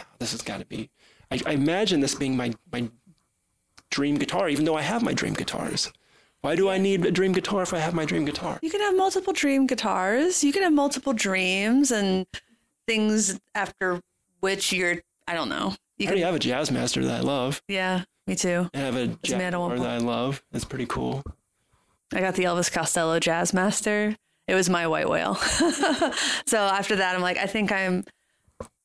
ah, 0.00 0.06
this 0.18 0.32
has 0.32 0.42
got 0.42 0.60
to 0.60 0.66
be. 0.66 0.90
I, 1.30 1.40
I 1.46 1.52
imagine 1.52 2.00
this 2.00 2.14
being 2.14 2.36
my 2.36 2.52
my 2.72 2.90
dream 3.90 4.16
guitar, 4.16 4.48
even 4.48 4.64
though 4.64 4.76
I 4.76 4.82
have 4.82 5.02
my 5.02 5.12
dream 5.12 5.34
guitars. 5.34 5.90
Why 6.44 6.56
do 6.56 6.68
I 6.68 6.76
need 6.76 7.06
a 7.06 7.10
dream 7.10 7.32
guitar 7.32 7.62
if 7.62 7.72
I 7.72 7.78
have 7.78 7.94
my 7.94 8.04
dream 8.04 8.26
guitar? 8.26 8.58
You 8.60 8.70
can 8.70 8.80
have 8.80 8.94
multiple 8.94 9.32
dream 9.32 9.66
guitars. 9.66 10.44
You 10.44 10.52
can 10.52 10.62
have 10.62 10.74
multiple 10.74 11.14
dreams 11.14 11.90
and 11.90 12.26
things 12.86 13.40
after 13.54 14.02
which 14.40 14.70
you're, 14.70 14.96
I 15.26 15.32
don't 15.32 15.48
know. 15.48 15.74
You 15.98 16.06
I 16.06 16.08
already 16.08 16.22
have 16.22 16.34
a 16.34 16.38
jazz 16.38 16.70
master 16.70 17.04
that 17.04 17.18
I 17.18 17.20
love. 17.20 17.62
yeah, 17.68 18.04
me 18.26 18.34
too. 18.34 18.68
I 18.74 18.78
have 18.78 18.96
a 18.96 19.08
jazz 19.22 19.40
at 19.40 19.58
one 19.58 19.70
guitar 19.70 19.86
that 19.86 19.94
I 19.94 19.98
love. 19.98 20.42
It's 20.52 20.64
pretty 20.64 20.86
cool. 20.86 21.22
I 22.12 22.20
got 22.20 22.34
the 22.34 22.44
Elvis 22.44 22.72
Costello 22.72 23.18
Jazz 23.20 23.52
Master. 23.52 24.16
It 24.46 24.54
was 24.54 24.68
my 24.68 24.86
white 24.86 25.08
whale. 25.08 25.34
so 26.46 26.58
after 26.58 26.96
that, 26.96 27.14
I'm 27.14 27.22
like, 27.22 27.38
I 27.38 27.46
think 27.46 27.72
I'm, 27.72 28.04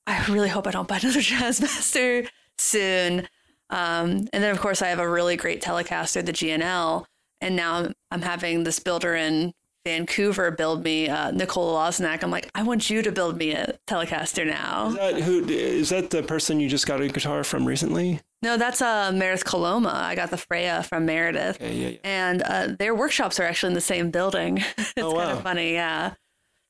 I 0.08 0.26
really 0.28 0.50
hope 0.50 0.68
I 0.68 0.72
don't 0.72 0.88
buy 0.88 0.98
another 1.02 1.22
Jazz 1.22 1.62
Master 1.62 2.26
soon. 2.58 3.28
Um, 3.70 4.28
and 4.34 4.44
then, 4.44 4.52
of 4.52 4.60
course, 4.60 4.82
I 4.82 4.88
have 4.88 5.00
a 5.00 5.10
really 5.10 5.36
great 5.36 5.62
Telecaster, 5.62 6.26
the 6.26 6.32
G&L. 6.34 7.06
And 7.42 7.56
now 7.56 7.76
I'm, 7.76 7.94
I'm 8.12 8.22
having 8.22 8.64
this 8.64 8.80
builder 8.80 9.16
in 9.16 9.54
Vancouver 9.90 10.52
build 10.52 10.84
me 10.84 11.10
uh, 11.10 11.32
Nicole 11.32 11.74
Losnack. 11.74 12.22
I'm 12.24 12.30
like, 12.30 12.48
I 12.54 12.62
want 12.62 12.92
you 12.92 13.02
to 13.02 13.12
build 13.12 13.38
me 13.38 13.54
a 13.54 13.76
Telecaster 13.88 14.46
now. 14.46 14.90
Is 14.90 14.96
that 14.96 15.16
who? 15.22 15.44
Is 15.48 15.90
that 15.90 16.12
the 16.12 16.22
person 16.22 16.60
you 16.60 16.70
just 16.70 16.86
got 16.86 17.02
a 17.02 17.08
guitar 17.08 17.44
from 17.44 17.66
recently? 17.66 18.22
No, 18.44 18.56
that's 18.56 18.84
uh, 18.84 19.12
Meredith 19.12 19.46
Coloma. 19.46 19.92
I 19.92 20.14
got 20.14 20.30
the 20.30 20.38
Freya 20.38 20.84
from 20.84 21.08
Meredith. 21.08 21.56
Okay, 21.56 21.76
yeah, 21.76 21.88
yeah. 21.90 21.98
And 22.04 22.42
uh, 22.44 22.68
their 22.78 22.94
workshops 22.94 23.40
are 23.40 23.44
actually 23.44 23.70
in 23.70 23.74
the 23.74 23.82
same 23.82 24.12
building. 24.12 24.58
it's 24.78 24.94
Oh, 24.98 25.16
kind 25.16 25.32
of 25.32 25.42
funny, 25.42 25.74
yeah. 25.74 26.14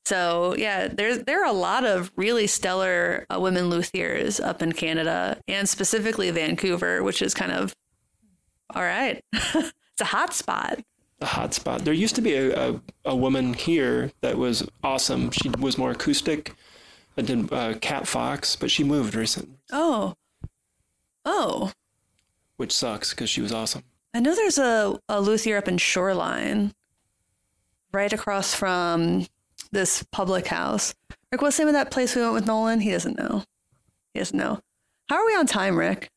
So 0.06 0.54
yeah, 0.56 0.88
there's 0.88 1.18
there 1.24 1.42
are 1.44 1.50
a 1.50 1.52
lot 1.52 1.84
of 1.84 2.10
really 2.16 2.46
stellar 2.46 3.26
uh, 3.28 3.38
women 3.38 3.68
luthiers 3.68 4.40
up 4.42 4.62
in 4.62 4.72
Canada, 4.72 5.38
and 5.46 5.68
specifically 5.68 6.30
Vancouver, 6.30 7.02
which 7.02 7.20
is 7.20 7.34
kind 7.34 7.52
of 7.52 7.74
all 8.74 8.82
right. 8.82 9.22
it's 9.34 10.00
a 10.00 10.04
hot 10.06 10.32
spot. 10.32 10.80
A 11.20 11.26
hot 11.26 11.54
spot. 11.54 11.84
There 11.84 11.94
used 11.94 12.14
to 12.16 12.22
be 12.22 12.34
a, 12.34 12.70
a, 12.70 12.80
a 13.04 13.16
woman 13.16 13.54
here 13.54 14.10
that 14.20 14.38
was 14.38 14.66
awesome. 14.82 15.30
She 15.30 15.48
was 15.50 15.76
more 15.76 15.90
acoustic. 15.90 16.54
I 17.16 17.22
did 17.22 17.52
uh, 17.52 17.74
Cat 17.80 18.06
Fox, 18.06 18.56
but 18.56 18.70
she 18.70 18.84
moved 18.84 19.14
recently, 19.14 19.58
Oh, 19.72 20.14
oh, 21.24 21.72
which 22.56 22.72
sucks 22.72 23.10
because 23.10 23.28
she 23.28 23.40
was 23.40 23.52
awesome. 23.52 23.82
I 24.14 24.20
know 24.20 24.34
there's 24.34 24.58
a, 24.58 24.98
a 25.08 25.20
luthier 25.20 25.56
up 25.58 25.68
in 25.68 25.78
Shoreline, 25.78 26.72
right 27.92 28.12
across 28.12 28.54
from 28.54 29.26
this 29.72 30.02
public 30.10 30.46
house. 30.46 30.94
Rick, 31.30 31.42
what's 31.42 31.56
the 31.56 31.62
name 31.64 31.68
of 31.68 31.74
that 31.74 31.90
place 31.90 32.16
we 32.16 32.22
went 32.22 32.34
with 32.34 32.46
Nolan? 32.46 32.80
He 32.80 32.90
doesn't 32.90 33.18
know. 33.18 33.44
He 34.14 34.18
doesn't 34.20 34.36
know. 34.36 34.60
How 35.08 35.16
are 35.16 35.26
we 35.26 35.36
on 35.36 35.46
time, 35.46 35.76
Rick? 35.76 36.08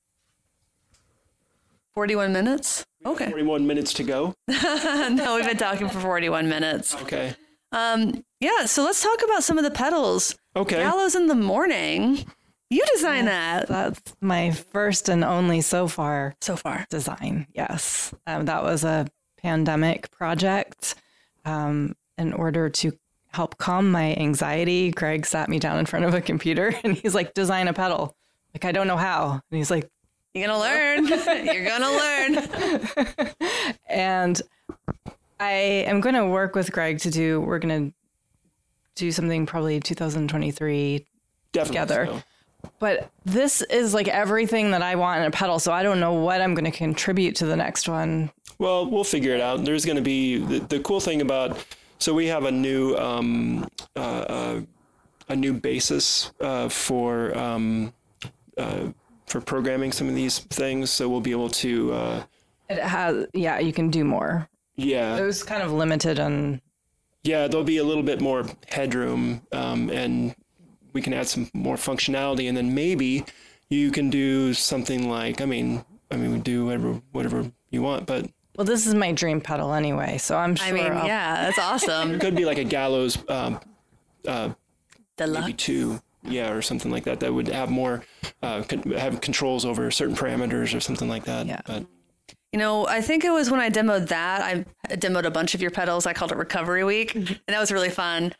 41 1.93 2.33
minutes? 2.33 2.85
Okay. 3.05 3.25
41 3.25 3.67
minutes 3.67 3.93
to 3.93 4.03
go. 4.03 4.33
no, 4.47 5.35
we've 5.35 5.45
been 5.45 5.57
talking 5.57 5.89
for 5.89 5.99
41 5.99 6.47
minutes. 6.49 6.95
Okay. 6.95 7.35
Um, 7.71 8.23
yeah, 8.39 8.65
so 8.65 8.83
let's 8.83 9.01
talk 9.01 9.21
about 9.23 9.43
some 9.43 9.57
of 9.57 9.63
the 9.63 9.71
pedals. 9.71 10.35
Okay. 10.55 10.77
Gallows 10.77 11.15
in 11.15 11.27
the 11.27 11.35
morning. 11.35 12.25
You 12.69 12.83
designed 12.93 13.27
that 13.27 13.67
That's 13.67 14.15
my 14.19 14.51
first 14.51 15.07
and 15.09 15.23
only 15.23 15.61
so 15.61 15.87
far 15.87 16.33
so 16.41 16.55
far. 16.55 16.87
design. 16.89 17.47
Yes. 17.53 18.13
Um, 18.25 18.45
that 18.45 18.63
was 18.63 18.83
a 18.83 19.07
pandemic 19.37 20.09
project. 20.11 20.95
Um, 21.45 21.95
in 22.17 22.33
order 22.33 22.69
to 22.69 22.93
help 23.31 23.57
calm 23.57 23.91
my 23.91 24.15
anxiety, 24.15 24.91
Graig 24.91 25.25
sat 25.25 25.49
me 25.49 25.59
down 25.59 25.77
in 25.77 25.85
front 25.85 26.05
of 26.05 26.13
a 26.13 26.21
computer 26.21 26.73
and 26.83 26.95
he's 26.95 27.13
like, 27.13 27.33
design 27.33 27.67
a 27.67 27.73
pedal. 27.73 28.15
Like, 28.53 28.65
I 28.65 28.71
don't 28.71 28.87
know 28.87 28.97
how. 28.97 29.31
And 29.31 29.57
he's 29.57 29.71
like, 29.71 29.89
You're 30.33 30.47
gonna 30.47 30.59
learn. 30.59 31.05
You're 31.45 31.65
gonna 31.65 31.91
learn. 31.91 33.35
and 33.89 34.41
I 35.43 35.51
am 35.87 35.99
going 35.99 36.15
to 36.15 36.25
work 36.25 36.55
with 36.55 36.71
Graig 36.71 37.01
to 37.01 37.11
do, 37.11 37.41
we're 37.41 37.59
going 37.59 37.89
to 37.89 37.95
do 38.95 39.11
something 39.11 39.45
probably 39.45 39.79
2023 39.79 41.05
Definitely. 41.51 41.67
together. 41.67 42.05
so. 42.07 42.23
But 42.79 43.09
this 43.25 43.61
is 43.63 43.93
like 43.93 44.07
everything 44.07 44.71
that 44.71 44.81
I 44.81 44.95
want 44.95 45.19
in 45.19 45.27
a 45.27 45.31
pedal. 45.31 45.59
So 45.59 45.73
I 45.73 45.83
don't 45.83 45.99
know 45.99 46.13
what 46.13 46.39
I'm 46.39 46.53
going 46.53 46.69
to 46.69 46.77
contribute 46.77 47.35
to 47.37 47.45
the 47.45 47.57
next 47.57 47.89
one. 47.89 48.31
Well, 48.57 48.89
we'll 48.89 49.03
figure 49.03 49.35
it 49.35 49.41
out. 49.41 49.65
There's 49.65 49.83
going 49.83 49.97
to 49.97 50.01
be 50.01 50.37
the, 50.37 50.59
the 50.59 50.79
cool 50.79 51.01
thing 51.01 51.19
about. 51.21 51.65
So 51.99 52.13
we 52.13 52.27
have 52.27 52.45
a 52.45 52.51
new 52.51 52.95
um, 52.95 53.67
uh, 53.95 53.99
uh, 53.99 54.61
a 55.27 55.35
new 55.35 55.53
basis 55.53 56.31
uh, 56.39 56.69
for 56.69 57.37
um, 57.37 57.93
uh, 58.57 58.87
for 59.27 59.41
programming 59.41 59.91
some 59.91 60.07
of 60.09 60.15
these 60.15 60.39
things. 60.39 60.89
So 60.91 61.09
we'll 61.09 61.21
be 61.21 61.31
able 61.31 61.49
to. 61.49 61.93
Uh, 61.93 62.23
It 62.69 62.79
has, 62.79 63.25
yeah, 63.33 63.59
you 63.59 63.73
can 63.73 63.89
do 63.89 64.03
more. 64.03 64.47
yeah. 64.75 65.17
It 65.17 65.21
was 65.25 65.43
kind 65.43 65.61
of 65.63 65.71
limited 65.71 66.19
on, 66.19 66.61
Yeah, 67.23 67.47
there'll 67.47 67.63
be 67.65 67.77
a 67.77 67.83
little 67.83 68.03
bit 68.03 68.19
more 68.21 68.45
headroom, 68.67 69.41
um, 69.51 69.89
and 69.89 70.35
we 70.93 71.01
can 71.01 71.13
add 71.13 71.27
some 71.27 71.49
more 71.53 71.75
functionality, 71.77 72.47
and 72.47 72.55
then 72.57 72.73
maybe 72.75 73.23
you 73.69 73.91
can 73.91 74.09
do 74.09 74.53
something 74.53 75.09
like, 75.09 75.41
I 75.41 75.45
mean, 75.45 75.83
I 76.11 76.15
mean, 76.17 76.31
we 76.33 76.39
do 76.39 76.65
whatever 76.65 77.01
whatever 77.11 77.51
you 77.71 77.81
want, 77.81 78.05
but 78.05 78.29
well, 78.55 78.65
this 78.65 78.85
is 78.85 78.93
my 78.93 79.11
dream 79.11 79.41
pedal 79.41 79.73
anyway. 79.73 80.17
So 80.19 80.37
I'm 80.37 80.55
sure 80.55 80.67
I 80.67 80.71
mean, 80.71 80.91
I'll- 80.91 81.07
yeah, 81.07 81.43
that's 81.45 81.57
awesome. 81.57 82.15
it 82.15 82.21
could 82.25 82.35
be 82.35 82.45
like 82.45 82.59
a 82.59 82.63
gallows, 82.63 83.17
um, 83.29 83.59
uh, 84.27 84.49
maybe 84.49 84.55
Deluxe. 85.17 85.53
two, 85.57 86.01
yeah, 86.25 86.51
or 86.51 86.61
something 86.61 86.91
like 86.91 87.03
that. 87.05 87.19
That 87.19 87.33
would 87.33 87.47
have 87.47 87.69
more, 87.69 88.03
uh, 88.41 88.63
con- 88.63 88.83
have 88.91 89.21
controls 89.21 89.65
over 89.65 89.89
certain 89.91 90.15
parameters 90.15 90.75
or 90.75 90.79
something 90.79 91.09
like 91.09 91.25
that. 91.25 91.45
Yeah. 91.47 91.61
But 91.65 91.85
You 92.51 92.59
know, 92.59 92.87
I 92.87 93.01
think 93.01 93.23
it 93.25 93.31
was 93.31 93.49
when 93.49 93.59
I 93.59 93.69
demoed 93.69 94.09
that. 94.09 94.41
I 94.41 94.65
demoed 94.95 95.25
a 95.25 95.31
bunch 95.31 95.55
of 95.55 95.61
your 95.61 95.71
pedals. 95.71 96.05
I 96.05 96.13
called 96.13 96.31
it 96.31 96.37
Recovery 96.37 96.83
Week, 96.83 97.15
and 97.15 97.39
that 97.47 97.59
was 97.59 97.71
really 97.71 97.89
fun. 97.89 98.33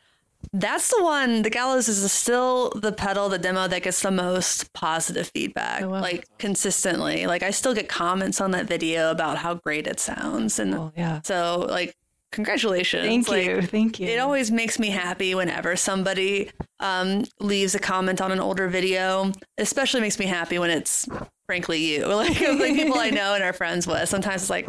That's 0.51 0.89
the 0.89 1.01
one. 1.01 1.41
The 1.41 1.49
Gallows 1.49 1.87
is 1.87 2.11
still 2.11 2.69
the 2.75 2.91
pedal, 2.91 3.29
the 3.29 3.37
demo 3.39 3.67
that 3.69 3.81
gets 3.81 4.01
the 4.01 4.11
most 4.11 4.73
positive 4.73 5.31
feedback, 5.33 5.81
wow. 5.81 6.01
like 6.01 6.27
consistently. 6.37 7.25
Like 7.27 7.43
I 7.43 7.51
still 7.51 7.73
get 7.73 7.87
comments 7.87 8.41
on 8.41 8.51
that 8.51 8.67
video 8.67 9.09
about 9.09 9.37
how 9.37 9.55
great 9.55 9.87
it 9.87 9.99
sounds, 10.01 10.59
and 10.59 10.73
Well, 10.73 10.93
yeah. 10.97 11.21
so 11.23 11.65
like 11.69 11.95
congratulations. 12.33 13.05
Thank 13.05 13.29
Like, 13.29 13.45
you. 13.45 13.61
Thank 13.61 13.99
you. 13.99 14.07
It 14.07 14.19
always 14.19 14.51
makes 14.51 14.77
me 14.79 14.89
happy 14.89 15.33
whenever 15.35 15.75
somebody 15.77 16.51
um, 16.79 17.23
leaves 17.39 17.73
a 17.75 17.79
comment 17.79 18.19
on 18.19 18.31
an 18.31 18.39
older 18.39 18.67
video. 18.67 19.31
Especially 19.57 20.01
makes 20.01 20.19
me 20.19 20.25
happy 20.25 20.59
when 20.59 20.69
it's 20.69 21.07
frankly 21.45 21.79
you, 21.79 22.05
like, 22.15 22.39
like 22.41 22.75
people 22.75 22.97
I 22.99 23.09
know 23.09 23.33
and 23.35 23.43
are 23.43 23.53
friends 23.53 23.87
with. 23.87 24.09
Sometimes 24.09 24.41
it's 24.43 24.49
like 24.49 24.67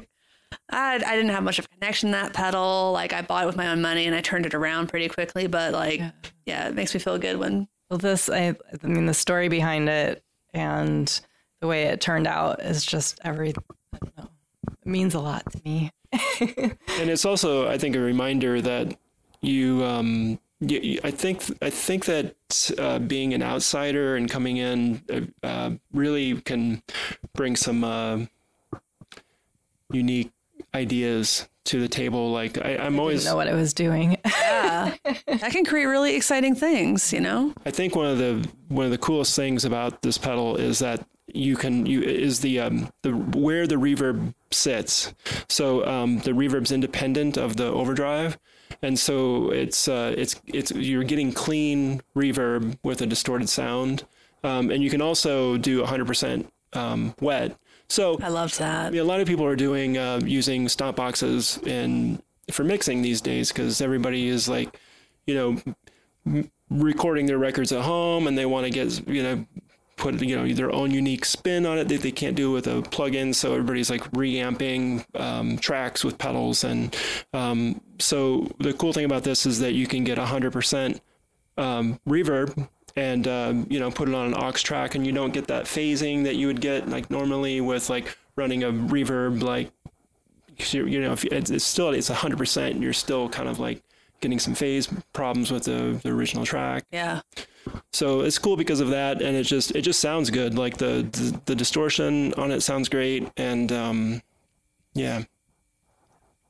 I, 0.71 0.95
I 0.95 1.17
didn't 1.17 1.31
have 1.31 1.43
much 1.43 1.59
of 1.59 1.65
a 1.65 1.69
connection 1.69 2.11
to 2.11 2.13
that 2.13 2.33
pedal. 2.33 2.93
Like 2.93 3.13
I 3.13 3.23
bought 3.23 3.43
it 3.45 3.47
with 3.47 3.57
my 3.57 3.69
own 3.69 3.81
money 3.83 4.07
and 4.07 4.15
I 4.15 4.21
turned 4.21 4.47
it 4.47 4.55
around 4.55 4.89
pretty 4.89 5.09
quickly. 5.09 5.47
But 5.49 5.73
like, 5.73 5.99
Yeah. 5.99 6.11
yeah, 6.47 6.69
it 6.69 6.75
makes 6.75 6.95
me 6.95 7.01
feel 7.01 7.19
good 7.19 7.39
when 7.39 7.67
Well, 7.91 7.99
this, 7.99 8.29
I, 8.29 8.55
I 8.83 8.87
mean, 8.87 9.07
the 9.07 9.15
story 9.15 9.49
behind 9.49 9.89
it 9.89 10.23
and 10.53 11.21
the 11.61 11.67
way 11.67 11.85
it 11.85 12.01
turned 12.01 12.27
out 12.27 12.63
is 12.63 12.85
just 12.85 13.19
every, 13.25 13.51
I 13.93 13.99
don't 13.99 14.17
know, 14.19 14.29
it 14.83 14.87
means 14.89 15.15
a 15.15 15.21
lot 15.21 15.51
to 15.53 15.61
me. 15.65 15.91
and 16.41 17.11
it's 17.11 17.25
also, 17.25 17.69
I 17.69 17.79
think, 17.79 17.97
a 17.97 18.01
reminder 18.01 18.61
that 18.61 18.97
you, 19.41 19.83
um, 19.85 20.39
you, 20.61 20.79
you- 20.81 21.01
I 21.05 21.11
think, 21.11 21.43
I 21.63 21.71
think 21.71 22.05
that 22.07 22.35
uh, 22.79 22.99
being 23.01 23.35
an 23.35 23.43
outsider 23.43 24.17
and 24.17 24.31
coming 24.31 24.57
in 24.59 25.03
uh, 25.13 25.47
uh, 25.47 25.71
really 25.93 26.41
can 26.41 26.83
bring 27.35 27.57
some 27.57 27.85
uh, 27.85 28.19
unique 29.93 30.31
ideas 30.75 31.49
to 31.65 31.81
the 31.81 31.89
table. 31.89 32.31
Like 32.31 32.59
I, 32.65 32.77
I'm 32.77 32.97
I 32.97 32.99
always, 32.99 33.21
didn't 33.23 33.33
know 33.33 33.37
what 33.37 33.49
I 33.49 33.55
was 33.55 33.73
doing. 33.75 34.19
yeah, 34.25 34.95
that 35.27 35.51
can 35.51 35.65
create 35.65 35.87
really 35.87 36.15
exciting 36.15 36.55
things. 36.55 37.13
You 37.13 37.21
know, 37.21 37.55
I 37.65 37.71
think 37.71 37.95
one 37.97 38.07
of 38.07 38.19
the 38.19 38.47
one 38.69 38.85
of 38.85 38.91
the 38.91 38.99
coolest 38.99 39.35
things 39.37 39.65
about 39.65 40.03
this 40.03 40.19
pedal 40.19 40.57
is 40.57 40.79
that 40.81 41.07
you 41.33 41.57
can 41.57 41.87
you 41.87 42.03
is 42.03 42.41
the 42.41 42.61
um, 42.61 42.91
the 43.03 43.11
where 43.13 43.67
the 43.67 43.77
reverb 43.77 44.35
sits. 44.55 45.13
So 45.49 45.87
um, 45.87 46.19
the 46.19 46.33
reverb's 46.33 46.73
independent 46.73 47.37
of 47.37 47.57
the 47.57 47.67
overdrive, 47.67 48.39
and 48.83 48.99
so 48.99 49.51
it's 49.51 49.89
uh, 49.89 50.15
it's 50.17 50.41
it's 50.47 50.71
you're 50.73 51.05
getting 51.05 51.33
clean 51.33 52.03
reverb 52.17 52.79
with 52.83 53.03
a 53.03 53.07
distorted 53.07 53.49
sound, 53.49 54.05
um, 54.43 54.71
and 54.71 54.83
you 54.83 54.91
can 54.91 55.03
also 55.03 55.57
do 55.57 55.83
100% 55.83 56.47
um, 56.73 57.15
wet. 57.21 57.57
So 57.89 58.19
I 58.23 58.29
loved 58.29 58.61
I 58.61 58.65
that. 58.65 58.93
mean, 58.93 59.03
a 59.03 59.05
lot 59.05 59.21
of 59.21 59.27
people 59.27 59.45
are 59.45 59.57
doing 59.57 59.99
uh, 59.99 60.21
using 60.25 60.69
stop 60.69 60.97
boxes 60.97 61.59
in 61.65 62.23
for 62.51 62.65
mixing 62.65 63.03
these 63.03 63.21
days 63.21 63.53
because 63.53 63.81
everybody 63.81 64.29
is 64.29 64.49
like, 64.49 64.79
you 65.27 65.35
know, 65.35 65.63
m- 66.27 66.51
recording 66.71 67.27
their 67.27 67.39
records 67.39 67.73
at 67.73 67.83
home 67.83 68.27
and 68.27 68.37
they 68.37 68.47
want 68.47 68.65
to 68.65 68.71
get 68.71 69.07
you 69.07 69.23
know 69.23 69.47
put 69.97 70.21
you 70.21 70.37
know 70.37 70.53
their 70.53 70.73
own 70.73 70.91
unique 70.91 71.25
spin 71.25 71.67
on 71.67 71.79
it 71.79 71.89
that 71.89 72.03
they 72.03 72.13
can't 72.13 72.37
do 72.37 72.51
with 72.51 72.67
a 72.67 72.83
plugin. 72.83 73.35
So 73.35 73.53
everybody's 73.53 73.91
like 73.91 74.05
reamping 74.13 75.05
um, 75.15 75.59
tracks 75.59 76.05
with 76.05 76.19
pedals 76.19 76.65
and 76.65 76.97
um, 77.33 77.81
so 77.99 78.51
the 78.59 78.73
cool 78.73 78.93
thing 78.93 79.05
about 79.05 79.25
this 79.25 79.47
is 79.47 79.61
that 79.61 79.73
you 79.73 79.87
can 79.87 80.05
get 80.05 80.19
100% 80.19 81.01
um, 81.57 82.01
reverb 82.09 82.69
and 82.97 83.27
um, 83.29 83.67
you 83.71 83.79
know 83.79 83.91
put 83.91 84.09
it 84.09 84.15
on 84.15 84.27
an 84.27 84.35
aux 84.35 84.53
track 84.53 84.95
and 84.95 85.07
you 85.07 85.13
don't 85.13 85.33
get 85.33 85.47
that 85.49 85.65
phasing 85.65 86.25
that 86.25 86.37
you 86.37 86.47
would 86.47 86.61
get 86.61 86.89
like 86.89 87.11
normally 87.11 87.61
with 87.61 87.91
like 87.91 88.17
running 88.37 88.63
a 88.65 88.73
reverb 88.73 89.43
like 89.43 89.71
you 90.73 91.01
know 91.01 91.13
if 91.13 91.25
it's, 91.25 91.51
it's 91.51 91.65
still 91.65 91.91
it's 91.91 92.11
100% 92.11 92.81
you're 92.81 92.93
still 92.93 93.29
kind 93.29 93.49
of 93.49 93.59
like 93.59 93.83
getting 94.21 94.39
some 94.39 94.55
phase 94.55 94.89
problems 95.13 95.51
with 95.51 95.65
the, 95.65 95.99
the 96.03 96.11
original 96.11 96.45
track 96.45 96.85
Yeah, 96.93 97.21
so 97.93 98.21
it's 98.21 98.39
cool 98.39 98.57
because 98.57 98.81
of 98.81 98.91
that 98.91 99.23
and 99.23 99.37
it 99.37 99.45
just 99.45 99.71
it 99.75 99.83
just 99.83 100.01
sounds 100.01 100.31
good 100.31 100.57
like 100.57 100.77
the 100.77 101.07
the, 101.13 101.41
the 101.47 101.55
distortion 101.55 102.33
on 102.35 102.51
it 102.51 102.61
sounds 102.61 102.89
great 102.89 103.31
and 103.37 103.73
um 103.73 104.23
yeah 104.95 105.23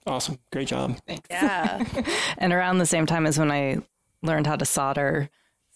awesome 0.07 0.39
great 0.53 0.69
job 0.69 0.97
yeah. 1.31 1.85
and 2.39 2.53
around 2.53 2.79
the 2.79 2.87
same 2.87 3.07
time 3.07 3.27
as 3.27 3.39
when 3.39 3.51
I 3.51 3.79
learned 4.25 4.47
how 4.47 4.57
to 4.57 4.65
solder. 4.65 5.29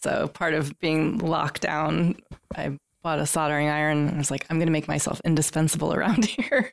So 0.03 0.29
part 0.29 0.55
of 0.55 0.79
being 0.81 1.19
locked 1.19 1.63
down, 1.63 2.17
I 2.57 2.79
bought 3.03 3.19
a 3.19 3.27
soldering 3.27 3.69
iron 3.69 4.09
I 4.09 4.19
was 4.19 4.31
like, 4.31 4.47
I'm 4.51 4.59
going 4.59 4.67
to 4.67 4.73
make 4.73 4.89
myself 4.89 5.21
indispensable 5.25 5.95
around 5.95 6.25
here. 6.25 6.73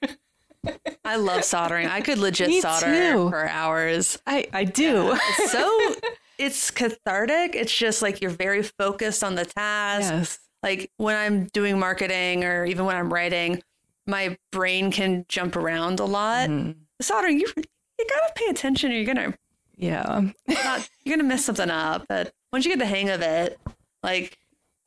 I 1.04 1.18
love 1.18 1.44
soldering. 1.44 1.88
I 1.88 2.02
could 2.02 2.18
legit 2.18 2.48
Me 2.48 2.62
solder 2.62 2.86
too. 2.86 3.30
for 3.30 3.48
hours. 3.48 4.18
I, 4.26 4.48
I 4.52 4.64
do. 4.64 5.16
It's 5.16 5.52
so 5.52 5.96
it's 6.38 6.72
cathartic. 6.72 7.56
It's 7.56 7.76
just 7.76 8.02
like 8.02 8.22
you're 8.22 8.32
very 8.32 8.64
focused 8.64 9.24
on 9.24 9.36
the 9.36 9.46
task. 9.46 10.12
yes. 10.12 10.40
Like 10.64 10.92
when 10.98 11.16
I'm 11.16 11.46
doing 11.54 11.78
marketing 11.80 12.44
or 12.44 12.66
even 12.66 12.86
when 12.86 12.96
I'm 12.96 13.14
writing, 13.14 13.62
my 14.08 14.38
brain 14.52 14.92
can 14.92 15.26
jump 15.30 15.56
around 15.56 16.00
a 16.00 16.06
lot. 16.06 16.50
Mhm. 16.50 16.76
Soldering, 17.02 17.40
you 17.40 17.48
you 17.58 18.06
gotta 18.10 18.34
pay 18.36 18.48
attention 18.48 18.92
or 18.92 18.96
you're 18.96 19.06
gonna 19.14 19.34
Yeah. 19.78 20.22
not 20.48 20.90
you're 21.04 21.16
gonna 21.18 21.28
mess 21.28 21.46
something 21.46 21.70
up. 21.70 22.06
But 22.10 22.34
once 22.52 22.66
you 22.66 22.72
get 22.72 22.80
the 22.80 22.86
hang 22.86 23.10
of 23.10 23.22
it, 23.22 23.60
like 24.04 24.38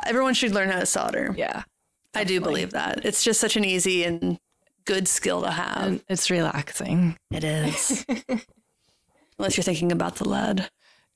everyone 0.05 0.35
should 0.35 0.53
learn 0.53 0.69
how 0.71 0.81
to 0.81 0.87
solder. 0.87 1.35
Yeah. 1.37 1.63
I 2.15 2.25
do 2.25 2.41
believe 2.41 2.71
that. 2.71 3.05
It's 3.05 3.23
just 3.23 3.41
such 3.41 3.57
an 3.57 3.65
easy 3.65 4.03
and 4.05 4.39
good 4.85 5.07
skill 5.07 5.43
to 5.43 5.51
have. 5.51 5.87
And 5.87 6.05
it's 6.09 6.31
relaxing. 6.31 7.17
it 7.31 7.45
is. 7.45 8.05
Unless 9.39 9.57
you're 9.57 9.65
thinking 9.65 9.93
about 9.93 10.17
the 10.17 10.29
lead. 10.29 10.69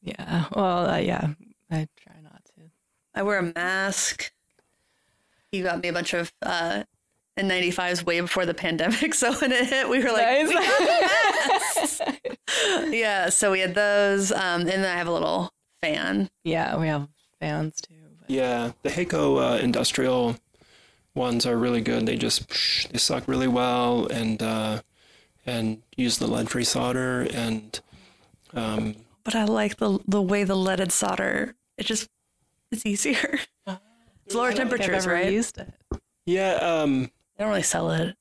Yeah. 0.02 0.44
Well, 0.54 0.90
uh, 0.90 0.96
yeah. 0.98 1.28
I 1.70 1.88
try 1.96 2.14
not 2.22 2.44
to. 2.44 2.62
I 3.14 3.22
wear 3.22 3.38
a 3.38 3.52
mask. 3.54 4.32
He 5.50 5.62
got 5.62 5.82
me 5.82 5.88
a 5.88 5.92
bunch 5.92 6.14
of 6.14 6.32
uh, 6.42 6.84
N95s 7.38 8.04
way 8.04 8.20
before 8.20 8.46
the 8.46 8.54
pandemic. 8.54 9.14
So 9.22 9.32
when 9.34 9.52
it 9.52 9.66
hit, 9.66 9.88
we 9.88 10.02
were 10.02 10.10
like, 10.10 10.46
we 10.46 10.54
got 10.54 12.20
yeah. 12.92 13.28
So 13.28 13.52
we 13.52 13.60
had 13.60 13.74
those. 13.74 14.32
Um, 14.32 14.62
and 14.62 14.68
then 14.68 14.84
I 14.84 14.96
have 14.96 15.06
a 15.06 15.12
little 15.12 15.52
fan. 15.80 16.30
yeah, 16.44 16.76
we 16.76 16.88
have 16.88 17.08
fans 17.40 17.80
too. 17.80 17.94
But 18.20 18.30
Yeah, 18.30 18.72
the 18.82 18.90
Hakko 18.90 19.54
uh, 19.54 19.58
industrial 19.58 20.36
ones 21.14 21.46
are 21.46 21.56
really 21.56 21.80
good. 21.80 22.06
They 22.06 22.16
just 22.16 22.48
they 22.90 22.98
suck 22.98 23.28
really 23.28 23.48
well 23.48 24.06
and 24.06 24.42
uh, 24.42 24.82
and 25.46 25.82
use 25.96 26.18
the 26.18 26.26
lead-free 26.26 26.64
solder 26.64 27.26
and 27.32 27.78
um, 28.54 28.96
But 29.24 29.34
I 29.34 29.44
like 29.44 29.76
the 29.76 29.98
the 30.06 30.20
way 30.22 30.44
the 30.44 30.56
leaded 30.56 30.92
solder. 30.92 31.54
It 31.78 31.84
just 31.86 32.08
it's 32.70 32.84
easier. 32.86 33.38
It's 34.24 34.36
lower 34.36 34.48
I 34.50 34.54
don't 34.54 34.68
think 34.68 34.72
I've 34.72 34.78
temperatures, 34.86 35.04
ever 35.06 35.14
right? 35.14 35.32
Used 35.32 35.58
it. 35.58 35.72
yeah. 36.26 36.52
Um, 36.54 37.10
They 37.36 37.42
don't 37.44 37.48
really 37.48 37.62
sell 37.64 37.90
it. 37.90 38.16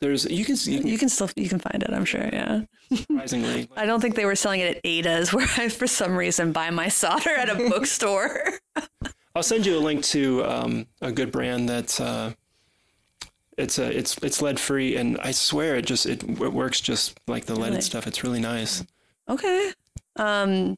there's 0.00 0.24
you 0.24 0.44
can 0.46 0.56
see 0.56 0.78
You 0.78 0.96
can 0.96 1.10
still 1.10 1.28
you 1.36 1.48
can 1.48 1.58
find 1.58 1.82
it. 1.82 1.90
I'm 1.92 2.06
sure. 2.06 2.26
Yeah. 2.32 2.62
surprisingly 2.92 3.68
I 3.76 3.84
don't 3.84 4.00
think 4.00 4.14
they 4.14 4.24
were 4.24 4.34
selling 4.34 4.60
it 4.60 4.76
at 4.76 4.80
Ada's, 4.82 5.32
where 5.34 5.46
I 5.58 5.68
for 5.68 5.86
some 5.86 6.16
reason 6.16 6.52
buy 6.52 6.70
my 6.70 6.88
solder 6.88 7.30
at 7.36 7.50
a 7.50 7.54
bookstore. 7.54 8.54
I'll 9.36 9.42
send 9.42 9.66
you 9.66 9.76
a 9.76 9.80
link 9.80 10.02
to 10.04 10.42
um, 10.46 10.86
a 11.02 11.12
good 11.12 11.30
brand 11.30 11.68
that's 11.68 12.00
uh, 12.00 12.32
it's 13.58 13.78
a 13.78 13.96
it's 13.96 14.16
it's 14.22 14.40
lead 14.40 14.58
free 14.58 14.96
and 14.96 15.18
I 15.22 15.32
swear 15.32 15.76
it 15.76 15.84
just 15.84 16.06
it, 16.06 16.22
it 16.24 16.52
works 16.52 16.80
just 16.80 17.20
like 17.28 17.44
the 17.44 17.54
Really? 17.54 17.70
leaded 17.70 17.82
stuff. 17.84 18.06
It's 18.06 18.24
really 18.24 18.40
nice. 18.40 18.82
Okay. 19.28 19.72
Um, 20.16 20.76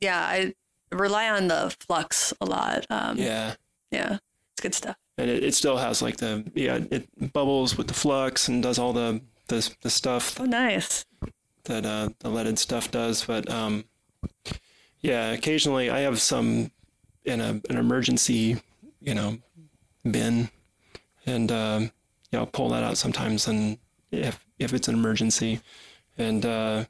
yeah, 0.00 0.20
I 0.20 0.54
rely 0.92 1.28
on 1.28 1.48
the 1.48 1.74
flux 1.80 2.32
a 2.40 2.46
lot. 2.46 2.86
Um, 2.90 3.18
yeah. 3.18 3.54
Yeah, 3.90 4.18
it's 4.52 4.60
good 4.62 4.74
stuff. 4.74 4.96
and 5.16 5.30
it, 5.30 5.42
it 5.42 5.54
still 5.54 5.78
has 5.78 6.02
like 6.02 6.18
the 6.18 6.44
yeah 6.54 6.78
it 6.90 7.08
bubbles 7.32 7.76
with 7.78 7.88
the 7.88 7.94
flux 7.94 8.48
and 8.48 8.62
does 8.62 8.78
all 8.78 8.92
the 8.92 9.20
the, 9.48 9.74
the 9.82 9.88
stuff 9.90 10.38
Oh, 10.38 10.44
nice. 10.44 11.04
that 11.64 11.86
uh, 11.86 12.10
the 12.18 12.28
leaded 12.28 12.58
stuff 12.58 12.90
does. 12.90 13.24
But 13.24 13.48
um, 13.50 13.84
yeah, 15.00 15.32
occasionally 15.32 15.90
I 15.90 16.00
have 16.00 16.20
some 16.20 16.70
in 17.24 17.40
a 17.40 17.60
an 17.70 17.76
emergency, 17.76 18.60
you 19.00 19.14
know, 19.14 19.38
bin, 20.10 20.50
and 21.26 21.50
um, 21.52 21.90
yeah, 22.30 22.40
I'll 22.40 22.46
pull 22.46 22.68
that 22.70 22.82
out 22.84 22.98
sometimes, 22.98 23.48
and 23.48 23.78
if 24.10 24.44
if 24.58 24.72
it's 24.74 24.88
an 24.88 24.94
emergency, 24.94 25.60
and 26.18 26.44
uh, 26.44 26.84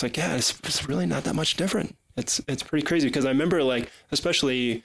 it's 0.00 0.02
like 0.02 0.16
yeah, 0.16 0.34
it's, 0.34 0.58
it's 0.60 0.88
really 0.88 1.04
not 1.04 1.24
that 1.24 1.34
much 1.34 1.56
different. 1.56 1.94
It's 2.16 2.40
it's 2.48 2.62
pretty 2.62 2.86
crazy 2.86 3.08
because 3.08 3.26
I 3.26 3.28
remember 3.28 3.62
like 3.62 3.90
especially 4.12 4.82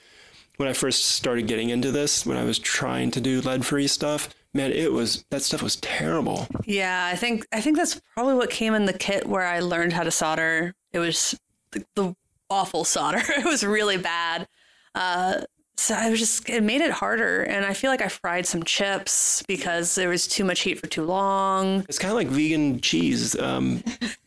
when 0.58 0.68
I 0.68 0.74
first 0.74 1.06
started 1.06 1.48
getting 1.48 1.70
into 1.70 1.92
this, 1.92 2.26
when 2.26 2.38
I 2.38 2.44
was 2.44 2.60
trying 2.60 3.12
to 3.12 3.22
do 3.22 3.42
lead 3.42 3.66
free 3.66 3.88
stuff, 3.88 4.30
man, 4.54 4.72
it 4.72 4.92
was 4.92 5.24
that 5.30 5.42
stuff 5.42 5.62
was 5.62 5.78
terrible. 5.78 6.48
Yeah, 6.66 7.10
I 7.12 7.16
think 7.16 7.48
I 7.54 7.62
think 7.62 7.78
that's 7.78 8.02
probably 8.14 8.36
what 8.36 8.50
came 8.50 8.74
in 8.74 8.86
the 8.86 8.94
kit 8.94 9.26
where 9.26 9.46
I 9.46 9.60
learned 9.60 9.94
how 9.94 10.04
to 10.04 10.12
solder. 10.12 10.76
It 10.92 11.00
was 11.00 11.40
the, 11.72 11.86
the 11.96 12.16
awful 12.50 12.84
solder. 12.84 13.22
it 13.30 13.46
was 13.46 13.64
really 13.64 13.98
bad. 13.98 14.50
Uh, 14.94 15.44
so 15.78 15.96
I 15.96 16.10
was 16.10 16.20
just 16.20 16.50
it 16.50 16.62
made 16.62 16.82
it 16.82 16.92
harder, 16.92 17.44
and 17.44 17.66
I 17.66 17.74
feel 17.74 17.90
like 17.90 18.02
I 18.02 18.10
fried 18.10 18.46
some 18.46 18.64
chips 18.64 19.44
because 19.48 19.96
there 19.96 20.10
was 20.10 20.28
too 20.28 20.44
much 20.44 20.62
heat 20.62 20.80
for 20.80 20.88
too 20.88 21.06
long. 21.06 21.86
It's 21.88 22.00
kind 22.00 22.12
of 22.12 22.18
like 22.18 22.28
vegan 22.28 22.82
cheese. 22.82 23.40
Um, 23.40 23.82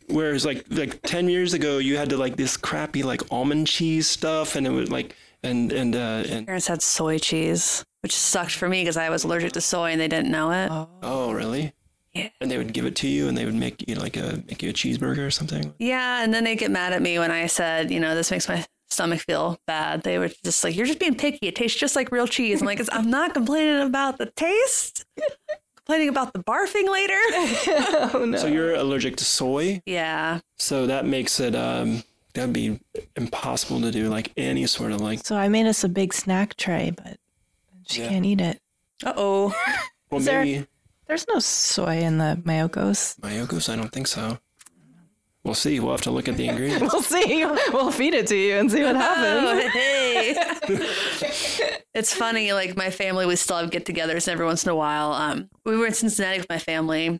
whereas 0.08 0.44
like 0.44 0.64
like 0.70 1.00
ten 1.02 1.28
years 1.28 1.54
ago, 1.54 1.78
you 1.78 1.96
had 1.96 2.10
to 2.10 2.16
like 2.16 2.36
this 2.36 2.56
crappy 2.56 3.02
like 3.02 3.22
almond 3.32 3.66
cheese 3.66 4.06
stuff, 4.06 4.56
and 4.56 4.66
it 4.66 4.70
was 4.70 4.90
like 4.90 5.14
and 5.42 5.72
and 5.72 5.94
uh, 5.94 6.24
and 6.28 6.46
Parents 6.46 6.66
had 6.66 6.82
soy 6.82 7.18
cheese, 7.18 7.84
which 8.02 8.14
sucked 8.14 8.52
for 8.52 8.68
me 8.68 8.82
because 8.82 8.96
I 8.96 9.10
was 9.10 9.24
allergic 9.24 9.52
to 9.52 9.60
soy 9.60 9.92
and 9.92 10.00
they 10.00 10.08
didn't 10.08 10.30
know 10.30 10.50
it. 10.50 10.68
oh 11.02 11.32
really? 11.32 11.72
Yeah. 12.14 12.30
And 12.40 12.50
they 12.50 12.58
would 12.58 12.72
give 12.72 12.86
it 12.86 12.96
to 12.96 13.08
you, 13.08 13.28
and 13.28 13.36
they 13.36 13.44
would 13.44 13.54
make 13.54 13.86
you 13.88 13.94
like 13.94 14.16
a 14.16 14.42
make 14.48 14.62
you 14.62 14.70
a 14.70 14.72
cheeseburger 14.72 15.26
or 15.26 15.30
something. 15.30 15.74
Yeah, 15.78 16.24
and 16.24 16.32
then 16.34 16.44
they 16.44 16.56
get 16.56 16.70
mad 16.70 16.92
at 16.92 17.02
me 17.02 17.18
when 17.18 17.30
I 17.30 17.46
said, 17.46 17.90
you 17.90 18.00
know, 18.00 18.14
this 18.14 18.30
makes 18.30 18.48
my 18.48 18.64
stomach 18.88 19.20
feel 19.20 19.60
bad. 19.66 20.02
They 20.02 20.18
were 20.18 20.30
just 20.42 20.64
like, 20.64 20.74
"You're 20.74 20.86
just 20.86 20.98
being 20.98 21.14
picky. 21.14 21.46
It 21.46 21.54
tastes 21.54 21.78
just 21.78 21.94
like 21.94 22.10
real 22.10 22.26
cheese." 22.26 22.60
I'm 22.60 22.66
like, 22.66 22.80
"I'm 22.90 23.10
not 23.10 23.34
complaining 23.34 23.80
about 23.86 24.18
the 24.18 24.26
taste. 24.26 25.04
Complaining 25.88 26.08
about 26.10 26.32
the 26.32 26.40
barfing 26.40 26.88
later." 26.90 27.14
oh 28.14 28.24
no. 28.26 28.38
So 28.38 28.46
you're 28.46 28.74
allergic 28.74 29.16
to 29.16 29.24
soy, 29.24 29.82
yeah, 29.86 30.40
so 30.58 30.86
that 30.86 31.06
makes 31.06 31.40
it 31.40 31.54
um 31.54 32.02
that'd 32.34 32.52
be 32.52 32.78
impossible 33.16 33.80
to 33.80 33.90
do 33.90 34.08
like 34.08 34.32
any 34.36 34.66
sort 34.66 34.92
of 34.92 35.00
like 35.00 35.24
So 35.26 35.36
I 35.36 35.48
made 35.48 35.66
us 35.66 35.82
a 35.84 35.88
big 35.88 36.12
snack 36.12 36.56
tray, 36.56 36.92
but 36.96 37.16
she 37.86 38.02
Yeah. 38.02 38.08
can't 38.10 38.26
eat 38.26 38.40
it. 38.40 38.60
uh 39.04 39.14
oh. 39.16 39.54
well 40.10 40.20
Is 40.20 40.26
there- 40.26 40.44
maybe 40.44 40.66
There's 41.06 41.26
no 41.28 41.38
soy 41.38 41.98
in 42.00 42.18
the 42.18 42.38
mayocos. 42.44 43.18
Mayocos, 43.20 43.72
I 43.72 43.76
don't 43.76 43.90
think 43.90 44.06
so. 44.06 44.38
We'll 45.48 45.54
see. 45.54 45.80
We'll 45.80 45.92
have 45.92 46.02
to 46.02 46.10
look 46.10 46.28
at 46.28 46.36
the 46.36 46.46
ingredients. 46.46 46.82
We'll 46.92 47.00
see. 47.00 47.46
We'll 47.72 47.90
feed 47.90 48.12
it 48.12 48.26
to 48.26 48.36
you 48.36 48.56
and 48.56 48.70
see 48.70 48.82
what 48.82 48.96
happens. 48.96 49.64
Oh, 49.64 49.70
hey. 49.70 50.34
it's 51.94 52.12
funny, 52.12 52.52
like 52.52 52.76
my 52.76 52.90
family, 52.90 53.24
we 53.24 53.34
still 53.34 53.56
have 53.56 53.70
get 53.70 53.86
togethers 53.86 54.28
every 54.28 54.44
once 54.44 54.64
in 54.64 54.68
a 54.68 54.76
while. 54.76 55.12
Um, 55.14 55.48
we 55.64 55.78
were 55.78 55.86
in 55.86 55.94
Cincinnati 55.94 56.36
with 56.36 56.50
my 56.50 56.58
family. 56.58 57.08
We 57.08 57.18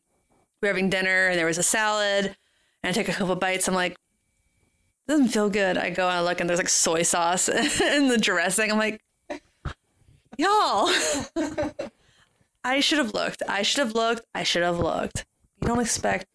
were 0.61 0.69
having 0.69 0.91
dinner 0.91 1.29
and 1.29 1.39
there 1.39 1.47
was 1.47 1.57
a 1.57 1.63
salad. 1.63 2.37
And 2.83 2.91
I 2.91 2.93
take 2.93 3.09
a 3.09 3.13
couple 3.15 3.35
bites. 3.37 3.67
I'm 3.67 3.75
like, 3.75 3.97
doesn't 5.07 5.29
feel 5.29 5.49
good. 5.49 5.79
I 5.79 5.89
go 5.89 6.07
and 6.07 6.19
I 6.19 6.21
look 6.21 6.39
and 6.39 6.51
there's 6.51 6.61
like 6.61 6.69
soy 6.69 7.05
sauce 7.05 7.49
in 7.81 8.09
the 8.09 8.19
dressing. 8.19 8.71
I'm 8.71 8.77
like, 8.77 9.01
y'all, 10.37 10.91
I 12.63 12.81
should 12.81 12.99
have 12.99 13.15
looked. 13.15 13.43
I 13.49 13.63
should 13.63 13.87
have 13.87 13.95
looked. 13.95 14.27
I 14.35 14.43
should 14.43 14.65
have 14.65 14.79
looked. 14.79 15.25
You 15.63 15.69
don't 15.69 15.81
expect, 15.81 16.27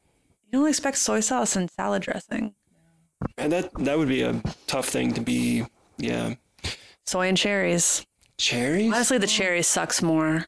you 0.54 0.60
don't 0.60 0.70
expect 0.70 0.98
soy 0.98 1.20
sauce 1.20 1.56
and 1.56 1.70
salad 1.72 2.04
dressing. 2.04 2.54
And 3.38 3.52
that 3.52 3.74
that 3.80 3.98
would 3.98 4.08
be 4.08 4.22
a 4.22 4.42
tough 4.68 4.88
thing 4.88 5.14
to 5.14 5.22
be. 5.22 5.66
Yeah, 5.98 6.36
Soy 7.06 7.28
and 7.28 7.38
cherries. 7.38 8.06
cherries. 8.38 8.92
Honestly, 8.94 9.18
the 9.18 9.28
cherries 9.28 9.68
sucks 9.68 10.02
more. 10.02 10.46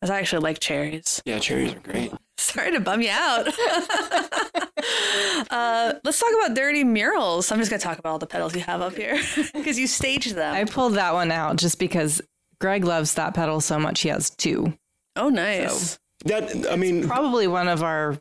'Cause 0.00 0.10
I 0.10 0.18
actually 0.18 0.42
like 0.42 0.58
cherries. 0.60 1.22
Yeah, 1.24 1.38
cherries 1.38 1.72
are 1.72 1.80
great. 1.80 2.12
Sorry 2.36 2.70
to 2.72 2.80
bum 2.80 3.00
you 3.00 3.08
out. 3.10 3.46
uh, 5.50 5.94
let's 6.04 6.18
talk 6.18 6.30
about 6.44 6.54
dirty 6.54 6.84
murals. 6.84 7.50
I'm 7.50 7.58
just 7.58 7.70
going 7.70 7.80
to 7.80 7.84
talk 7.86 7.98
about 7.98 8.10
all 8.10 8.18
the 8.18 8.26
pedals 8.26 8.54
you 8.54 8.60
have 8.62 8.80
up 8.82 8.94
here 8.96 9.18
because 9.54 9.78
you 9.78 9.86
staged 9.86 10.34
them. 10.34 10.54
I 10.54 10.64
pulled 10.64 10.94
that 10.94 11.14
one 11.14 11.30
out 11.32 11.56
just 11.56 11.78
because 11.78 12.20
Graig 12.60 12.84
loves 12.84 13.14
that 13.14 13.34
pedal 13.34 13.60
so 13.60 13.78
much. 13.78 14.00
He 14.02 14.08
has 14.10 14.30
two. 14.30 14.76
oh, 15.16 15.28
nice. 15.30 15.98
That 16.26 16.66
I 16.70 16.76
mean, 16.76 17.06
Probably 17.06 17.46
one 17.46 17.68
of 17.68 17.82
our 17.82 18.18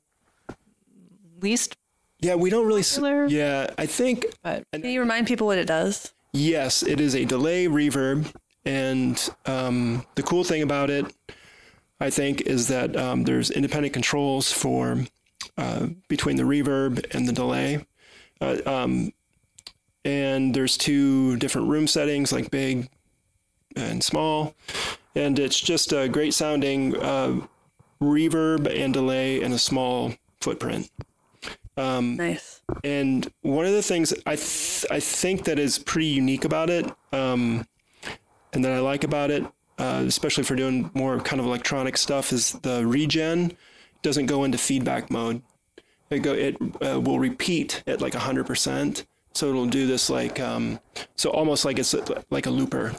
least, 1.43 1.75
yeah, 2.19 2.35
we 2.35 2.49
don't 2.49 2.65
really. 2.65 2.79
s- 2.81 2.99
Yeah, 3.27 3.69
I 3.77 3.85
think 3.85 4.25
but 4.41 4.63
Can 4.71 4.85
you 4.85 4.99
remind 5.01 5.27
people 5.27 5.45
what 5.45 5.57
it 5.59 5.67
does? 5.67 6.13
yes, 6.31 6.81
it 6.81 6.99
is 6.99 7.13
a 7.15 7.25
delay 7.25 7.67
reverb, 7.67 8.33
and 8.65 9.29
um, 9.45 10.05
the 10.15 10.23
cool 10.23 10.43
thing 10.43 10.63
about 10.63 10.89
it, 10.89 11.05
I 11.99 12.09
think, 12.09 12.41
is 12.41 12.67
that 12.69 12.95
um, 12.95 13.23
there's 13.25 13.51
independent 13.51 13.93
controls 13.93 14.51
for 14.51 15.03
uh, 15.57 15.87
between 16.07 16.37
the 16.37 16.43
reverb 16.43 17.05
and 17.13 17.27
the 17.27 17.33
delay. 17.33 17.85
Uh, 18.41 18.57
um, 18.65 19.11
and 20.05 20.53
there's 20.53 20.77
two 20.77 21.37
different 21.37 21.67
room 21.69 21.87
settings, 21.87 22.31
like 22.31 22.49
big 22.51 22.89
and 23.75 24.03
small, 24.03 24.53
and 25.15 25.37
it's 25.39 25.59
just 25.59 25.91
a 25.93 26.07
great 26.09 26.33
sounding 26.33 26.95
uh, 26.97 27.39
reverb 28.01 28.67
and 28.73 28.93
delay 28.93 29.41
in 29.41 29.51
a 29.53 29.59
small 29.59 30.13
footprint. 30.41 30.89
Nice. 32.17 32.61
And 32.83 33.31
one 33.41 33.65
of 33.65 33.73
the 33.73 33.83
things 33.83 34.13
I 34.25 34.35
th- 34.35 34.85
I 34.91 34.99
think 34.99 35.45
that 35.45 35.59
is 35.59 35.79
pretty 35.79 36.07
unique 36.07 36.45
about 36.45 36.69
it, 36.69 36.91
um, 37.11 37.65
and 38.53 38.63
that 38.63 38.71
I 38.71 38.79
like 38.79 39.03
about 39.03 39.31
it, 39.31 39.43
uh, 39.77 40.03
especially 40.07 40.43
for 40.43 40.55
doing 40.55 40.91
more 40.93 41.19
kind 41.19 41.39
of 41.39 41.45
electronic 41.45 41.97
stuff, 41.97 42.31
is 42.31 42.53
the 42.61 42.85
regen 42.85 43.57
doesn't 44.01 44.27
go 44.27 44.43
into 44.43 44.57
feedback 44.57 45.09
mode. 45.09 45.41
It 46.09 46.19
go 46.19 46.33
it 46.33 46.57
uh, 46.85 46.99
will 46.99 47.19
repeat 47.19 47.83
at 47.87 48.01
like 48.01 48.13
hundred 48.13 48.45
percent. 48.45 49.05
So 49.33 49.49
it'll 49.49 49.65
do 49.65 49.87
this 49.87 50.09
like 50.09 50.39
um, 50.39 50.79
so 51.15 51.31
almost 51.31 51.65
like 51.65 51.79
it's 51.79 51.95
like 52.29 52.45
a 52.45 52.51
looper. 52.51 52.93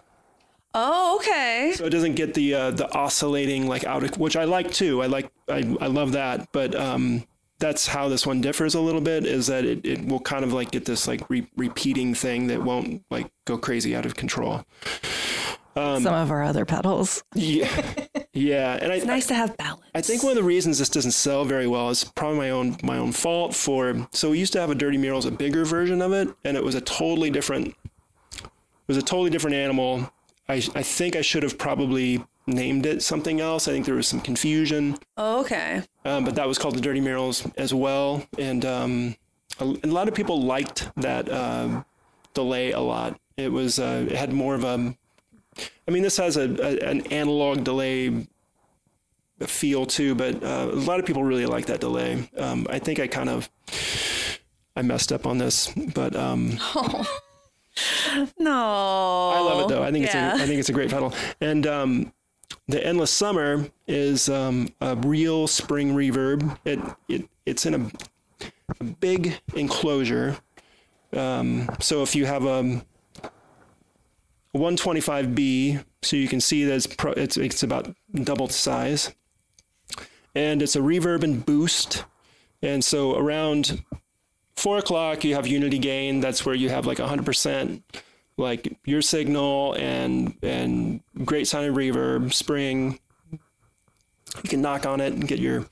Oh, 0.76 1.16
okay. 1.20 1.72
So 1.76 1.84
it 1.84 1.90
doesn't 1.90 2.14
get 2.16 2.34
the 2.34 2.54
uh, 2.54 2.70
the 2.72 2.92
oscillating 2.92 3.68
like 3.68 3.84
out 3.84 4.02
of 4.02 4.18
which 4.18 4.36
I 4.36 4.44
like 4.44 4.72
too. 4.72 5.02
I 5.02 5.06
like 5.06 5.30
I, 5.48 5.76
I 5.80 5.86
love 5.86 6.12
that, 6.12 6.50
but 6.50 6.74
um, 6.74 7.24
that's 7.58 7.86
how 7.86 8.08
this 8.08 8.26
one 8.26 8.40
differs 8.40 8.74
a 8.74 8.80
little 8.80 9.00
bit. 9.00 9.24
Is 9.26 9.46
that 9.46 9.64
it, 9.64 9.84
it 9.84 10.04
will 10.06 10.20
kind 10.20 10.44
of 10.44 10.52
like 10.52 10.70
get 10.70 10.84
this 10.84 11.06
like 11.06 11.28
re- 11.30 11.46
repeating 11.56 12.14
thing 12.14 12.48
that 12.48 12.62
won't 12.62 13.02
like 13.10 13.30
go 13.44 13.56
crazy 13.58 13.94
out 13.94 14.06
of 14.06 14.14
control. 14.16 14.64
Um, 15.76 16.02
Some 16.04 16.14
of 16.14 16.30
our 16.30 16.42
other 16.44 16.64
pedals. 16.64 17.24
Yeah, 17.34 17.68
yeah, 18.32 18.78
and 18.80 18.92
I, 18.92 18.96
It's 18.96 19.06
nice 19.06 19.26
to 19.26 19.34
have 19.34 19.56
balance. 19.56 19.82
I 19.94 20.02
think 20.02 20.22
one 20.22 20.30
of 20.30 20.36
the 20.36 20.44
reasons 20.44 20.78
this 20.78 20.88
doesn't 20.88 21.12
sell 21.12 21.44
very 21.44 21.66
well 21.66 21.90
is 21.90 22.04
probably 22.04 22.38
my 22.38 22.50
own 22.50 22.76
my 22.82 22.96
own 22.96 23.10
fault. 23.12 23.54
For 23.54 24.06
so 24.12 24.30
we 24.30 24.38
used 24.38 24.52
to 24.52 24.60
have 24.60 24.70
a 24.70 24.74
Dirty 24.74 24.98
Murals, 24.98 25.26
a 25.26 25.32
bigger 25.32 25.64
version 25.64 26.00
of 26.00 26.12
it, 26.12 26.28
and 26.44 26.56
it 26.56 26.62
was 26.62 26.74
a 26.76 26.80
totally 26.80 27.30
different. 27.30 27.74
It 28.34 28.48
was 28.88 28.96
a 28.96 29.02
totally 29.02 29.30
different 29.30 29.56
animal. 29.56 30.12
I 30.48 30.54
I 30.74 30.82
think 30.82 31.16
I 31.16 31.22
should 31.22 31.42
have 31.42 31.58
probably 31.58 32.24
named 32.46 32.86
it 32.86 33.02
something 33.02 33.40
else. 33.40 33.66
I 33.68 33.72
think 33.72 33.86
there 33.86 33.94
was 33.94 34.06
some 34.08 34.20
confusion, 34.20 34.98
Oh, 35.16 35.40
okay. 35.40 35.82
um, 36.04 36.24
but 36.24 36.34
that 36.34 36.46
was 36.46 36.58
called 36.58 36.74
the 36.76 36.80
Dirty 36.80 37.00
Murals 37.00 37.46
as 37.56 37.72
well, 37.72 38.26
and 38.38 38.64
um, 38.64 39.16
a, 39.60 39.64
a 39.64 39.86
lot 39.88 40.08
of 40.08 40.14
people 40.14 40.42
liked 40.42 40.88
that 40.96 41.30
um 41.32 41.84
delay 42.34 42.72
a 42.72 42.80
lot. 42.80 43.18
It 43.36 43.50
was 43.52 43.78
uh, 43.78 44.06
it 44.08 44.16
had 44.16 44.32
more 44.32 44.54
of 44.54 44.64
a. 44.64 44.94
I 45.86 45.90
mean, 45.90 46.02
this 46.02 46.16
has 46.16 46.36
a, 46.36 46.42
a 46.62 46.78
an 46.90 47.06
analog 47.12 47.62
delay 47.64 48.26
feel 49.40 49.86
too, 49.86 50.14
but 50.14 50.42
uh, 50.42 50.68
a 50.72 50.74
lot 50.74 50.98
of 51.00 51.06
people 51.06 51.22
really 51.24 51.46
like 51.46 51.66
that 51.66 51.80
delay. 51.80 52.28
Um, 52.36 52.66
I 52.70 52.78
think 52.78 52.98
I 53.00 53.06
kind 53.06 53.28
of 53.28 53.48
I 54.76 54.82
messed 54.82 55.12
up 55.12 55.26
on 55.26 55.38
this, 55.38 55.72
but 55.94 56.14
um, 56.16 56.58
No. 58.38 59.30
I 59.34 59.40
love 59.40 59.60
it 59.62 59.68
though. 59.74 59.82
I 59.82 59.90
think 59.90 60.06
yeah. 60.06 60.32
it's 60.32 60.40
a, 60.40 60.42
I 60.44 60.46
think 60.46 60.60
it's 60.60 60.68
a 60.68 60.72
great 60.72 60.90
pedal. 60.90 61.12
And 61.40 61.66
um, 61.66 62.12
the 62.68 62.84
Endless 62.84 63.10
Summer 63.10 63.66
is 63.86 64.28
um, 64.28 64.68
a 64.80 64.96
real 64.96 65.46
spring 65.46 65.94
reverb. 65.94 66.58
It 66.64 66.78
it 67.08 67.28
it's 67.44 67.66
in 67.66 67.74
a, 67.74 67.90
a 68.80 68.84
big 68.84 69.38
enclosure. 69.54 70.38
Um, 71.12 71.68
so 71.80 72.02
if 72.02 72.16
you 72.16 72.26
have 72.26 72.44
a, 72.44 72.82
a 73.22 74.58
125B, 74.58 75.84
so 76.02 76.16
you 76.16 76.26
can 76.26 76.40
see 76.40 76.64
that 76.64 76.74
it's 76.74 76.86
pro, 76.86 77.12
it's 77.12 77.36
it's 77.36 77.62
about 77.62 77.94
double 78.14 78.46
the 78.46 78.52
size, 78.52 79.14
and 80.34 80.62
it's 80.62 80.76
a 80.76 80.80
reverb 80.80 81.22
and 81.22 81.44
boost. 81.44 82.04
And 82.62 82.82
so 82.82 83.16
around 83.18 83.84
four 84.56 84.78
o'clock, 84.78 85.22
you 85.22 85.34
have 85.34 85.46
unity 85.46 85.78
gain. 85.78 86.20
That's 86.20 86.46
where 86.46 86.54
you 86.54 86.70
have 86.70 86.86
like 86.86 86.96
100% 86.96 87.82
like 88.36 88.76
your 88.84 89.02
signal 89.02 89.74
and 89.74 90.36
and 90.42 91.00
great 91.24 91.46
sounding 91.46 91.74
reverb, 91.74 92.32
spring. 92.32 92.98
You 93.30 94.50
can 94.50 94.60
knock 94.60 94.86
on 94.86 95.00
it 95.00 95.12
and 95.12 95.26
get 95.26 95.38
your. 95.38 95.66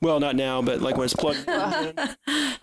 Well, 0.00 0.20
not 0.20 0.36
now, 0.36 0.62
but 0.62 0.80
like 0.80 0.96
when 0.96 1.06
it's 1.06 1.14
plugged 1.14 1.48
in. 1.48 1.98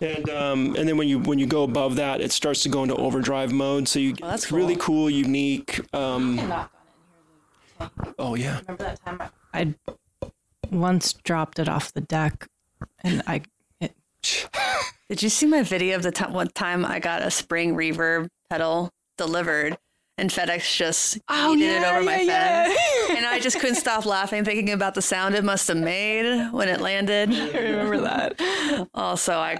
and 0.00 0.30
um, 0.30 0.74
and 0.76 0.88
then 0.88 0.96
when 0.96 1.06
you 1.06 1.18
when 1.18 1.38
you 1.38 1.46
go 1.46 1.64
above 1.64 1.96
that, 1.96 2.22
it 2.22 2.32
starts 2.32 2.62
to 2.62 2.70
go 2.70 2.82
into 2.82 2.96
overdrive 2.96 3.52
mode. 3.52 3.88
So 3.88 3.98
you 3.98 4.14
Oh, 4.22 4.28
that's 4.28 4.44
it's 4.44 4.52
really 4.52 4.76
cool, 4.76 5.10
unique. 5.10 5.80
Um, 5.94 6.66
oh 8.18 8.34
yeah, 8.36 8.60
Remember 8.60 8.84
that 8.84 9.04
time 9.04 9.22
I 9.52 9.74
once 10.70 11.12
dropped 11.12 11.58
it 11.58 11.68
off 11.68 11.92
the 11.92 12.00
deck, 12.00 12.48
and 13.04 13.22
I 13.26 13.42
it, 13.80 13.94
Did 15.10 15.22
you 15.22 15.28
see 15.28 15.46
my 15.46 15.62
video 15.62 15.94
of 15.94 16.02
the 16.02 16.10
time 16.10 16.32
one 16.32 16.48
time 16.48 16.86
I 16.86 17.00
got 17.00 17.20
a 17.20 17.30
spring 17.30 17.74
reverb 17.74 18.28
pedal 18.48 18.90
delivered 19.18 19.78
and 20.18 20.30
FedEx 20.30 20.76
just 20.76 21.18
Oh, 21.28 21.54
yeeted 21.56 21.60
yeah, 21.60 21.92
it 21.92 21.96
over 21.96 22.02
my 22.04 22.20
yeah, 22.20 22.64
fence? 22.64 22.78
yeah. 23.08 23.16
and 23.18 23.26
I 23.26 23.38
just 23.38 23.58
couldn't 23.60 23.76
stop 23.76 24.06
laughing, 24.06 24.44
thinking 24.44 24.70
about 24.70 24.94
the 24.94 25.02
sound 25.02 25.34
it 25.34 25.44
must 25.44 25.68
have 25.68 25.76
made 25.76 26.50
when 26.52 26.68
it 26.68 26.80
landed. 26.80 27.30
I 27.34 27.58
remember 27.58 28.00
that. 28.00 28.88
Also, 28.94 29.34
I 29.34 29.58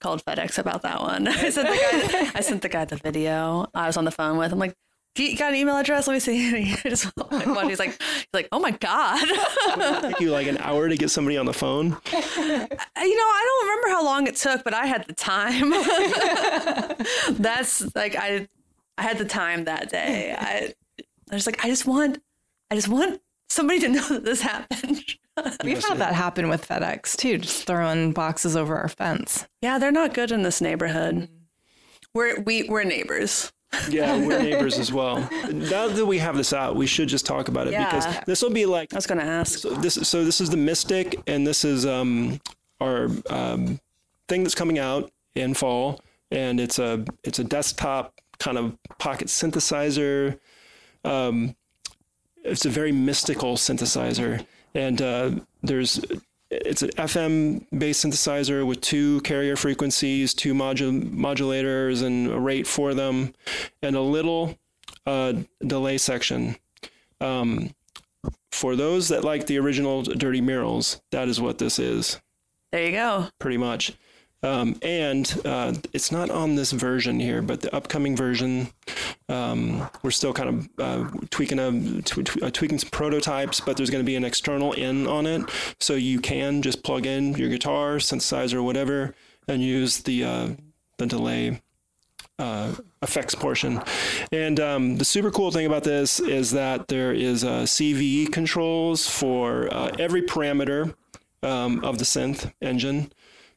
called 0.00 0.24
FedEx 0.24 0.58
about 0.58 0.82
that 0.82 1.00
one. 1.00 1.28
I 1.28 1.50
sent 1.50 1.68
the 1.68 1.76
guy. 2.12 2.30
I 2.34 2.40
sent 2.40 2.62
the 2.62 2.68
guy 2.68 2.84
the 2.86 2.96
video. 2.96 3.66
I 3.74 3.86
was 3.86 3.96
on 3.96 4.04
the 4.04 4.10
phone 4.10 4.38
with. 4.38 4.52
I'm 4.52 4.58
like, 4.58 4.74
"You 5.18 5.36
got 5.36 5.50
an 5.50 5.56
email 5.56 5.76
address? 5.76 6.06
Let 6.06 6.14
me 6.14 6.20
see." 6.20 6.48
And 6.48 6.56
he 6.66 6.88
just 6.88 7.04
he's 7.30 7.78
like, 7.78 7.90
he's 8.00 8.26
like, 8.32 8.48
"Oh 8.52 8.60
my 8.60 8.70
god." 8.72 9.20
it 9.28 10.00
took 10.02 10.20
you 10.20 10.30
like 10.30 10.46
an 10.46 10.58
hour 10.58 10.88
to 10.88 10.96
get 10.96 11.10
somebody 11.10 11.36
on 11.36 11.46
the 11.46 11.52
phone. 11.54 11.92
Uh, 11.92 11.98
you 12.12 13.16
know, 13.16 13.28
I 13.28 13.44
don't 13.46 13.68
remember 13.68 13.88
how 13.88 14.04
long 14.04 14.26
it 14.26 14.36
took, 14.36 14.64
but 14.64 14.74
I 14.74 14.86
had 14.86 15.06
the 15.06 15.14
time. 15.14 15.70
That's 17.42 17.94
like 17.94 18.16
I, 18.16 18.48
I 18.98 19.02
had 19.02 19.18
the 19.18 19.24
time 19.24 19.64
that 19.64 19.90
day. 19.90 20.34
I, 20.38 20.74
I 21.30 21.34
was 21.34 21.46
like, 21.46 21.64
I 21.64 21.68
just 21.68 21.86
want, 21.86 22.18
I 22.70 22.74
just 22.74 22.88
want 22.88 23.20
somebody 23.48 23.80
to 23.80 23.88
know 23.96 24.08
that 24.08 24.24
this 24.24 24.40
happened. 24.40 25.04
We've 25.62 25.84
had 25.84 25.98
that 25.98 26.14
happen 26.14 26.48
with 26.48 26.66
FedEx 26.66 27.16
too, 27.16 27.38
just 27.38 27.66
throwing 27.66 28.12
boxes 28.12 28.56
over 28.56 28.76
our 28.76 28.88
fence. 28.88 29.46
yeah, 29.60 29.78
they're 29.78 29.92
not 29.92 30.14
good 30.14 30.32
in 30.32 30.42
this 30.42 30.60
neighborhood. 30.62 31.14
Mm-hmm. 31.14 31.32
We're 32.14 32.40
we 32.40 32.62
we're 32.68 32.84
neighbors. 32.84 33.52
Yeah, 33.88 34.18
we're 34.18 34.42
neighbors 34.42 34.78
as 34.78 34.92
well. 34.92 35.20
Now 35.52 35.88
that 35.88 36.06
we 36.06 36.18
have 36.18 36.36
this 36.36 36.52
out, 36.52 36.76
we 36.76 36.86
should 36.86 37.08
just 37.08 37.26
talk 37.26 37.48
about 37.48 37.66
it 37.68 37.70
because 37.76 38.06
this 38.26 38.42
will 38.42 38.50
be 38.50 38.66
like 38.66 38.92
I 38.92 38.96
was 38.96 39.06
gonna 39.06 39.22
ask. 39.22 39.60
so 39.60 39.70
this. 39.70 39.94
So 39.94 40.24
this 40.24 40.40
is 40.40 40.50
the 40.50 40.56
Mystic, 40.56 41.20
and 41.26 41.46
this 41.46 41.64
is 41.64 41.86
um, 41.86 42.40
our 42.80 43.08
um, 43.30 43.80
thing 44.28 44.42
that's 44.42 44.54
coming 44.54 44.78
out 44.78 45.10
in 45.34 45.54
fall, 45.54 46.00
and 46.30 46.60
it's 46.60 46.78
a 46.78 47.04
it's 47.24 47.38
a 47.38 47.44
desktop 47.44 48.20
kind 48.38 48.58
of 48.58 48.76
pocket 48.98 49.28
synthesizer. 49.28 50.38
Um, 51.04 51.54
it's 52.44 52.64
a 52.64 52.70
very 52.70 52.92
mystical 52.92 53.56
synthesizer, 53.56 54.44
and 54.74 55.00
uh, 55.02 55.30
there's 55.62 56.00
it's 56.50 56.82
an 56.82 56.90
FM 56.90 57.66
based 57.76 58.04
synthesizer 58.04 58.66
with 58.66 58.80
two 58.80 59.20
carrier 59.22 59.56
frequencies, 59.56 60.32
two 60.34 60.54
modul- 60.54 61.10
modulators, 61.12 62.02
and 62.02 62.30
a 62.30 62.38
rate 62.38 62.66
for 62.66 62.94
them, 62.94 63.34
and 63.82 63.96
a 63.96 64.00
little 64.00 64.56
uh, 65.06 65.34
delay 65.66 65.98
section. 65.98 66.56
Um, 67.20 67.70
for 68.52 68.76
those 68.76 69.08
that 69.08 69.24
like 69.24 69.46
the 69.46 69.58
original 69.58 70.02
Dirty 70.02 70.40
Murals, 70.40 71.00
that 71.10 71.28
is 71.28 71.40
what 71.40 71.58
this 71.58 71.78
is, 71.78 72.20
There 72.72 72.84
you 72.86 72.92
go. 72.92 73.28
pretty 73.38 73.56
much. 73.58 73.92
Um, 74.42 74.78
and 74.82 75.40
uh, 75.44 75.74
it's 75.92 76.12
not 76.12 76.30
on 76.30 76.54
this 76.54 76.72
version 76.72 77.18
here, 77.18 77.42
but 77.42 77.62
the 77.62 77.74
upcoming 77.74 78.14
version, 78.14 78.68
um, 79.28 79.88
we're 80.02 80.10
still 80.10 80.32
kind 80.32 80.48
of 80.48 80.68
uh, 80.78 81.10
tweaking 81.30 81.58
a, 81.58 82.02
tw- 82.02 82.24
tw- 82.24 82.42
uh, 82.42 82.50
tweaking 82.50 82.78
some 82.78 82.90
prototypes, 82.90 83.60
but 83.60 83.76
there's 83.76 83.90
going 83.90 84.04
to 84.04 84.06
be 84.06 84.14
an 84.14 84.24
external 84.24 84.72
in 84.74 85.06
on 85.06 85.26
it, 85.26 85.42
so 85.80 85.94
you 85.94 86.20
can 86.20 86.62
just 86.62 86.82
plug 86.82 87.06
in 87.06 87.34
your 87.34 87.48
guitar, 87.48 87.96
synthesizer, 87.96 88.62
whatever, 88.62 89.14
and 89.48 89.62
use 89.62 89.98
the 90.02 90.24
uh, 90.24 90.48
the 90.98 91.06
delay 91.06 91.60
uh, 92.38 92.74
effects 93.02 93.34
portion. 93.34 93.82
And 94.32 94.60
um, 94.60 94.96
the 94.98 95.04
super 95.04 95.30
cool 95.30 95.50
thing 95.50 95.66
about 95.66 95.84
this 95.84 96.20
is 96.20 96.50
that 96.52 96.88
there 96.88 97.12
is 97.12 97.44
uh, 97.44 97.62
CV 97.62 98.30
controls 98.30 99.08
for 99.08 99.72
uh, 99.72 99.92
every 99.98 100.22
parameter 100.22 100.94
um, 101.42 101.84
of 101.84 101.98
the 101.98 102.04
synth 102.04 102.52
engine. 102.60 103.12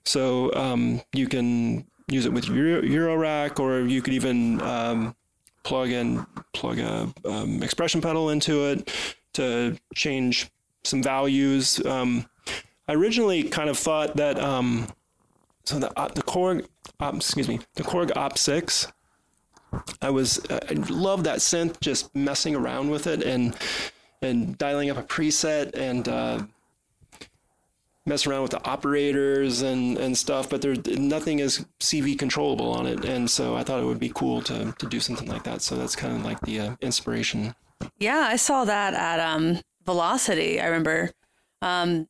So 0.10 0.52
um, 0.56 1.02
you 1.14 1.28
can 1.28 1.86
use 2.08 2.26
it 2.26 2.34
with 2.34 2.48
Euro- 2.48 2.82
Eurorack, 2.82 3.60
or 3.60 3.82
you 3.82 4.02
could 4.02 4.16
even 4.16 4.60
um, 4.64 5.16
plug 5.62 5.90
in 5.90 6.26
plug 6.52 6.80
a 6.80 7.14
um, 7.26 7.62
expression 7.62 8.02
pedal 8.02 8.32
into 8.32 8.66
it 8.66 8.92
to 9.34 9.78
change 9.94 10.50
some 10.84 11.04
values. 11.04 11.86
Um, 11.86 12.26
I 12.88 12.94
originally 12.94 13.44
kind 13.44 13.70
of 13.70 13.78
thought 13.78 14.16
that 14.16 14.40
um, 14.40 14.88
so 15.64 15.78
the 15.78 15.92
uh, 16.00 16.08
the 16.08 16.24
Korg, 16.24 16.68
um, 17.00 17.18
excuse 17.18 17.48
me, 17.48 17.60
the 17.76 17.84
Korg 17.84 18.10
opsix. 18.14 18.92
I 20.02 20.10
was 20.10 20.44
I 20.50 20.74
love 20.90 21.24
that 21.26 21.38
synth, 21.38 21.80
just 21.82 22.16
messing 22.16 22.56
around 22.56 22.90
with 22.90 23.06
it 23.06 23.22
and 23.22 23.56
and 24.24 24.58
dialing 24.58 24.90
up 24.90 24.98
a 24.98 25.04
preset 25.04 25.76
and 25.76 26.08
uh, 26.08 26.42
mess 28.10 28.28
around 28.28 28.42
with 28.42 28.52
the 28.52 28.66
operators 28.66 29.62
and 29.62 29.98
and 29.98 30.18
stuff. 30.18 30.50
But 30.50 30.62
there's 30.62 30.86
nothing 30.86 31.40
is 31.40 31.66
CV 31.80 32.20
controllable 32.20 32.72
on 32.72 32.86
it, 32.86 33.06
and 33.06 33.30
so 33.30 33.56
I 33.56 33.64
thought 33.64 33.80
it 33.80 33.86
would 33.86 34.00
be 34.00 34.12
cool 34.14 34.42
to 34.44 34.74
to 34.78 34.86
do 34.88 35.00
something 35.00 35.30
like 35.30 35.44
that. 35.44 35.62
So 35.62 35.76
that's 35.78 35.96
kind 35.96 36.16
of 36.16 36.26
like 36.26 36.42
the 36.42 36.60
uh, 36.60 36.76
inspiration. 36.82 37.56
Yeah, 37.98 38.28
I 38.30 38.36
saw 38.36 38.66
that 38.66 38.94
at 38.94 39.20
um, 39.20 39.60
Velocity. 39.86 40.60
I 40.60 40.66
remember. 40.66 41.12
Um, 41.62 42.08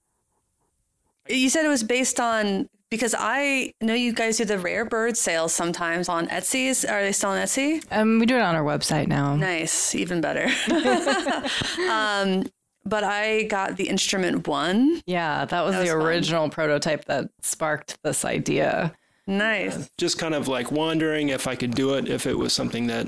you 1.27 1.49
said 1.49 1.65
it 1.65 1.69
was 1.69 1.83
based 1.83 2.19
on 2.19 2.69
because 2.89 3.13
I 3.17 3.73
know 3.81 3.93
you 3.93 4.13
guys 4.13 4.37
do 4.37 4.45
the 4.45 4.57
rare 4.57 4.83
bird 4.83 5.15
sales 5.15 5.53
sometimes 5.53 6.09
on 6.09 6.27
Etsy's. 6.27 6.83
Are 6.85 7.01
they 7.01 7.11
still 7.11 7.31
on 7.31 7.37
Etsy? 7.37 7.83
Um, 7.91 8.19
we 8.19 8.25
do 8.25 8.35
it 8.35 8.41
on 8.41 8.55
our 8.55 8.63
website 8.63 9.07
now. 9.07 9.35
Nice, 9.35 9.93
even 9.93 10.21
better. 10.21 10.47
um, 11.89 12.45
but 12.89 13.03
I 13.03 13.43
got 13.43 13.77
the 13.77 13.87
instrument 13.89 14.47
one. 14.47 15.01
Yeah, 15.05 15.45
that 15.45 15.61
was 15.61 15.73
That 15.75 15.79
the 15.79 15.83
was 15.85 15.91
fun. 15.93 16.01
original 16.01 16.49
prototype 16.49 17.05
that 17.05 17.29
sparked 17.41 18.01
this 18.03 18.25
idea. 18.25 18.93
Nice. 19.27 19.89
just 19.97 20.17
kind 20.17 20.33
of 20.33 20.47
like 20.47 20.71
wondering 20.71 21.29
if 21.29 21.47
I 21.47 21.55
could 21.55 21.75
do 21.75 21.93
it, 21.93 22.09
if 22.09 22.25
it 22.25 22.35
was 22.37 22.51
something 22.51 22.87
that 22.87 23.07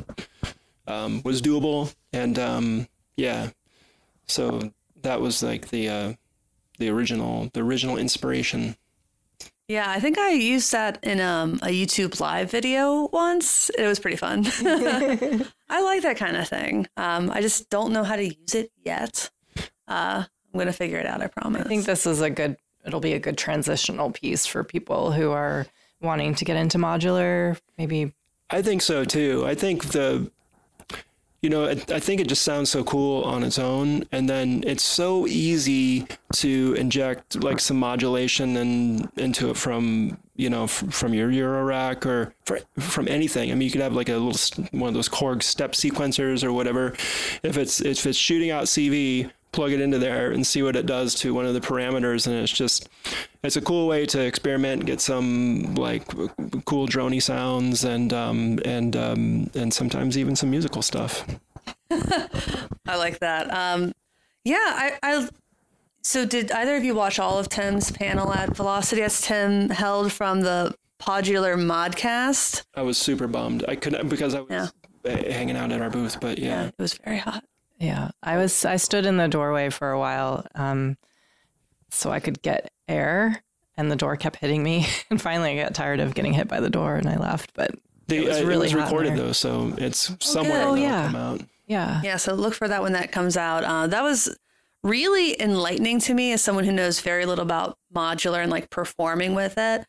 um, 0.87 1.21
was 1.25 1.41
doable, 1.41 1.93
and 2.13 2.37
um, 2.37 2.87
yeah, 3.17 3.49
so 4.27 4.71
that 5.01 5.19
was 5.19 5.41
like 5.41 5.69
the 5.69 5.89
uh, 5.89 6.13
the 6.77 6.89
original 6.89 7.49
the 7.53 7.61
original 7.61 7.97
inspiration. 7.97 8.75
Yeah, 9.67 9.89
I 9.89 9.99
think 10.01 10.17
I 10.19 10.31
used 10.31 10.71
that 10.73 10.99
in 11.01 11.21
um, 11.21 11.53
a 11.63 11.67
YouTube 11.69 12.19
live 12.19 12.51
video 12.51 13.07
once. 13.13 13.69
It 13.77 13.87
was 13.87 13.99
pretty 13.99 14.17
fun. 14.17 14.45
I 15.69 15.81
like 15.81 16.01
that 16.03 16.17
kind 16.17 16.35
of 16.35 16.47
thing. 16.47 16.87
Um, 16.97 17.31
I 17.31 17.41
just 17.41 17.69
don't 17.69 17.93
know 17.93 18.03
how 18.03 18.17
to 18.17 18.25
use 18.25 18.53
it 18.53 18.69
yet. 18.83 19.31
Uh, 19.91 20.23
I'm 20.53 20.57
gonna 20.59 20.73
figure 20.73 20.97
it 20.99 21.05
out. 21.05 21.21
I 21.21 21.27
promise. 21.27 21.61
I 21.65 21.67
think 21.67 21.85
this 21.85 22.05
is 22.05 22.21
a 22.21 22.29
good, 22.29 22.57
it'll 22.85 22.99
be 22.99 23.13
a 23.13 23.19
good 23.19 23.37
transitional 23.37 24.11
piece 24.11 24.45
for 24.45 24.63
people 24.63 25.11
who 25.11 25.31
are 25.31 25.65
wanting 26.01 26.35
to 26.35 26.45
get 26.45 26.57
into 26.57 26.77
modular. 26.77 27.59
Maybe 27.77 28.13
I 28.49 28.61
think 28.61 28.81
so 28.81 29.03
too. 29.05 29.45
I 29.45 29.55
think 29.55 29.85
the, 29.91 30.29
you 31.41 31.49
know, 31.49 31.65
I, 31.65 31.71
I 31.89 31.99
think 31.99 32.21
it 32.21 32.27
just 32.27 32.41
sounds 32.43 32.69
so 32.69 32.83
cool 32.83 33.23
on 33.23 33.43
its 33.43 33.57
own, 33.59 34.03
and 34.11 34.29
then 34.29 34.63
it's 34.67 34.83
so 34.83 35.25
easy 35.27 36.05
to 36.33 36.73
inject 36.77 37.41
like 37.43 37.59
some 37.59 37.77
modulation 37.77 38.57
and 38.57 39.09
into 39.17 39.49
it 39.49 39.57
from 39.57 40.17
you 40.35 40.49
know 40.49 40.63
f- 40.65 40.85
from 40.91 41.13
your 41.13 41.29
Eurorack 41.31 42.05
or 42.05 42.33
fr 42.45 42.57
from 42.79 43.07
anything. 43.07 43.51
I 43.51 43.55
mean, 43.55 43.65
you 43.67 43.71
could 43.71 43.81
have 43.81 43.93
like 43.93 44.09
a 44.09 44.13
little 44.13 44.29
s- 44.31 44.51
one 44.71 44.89
of 44.89 44.93
those 44.93 45.09
Korg 45.09 45.41
step 45.43 45.71
sequencers 45.73 46.43
or 46.43 46.51
whatever. 46.53 46.93
If 47.41 47.57
it's 47.57 47.81
if 47.81 48.05
it's 48.05 48.17
shooting 48.17 48.51
out 48.51 48.65
CV, 48.65 49.31
plug 49.51 49.71
it 49.71 49.81
into 49.81 49.99
there 49.99 50.31
and 50.31 50.45
see 50.47 50.63
what 50.63 50.75
it 50.75 50.85
does 50.85 51.13
to 51.15 51.33
one 51.33 51.45
of 51.45 51.53
the 51.53 51.59
parameters, 51.61 52.25
and 52.27 52.35
it's 52.35 52.51
just 52.51 52.87
it's 53.43 53.55
a 53.55 53.61
cool 53.61 53.87
way 53.87 54.05
to 54.07 54.19
experiment, 54.21 54.85
get 54.85 55.01
some 55.01 55.75
like 55.75 56.07
cool 56.65 56.87
droney 56.87 57.21
sounds, 57.21 57.83
and 57.83 58.13
um, 58.13 58.59
and 58.65 58.95
um, 58.95 59.49
and 59.53 59.73
sometimes 59.73 60.17
even 60.17 60.35
some 60.35 60.49
musical 60.49 60.81
stuff. 60.81 61.25
I 61.91 62.95
like 62.95 63.19
that. 63.19 63.51
Um, 63.53 63.91
yeah, 64.43 64.55
I, 64.57 64.97
I. 65.03 65.29
So, 66.03 66.25
did 66.25 66.51
either 66.51 66.75
of 66.77 66.83
you 66.83 66.95
watch 66.95 67.19
all 67.19 67.37
of 67.37 67.47
Tim's 67.49 67.91
panel 67.91 68.33
at 68.33 68.55
Velocity 68.55 69.03
as 69.03 69.21
Tim 69.21 69.69
Held 69.69 70.11
from 70.11 70.41
the 70.41 70.73
Podular 70.99 71.55
Modcast? 71.55 72.63
I 72.73 72.81
was 72.81 72.97
super 72.97 73.27
bummed. 73.27 73.63
I 73.67 73.75
couldn't 73.75 74.09
because 74.09 74.33
I 74.33 74.39
was 74.41 74.71
Yeah. 75.05 75.15
hanging 75.31 75.55
out 75.55 75.71
at 75.71 75.79
our 75.81 75.91
booth, 75.91 76.19
but 76.19 76.39
yeah. 76.39 76.67
It 76.67 76.73
was 76.79 76.93
very 77.05 77.17
hot. 77.19 77.43
Yeah, 77.81 78.11
I 78.21 78.37
was. 78.37 78.63
I 78.63 78.75
stood 78.77 79.05
in 79.05 79.17
the 79.17 79.27
doorway 79.27 79.69
for 79.71 79.89
a 79.91 79.99
while, 79.99 80.45
um, 80.53 80.97
so 81.89 82.11
I 82.11 82.19
could 82.19 82.41
get 82.41 82.71
air, 82.87 83.41
and 83.75 83.89
the 83.91 83.95
door 83.95 84.15
kept 84.15 84.35
hitting 84.37 84.61
me. 84.63 84.85
And 85.09 85.19
finally, 85.21 85.51
I 85.59 85.63
got 85.63 85.73
tired 85.73 85.99
of 85.99 86.13
getting 86.13 86.33
hit 86.33 86.47
by 86.47 86.59
the 86.59 86.69
door, 86.69 86.95
and 86.95 87.09
I 87.09 87.17
left. 87.17 87.53
But 87.55 87.71
The, 88.07 88.17
It 88.17 88.27
was 88.27 88.41
uh, 88.41 88.45
really 88.45 88.69
it 88.69 88.75
was 88.75 88.83
recorded 88.83 89.17
though, 89.17 89.31
so 89.31 89.73
it's 89.77 90.11
somewhere 90.19 90.59
Oh, 90.61 90.73
it'll 90.73 90.77
yeah. 90.77 91.05
come 91.07 91.15
out. 91.15 91.41
yeah, 91.67 92.01
Yeah, 92.03 92.17
so 92.17 92.33
look 92.35 92.53
for 92.53 92.67
that 92.67 92.81
when 92.83 92.93
that 92.93 93.11
comes 93.11 93.35
out. 93.35 93.63
Uh, 93.63 93.87
that 93.87 94.03
was 94.03 94.37
really 94.83 95.39
enlightening 95.41 95.99
to 96.01 96.13
me 96.13 96.31
as 96.33 96.41
someone 96.43 96.63
who 96.65 96.71
knows 96.71 97.01
very 97.01 97.25
little 97.25 97.43
about 97.43 97.77
modular 97.93 98.41
and 98.41 98.51
like 98.51 98.69
performing 98.69 99.33
with 99.35 99.57
it. 99.57 99.85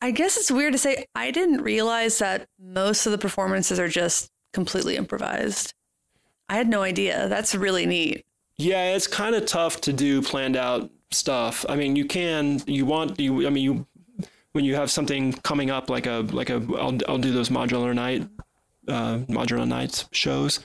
I 0.00 0.10
guess 0.10 0.36
it's 0.36 0.50
weird 0.50 0.72
to 0.72 0.78
say 0.78 1.06
I 1.14 1.30
didn't 1.30 1.62
realize 1.62 2.18
that 2.18 2.48
most 2.58 3.06
of 3.06 3.12
the 3.12 3.18
performances 3.18 3.78
are 3.78 3.88
just 3.88 4.30
completely 4.52 4.96
improvised. 4.96 5.72
I 6.48 6.56
had 6.56 6.68
no 6.68 6.82
idea. 6.82 7.28
That's 7.28 7.54
really 7.54 7.86
neat. 7.86 8.24
Yeah, 8.58 8.94
it's 8.94 9.06
kind 9.06 9.34
of 9.34 9.46
tough 9.46 9.80
to 9.82 9.92
do 9.92 10.22
planned 10.22 10.56
out 10.56 10.90
stuff. 11.10 11.64
I 11.68 11.76
mean, 11.76 11.96
you 11.96 12.04
can, 12.04 12.60
you 12.66 12.84
want, 12.86 13.18
you. 13.18 13.46
I 13.46 13.50
mean, 13.50 13.64
you 13.64 13.86
when 14.52 14.64
you 14.64 14.74
have 14.74 14.90
something 14.90 15.32
coming 15.32 15.70
up 15.70 15.88
like 15.88 16.06
a 16.06 16.26
like 16.30 16.50
a 16.50 16.56
I'll 16.78 16.98
I'll 17.08 17.18
do 17.18 17.32
those 17.32 17.48
modular 17.48 17.94
night 17.94 18.28
uh, 18.88 19.18
modular 19.28 19.66
nights 19.66 20.06
shows, 20.12 20.60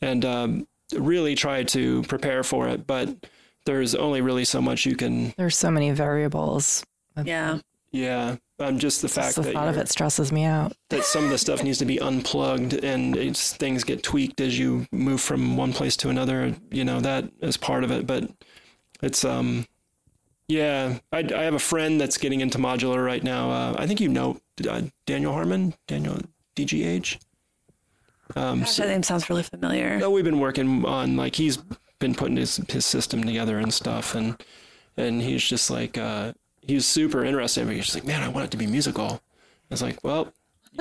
and 0.00 0.24
um, 0.24 0.68
really 0.94 1.34
try 1.34 1.64
to 1.64 2.02
prepare 2.04 2.42
for 2.42 2.68
it. 2.68 2.86
But 2.86 3.26
there's 3.66 3.94
only 3.94 4.20
really 4.20 4.44
so 4.44 4.60
much 4.60 4.86
you 4.86 4.96
can. 4.96 5.34
there's 5.36 5.56
so 5.56 5.70
many 5.70 5.90
variables. 5.90 6.84
Yeah. 7.22 7.58
Yeah, 7.92 8.36
um, 8.58 8.78
just 8.78 9.02
the 9.02 9.08
Just 9.08 9.14
fact 9.18 9.36
the 9.36 9.42
that 9.42 9.52
thought 9.52 9.68
of 9.68 9.76
it 9.76 9.88
stresses 9.88 10.32
me 10.32 10.44
out. 10.44 10.72
that 10.88 11.04
some 11.04 11.24
of 11.24 11.30
the 11.30 11.36
stuff 11.38 11.62
needs 11.62 11.78
to 11.78 11.84
be 11.84 12.00
unplugged 12.00 12.72
and 12.82 13.16
it's, 13.16 13.52
things 13.54 13.84
get 13.84 14.02
tweaked 14.02 14.40
as 14.40 14.58
you 14.58 14.86
move 14.90 15.20
from 15.20 15.56
one 15.58 15.72
place 15.74 15.96
to 15.98 16.08
another. 16.08 16.54
You 16.70 16.84
know 16.84 17.00
that 17.00 17.24
is 17.40 17.56
part 17.58 17.84
of 17.84 17.90
it, 17.90 18.06
but 18.06 18.30
it's 19.02 19.24
um, 19.26 19.66
yeah. 20.48 20.98
I, 21.12 21.18
I 21.18 21.42
have 21.42 21.54
a 21.54 21.58
friend 21.58 22.00
that's 22.00 22.16
getting 22.16 22.40
into 22.40 22.56
modular 22.58 23.04
right 23.04 23.22
now. 23.22 23.50
Uh, 23.50 23.76
I 23.78 23.86
think 23.86 24.00
you 24.00 24.08
know 24.08 24.40
uh, 24.68 24.82
Daniel 25.06 25.32
Harmon, 25.34 25.74
Daniel 25.86 26.18
DGH. 26.56 27.18
Um, 28.36 28.60
Gosh, 28.60 28.70
so, 28.72 28.82
that 28.82 28.88
name 28.88 29.02
sounds 29.02 29.28
really 29.28 29.42
familiar. 29.42 29.98
no, 29.98 30.10
we've 30.10 30.24
been 30.24 30.40
working 30.40 30.84
on 30.86 31.16
like 31.16 31.36
he's 31.36 31.58
been 31.98 32.14
putting 32.14 32.36
his 32.36 32.56
his 32.68 32.86
system 32.86 33.22
together 33.22 33.58
and 33.58 33.74
stuff, 33.74 34.14
and 34.14 34.42
and 34.96 35.20
he's 35.20 35.42
just 35.42 35.70
like 35.70 35.98
uh, 35.98 36.32
he 36.62 36.74
was 36.74 36.86
super 36.86 37.24
interested. 37.24 37.66
But 37.66 37.76
he's 37.76 37.84
just 37.84 37.96
like, 37.96 38.04
man, 38.04 38.22
I 38.22 38.28
want 38.28 38.46
it 38.46 38.50
to 38.52 38.56
be 38.56 38.66
musical. 38.66 39.06
I 39.06 39.20
was 39.70 39.82
like, 39.82 40.02
well, 40.02 40.32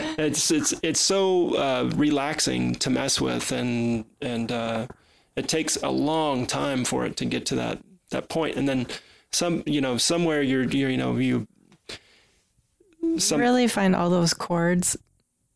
it's 0.00 0.50
it's 0.50 0.74
it's 0.82 1.00
so 1.00 1.54
uh, 1.56 1.90
relaxing 1.96 2.74
to 2.76 2.90
mess 2.90 3.20
with, 3.20 3.52
and 3.52 4.04
and 4.20 4.52
uh, 4.52 4.86
it 5.36 5.48
takes 5.48 5.76
a 5.82 5.90
long 5.90 6.46
time 6.46 6.84
for 6.84 7.04
it 7.06 7.16
to 7.18 7.24
get 7.24 7.46
to 7.46 7.54
that 7.56 7.78
that 8.10 8.28
point, 8.28 8.56
and 8.56 8.68
then 8.68 8.86
some 9.30 9.62
you 9.66 9.80
know 9.80 9.96
somewhere 9.96 10.42
you're, 10.42 10.64
you're 10.64 10.90
you 10.90 10.96
know 10.96 11.16
you 11.16 11.46
some 13.18 13.40
really 13.40 13.68
find 13.68 13.94
all 13.94 14.10
those 14.10 14.34
chords 14.34 14.96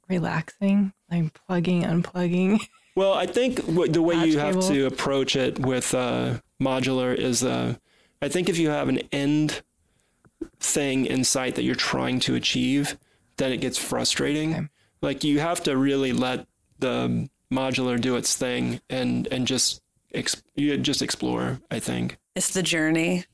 relaxing, 0.09 0.93
like 1.11 1.33
plugging, 1.47 1.83
unplugging. 1.83 2.61
Well, 2.95 3.15
I 3.15 3.27
think 3.27 3.61
what, 3.61 3.93
the 3.93 4.03
way 4.03 4.17
you 4.27 4.39
have 4.39 4.55
cable. 4.55 4.69
to 4.69 4.87
approach 4.87 5.35
it 5.35 5.59
with 5.59 5.95
uh, 5.95 6.41
modular 6.61 7.15
is, 7.15 7.43
uh, 7.43 7.77
I 8.23 8.29
think 8.29 8.49
if 8.49 8.57
you 8.57 8.71
have 8.71 8.89
an 8.89 9.01
end 9.13 9.63
thing 10.61 11.07
in 11.07 11.25
sight 11.25 11.57
that 11.57 11.63
you're 11.65 11.75
trying 11.75 12.21
to 12.21 12.35
achieve, 12.35 12.97
then 13.37 13.53
it 13.53 13.59
gets 13.61 13.77
frustrating. 13.79 14.55
Okay. 14.55 14.69
Like 15.03 15.25
you 15.25 15.41
have 15.41 15.63
to 15.65 15.77
really 15.77 16.13
let 16.13 16.47
the 16.79 17.29
modular 17.53 18.01
do 18.01 18.17
its 18.17 18.37
thing 18.37 18.81
and 18.89 19.27
and 19.29 19.47
just 19.47 19.83
ex- 20.15 20.43
you 20.55 20.77
just 20.79 21.03
explore. 21.03 21.61
I 21.71 21.81
think. 21.81 22.19
It's 22.35 22.55
the 22.55 22.63
journey, 22.63 23.25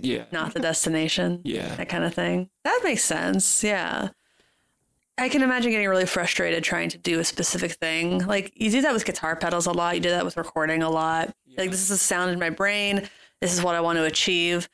Yeah. 0.00 0.24
not 0.32 0.54
the 0.54 0.60
destination. 0.60 1.42
Yeah. 1.44 1.74
that 1.76 1.88
kind 1.88 2.04
of 2.04 2.14
thing. 2.14 2.48
That 2.64 2.80
makes 2.82 3.04
sense. 3.04 3.62
Yeah. 3.62 4.08
I 5.18 5.28
can 5.28 5.42
imagine 5.42 5.72
getting 5.72 5.88
really 5.88 6.06
frustrated 6.06 6.62
trying 6.64 6.88
to 6.90 6.98
do 6.98 7.18
a 7.20 7.24
specific 7.24 7.72
thing. 7.72 8.24
Like 8.26 8.52
you 8.56 8.70
do 8.70 8.80
that 8.82 8.94
with 8.94 9.04
guitar 9.04 9.36
pedals 9.36 9.66
a 9.66 9.72
lot. 9.72 9.94
You 9.96 10.00
do 10.00 10.10
that 10.10 10.24
with 10.24 10.36
recording 10.36 10.82
a 10.82 10.90
lot. 10.90 11.34
Like 11.56 11.70
this 11.70 11.80
is 11.82 11.90
a 11.90 11.98
sound 11.98 12.30
in 12.30 12.38
my 12.38 12.50
brain. 12.50 13.08
This 13.40 13.52
is 13.52 13.62
what 13.62 13.74
I 13.74 13.80
want 13.80 13.98
to 13.98 14.04
achieve. 14.04 14.68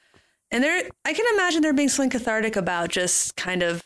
And 0.50 0.62
there, 0.62 0.88
I 1.04 1.12
can 1.12 1.26
imagine 1.34 1.62
there 1.62 1.72
being 1.72 1.88
something 1.88 2.10
cathartic 2.10 2.56
about 2.56 2.90
just 2.90 3.36
kind 3.36 3.62
of 3.62 3.82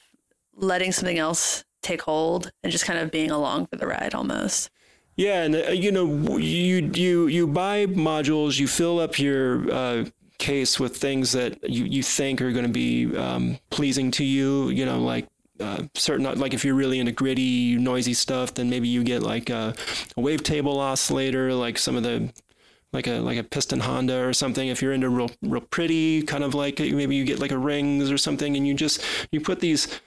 letting 0.55 0.93
something 0.93 1.18
else 1.18 1.64
take 1.83 2.03
hold 2.03 2.53
and 2.62 2.70
just 2.70 2.85
kind 2.85 2.99
of 2.99 3.11
being 3.11 3.31
along 3.31 3.66
for 3.66 3.76
the 3.76 3.87
ride 3.87 4.14
almost. 4.14 4.70
Yeah, 5.16 5.43
and 5.43 5.57
uh, 5.57 5.70
you 5.70 5.91
know, 5.91 6.37
you 6.37 6.91
you 6.95 7.26
you 7.26 7.47
buy 7.49 7.87
modules, 7.87 8.59
you 8.61 8.68
fill 8.68 9.01
up 9.01 9.18
your 9.18 9.68
uh, 9.72 10.05
case 10.39 10.79
with 10.79 10.97
things 10.97 11.33
that 11.33 11.68
you, 11.68 11.85
you 11.85 12.03
think 12.05 12.41
are 12.41 12.53
going 12.53 12.66
to 12.66 12.72
be 12.72 13.16
um, 13.16 13.59
pleasing 13.70 14.12
to 14.12 14.24
you. 14.24 14.68
You 14.68 14.87
know, 14.87 15.01
like 15.01 15.26
uh, 15.59 15.83
certain 15.95 16.39
like 16.39 16.55
if 16.55 16.64
you're 16.64 16.76
really 16.76 17.01
into 17.01 17.11
gritty, 17.11 17.74
noisy 17.76 18.14
stuff, 18.14 18.55
then 18.55 18.70
maybe 18.70 18.87
you 18.87 19.03
get 19.03 19.24
like 19.24 19.51
a, 19.51 19.74
a 20.16 20.20
wavetable 20.20 20.76
oscillator, 20.76 21.53
like 21.53 21.79
some 21.79 21.97
of 21.97 22.05
the 22.05 22.33
like 22.93 23.07
a 23.07 23.18
like 23.20 23.39
a 23.39 23.45
Piston 23.45 23.80
Honda 23.80 24.26
or 24.26 24.32
something. 24.32 24.68
If 24.68 24.82
you're 24.82 24.93
into 24.93 25.09
real 25.09 25.30
real 25.43 25.61
pretty, 25.61 26.22
kind 26.22 26.45
of 26.45 26.55
like 26.55 26.78
maybe 26.78 27.16
you 27.16 27.24
get 27.24 27.39
like 27.39 27.53
a 27.53 27.59
rings 27.59 28.11
or 28.11 28.18
something, 28.18 28.57
and 28.57 28.66
you 28.66 28.74
just 28.74 29.03
you 29.30 29.41
put 29.41 29.61
these 29.61 30.01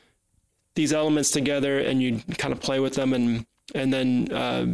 these 0.75 0.93
elements 0.93 1.31
together 1.31 1.79
and 1.79 2.01
you 2.01 2.21
kind 2.37 2.53
of 2.53 2.59
play 2.59 2.79
with 2.79 2.95
them 2.95 3.13
and 3.13 3.45
and 3.75 3.93
then 3.93 4.31
uh, 4.31 4.65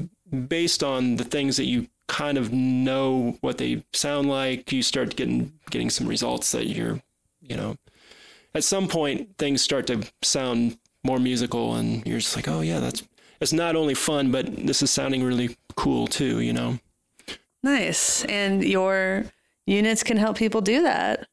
based 0.48 0.84
on 0.84 1.16
the 1.16 1.24
things 1.24 1.58
that 1.58 1.66
you 1.66 1.88
kind 2.08 2.38
of 2.38 2.54
know 2.54 3.38
what 3.42 3.58
they 3.58 3.84
sound 3.94 4.30
like 4.30 4.72
you 4.72 4.82
start 4.82 5.16
getting 5.16 5.52
getting 5.70 5.90
some 5.90 6.08
results 6.08 6.52
that 6.52 6.68
you're 6.68 7.02
you 7.42 7.56
know 7.56 7.76
at 8.56 8.64
some 8.64 8.88
point 8.88 9.38
things 9.38 9.62
start 9.62 9.88
to 9.88 10.02
sound 10.22 10.78
more 11.04 11.20
musical 11.20 11.76
and 11.76 12.06
you're 12.08 12.20
just 12.20 12.36
like 12.36 12.48
oh 12.48 12.62
yeah 12.62 12.80
that's 12.80 13.04
it's 13.42 13.54
not 13.54 13.76
only 13.76 13.94
fun 13.94 14.32
but 14.32 14.46
this 14.66 14.82
is 14.82 14.90
sounding 14.90 15.24
really 15.24 15.56
cool 15.76 16.08
too 16.08 16.40
you 16.40 16.54
know 16.54 16.80
Nice. 17.68 18.24
And 18.24 18.64
your 18.64 19.26
units 19.66 20.02
can 20.02 20.16
help 20.16 20.38
people 20.38 20.62
do 20.62 20.84
that. 20.84 21.28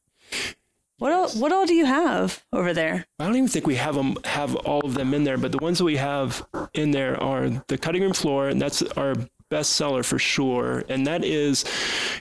What 0.99 1.13
all, 1.13 1.29
what 1.31 1.53
all 1.53 1.65
do 1.65 1.75
you 1.75 1.85
have 1.85 2.45
over 2.53 2.73
there? 2.73 3.07
I 3.21 3.25
don't 3.25 3.37
even 3.37 3.49
think 3.49 3.69
we 3.69 3.77
have 3.77 3.95
them 3.95 4.17
have 4.25 4.57
all 4.57 4.81
of 4.85 4.95
them 4.95 5.15
in 5.15 5.23
there, 5.23 5.39
but 5.39 5.53
the 5.53 5.59
ones 5.59 5.79
that 5.79 5.85
we 5.85 5.97
have 5.97 6.45
in 6.75 6.91
there 6.91 7.23
are 7.23 7.51
the 7.69 7.79
cutting 7.79 8.03
room 8.03 8.15
floor, 8.15 8.49
and 8.49 8.61
that's 8.61 8.83
our 8.83 9.15
bestseller 9.49 10.05
for 10.05 10.19
sure, 10.19 10.85
and 10.89 11.07
that 11.07 11.25
is 11.25 11.65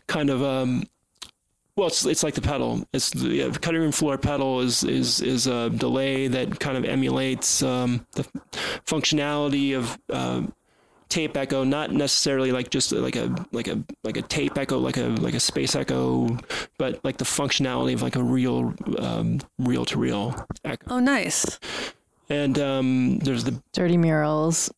kind 0.07 0.29
of 0.29 0.43
um, 0.43 0.83
well, 1.75 1.87
it's 1.87 2.05
it's 2.05 2.23
like 2.23 2.35
the 2.35 2.41
pedal. 2.41 2.85
It's 2.93 3.09
the 3.09 3.29
yeah, 3.29 3.49
cutting 3.49 3.81
room 3.81 3.91
floor 3.91 4.17
pedal 4.17 4.59
is 4.59 4.83
is 4.83 5.21
is 5.21 5.47
a 5.47 5.71
delay 5.71 6.27
that 6.27 6.59
kind 6.59 6.77
of 6.77 6.85
emulates 6.85 7.63
um, 7.63 8.05
the 8.11 8.23
functionality 8.85 9.75
of. 9.75 9.97
Uh, 10.07 10.43
tape 11.13 11.37
echo 11.37 11.63
not 11.63 11.91
necessarily 11.91 12.51
like 12.51 12.69
just 12.69 12.91
like 12.91 13.15
a 13.15 13.33
like 13.51 13.67
a 13.67 13.77
like 14.03 14.17
a 14.17 14.21
tape 14.23 14.57
echo 14.57 14.77
like 14.79 14.97
a 14.97 15.07
like 15.25 15.35
a 15.35 15.39
space 15.39 15.75
echo 15.75 16.27
but 16.79 16.99
like 17.03 17.17
the 17.17 17.25
functionality 17.25 17.93
of 17.93 18.01
like 18.01 18.15
a 18.15 18.23
real 18.23 18.73
um, 18.97 19.39
reel 19.59 19.85
to 19.85 19.99
reel 19.99 20.33
echo 20.65 20.85
Oh, 20.95 20.99
nice. 20.99 21.59
and 22.29 22.57
um, 22.57 23.19
there's 23.19 23.43
the 23.43 23.61
Dirty 23.73 23.97
murals. 23.97 24.71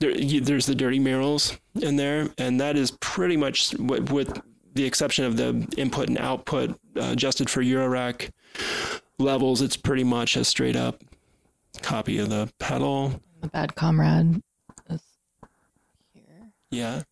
there, 0.00 0.10
you- 0.10 0.40
there's 0.40 0.66
the 0.66 0.74
dirty 0.74 0.98
murals 0.98 1.58
in 1.80 1.96
there, 1.96 2.28
and 2.38 2.60
that 2.60 2.76
is 2.76 2.90
pretty 3.00 3.36
much 3.36 3.72
with, 3.74 4.10
with 4.10 4.40
the 4.74 4.84
exception 4.84 5.24
of 5.24 5.36
the 5.36 5.66
input 5.76 6.08
and 6.08 6.18
output 6.18 6.70
uh, 6.96 7.10
adjusted 7.12 7.48
for 7.48 7.62
Eurorack 7.62 8.30
levels. 9.18 9.62
It's 9.62 9.76
pretty 9.76 10.04
much 10.04 10.36
a 10.36 10.44
straight 10.44 10.76
up 10.76 11.02
copy 11.82 12.18
of 12.18 12.28
the 12.30 12.52
pedal. 12.58 13.20
The 13.40 13.48
bad 13.48 13.74
comrade. 13.74 14.42
Is 16.72 16.78
here. 16.78 16.86
Yeah, 16.86 17.02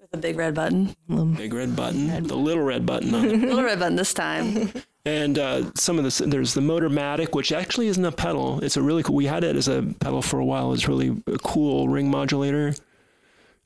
With 0.00 0.12
a 0.12 0.16
big 0.16 0.36
red 0.36 0.54
button. 0.54 0.94
Big 1.36 1.52
red 1.52 1.74
button, 1.74 2.08
the 2.26 2.36
little 2.36 2.64
red 2.64 2.86
button 2.86 3.14
on 3.14 3.24
it. 3.24 3.36
Little 3.40 3.62
red 3.62 3.78
button 3.78 3.96
this 3.96 4.14
time. 4.14 4.72
And 5.06 5.38
uh, 5.38 5.70
some 5.76 5.98
of 5.98 6.04
this, 6.04 6.18
there's 6.18 6.52
the 6.52 6.60
Motormatic, 6.60 7.32
which 7.32 7.52
actually 7.52 7.86
isn't 7.86 8.04
a 8.04 8.10
pedal. 8.10 8.58
It's 8.64 8.76
a 8.76 8.82
really 8.82 9.04
cool. 9.04 9.14
We 9.14 9.26
had 9.26 9.44
it 9.44 9.54
as 9.54 9.68
a 9.68 9.82
pedal 10.00 10.20
for 10.20 10.40
a 10.40 10.44
while. 10.44 10.72
It's 10.72 10.88
really 10.88 11.22
a 11.28 11.38
cool 11.38 11.88
ring 11.88 12.10
modulator. 12.10 12.74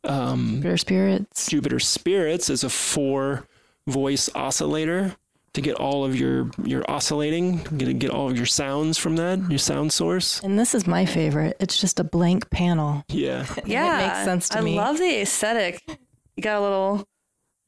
Um, 0.05 0.61
Bitter 0.61 0.77
spirits. 0.77 1.49
Jupiter 1.49 1.79
Spirits 1.79 2.51
is 2.51 2.63
a 2.63 2.69
four 2.69 3.47
voice 3.87 4.29
oscillator 4.35 5.17
to 5.55 5.61
get 5.61 5.75
all 5.77 6.05
of 6.05 6.15
your 6.15 6.51
your 6.65 6.85
oscillating, 6.89 7.57
get 7.77 7.99
get 7.99 8.11
all 8.11 8.31
of 8.31 8.37
your 8.37 8.47
sounds 8.47 8.99
from 8.99 9.17
that, 9.17 9.39
your 9.51 9.59
sound 9.59 9.93
source. 9.93 10.41
And 10.43 10.59
this 10.59 10.75
is 10.75 10.87
my 10.87 11.05
favorite. 11.07 11.57
It's 11.61 11.77
just 11.81 11.99
a 12.01 12.05
blank 12.05 12.51
panel. 12.51 13.05
Yeah. 13.09 13.47
Yeah. 13.67 13.99
It 14.01 14.07
makes 14.09 14.25
sense 14.25 14.49
to 14.51 14.59
I 14.59 14.61
me. 14.63 14.77
love 14.77 14.99
the 14.99 15.21
aesthetic. 15.23 15.83
You 16.37 16.43
got 16.43 16.59
a 16.59 16.63
little, 16.63 17.05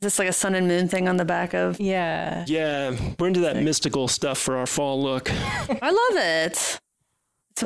just 0.03 0.19
like 0.19 0.29
a 0.29 0.33
sun 0.33 0.55
and 0.55 0.69
moon 0.69 0.89
thing 0.89 1.09
on 1.09 1.17
the 1.17 1.25
back 1.25 1.55
of. 1.55 1.81
Yeah. 1.81 2.45
Yeah, 2.49 2.97
we're 3.19 3.27
into 3.29 3.41
that 3.41 3.57
mystical 3.57 4.07
stuff 4.09 4.39
for 4.39 4.57
our 4.57 4.67
fall 4.67 5.03
look. 5.03 5.31
I 5.33 5.91
love 5.91 6.23
it. 6.23 6.47
It's- 6.53 6.79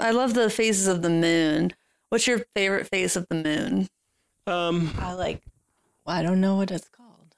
I 0.01 0.11
love 0.11 0.35
the 0.35 0.51
phases 0.51 0.89
of 0.89 1.03
the 1.03 1.09
moon. 1.11 1.73
What's 2.09 2.27
your 2.27 2.41
favorite 2.55 2.89
phase 2.89 3.15
of 3.17 3.27
the 3.29 3.37
moon? 3.37 3.89
Um, 4.47 4.93
I 4.99 5.13
like, 5.15 5.43
I 6.07 6.23
don't 6.23 6.41
know 6.41 6.57
what 6.57 6.71
it's 6.73 6.89
called. 6.89 7.35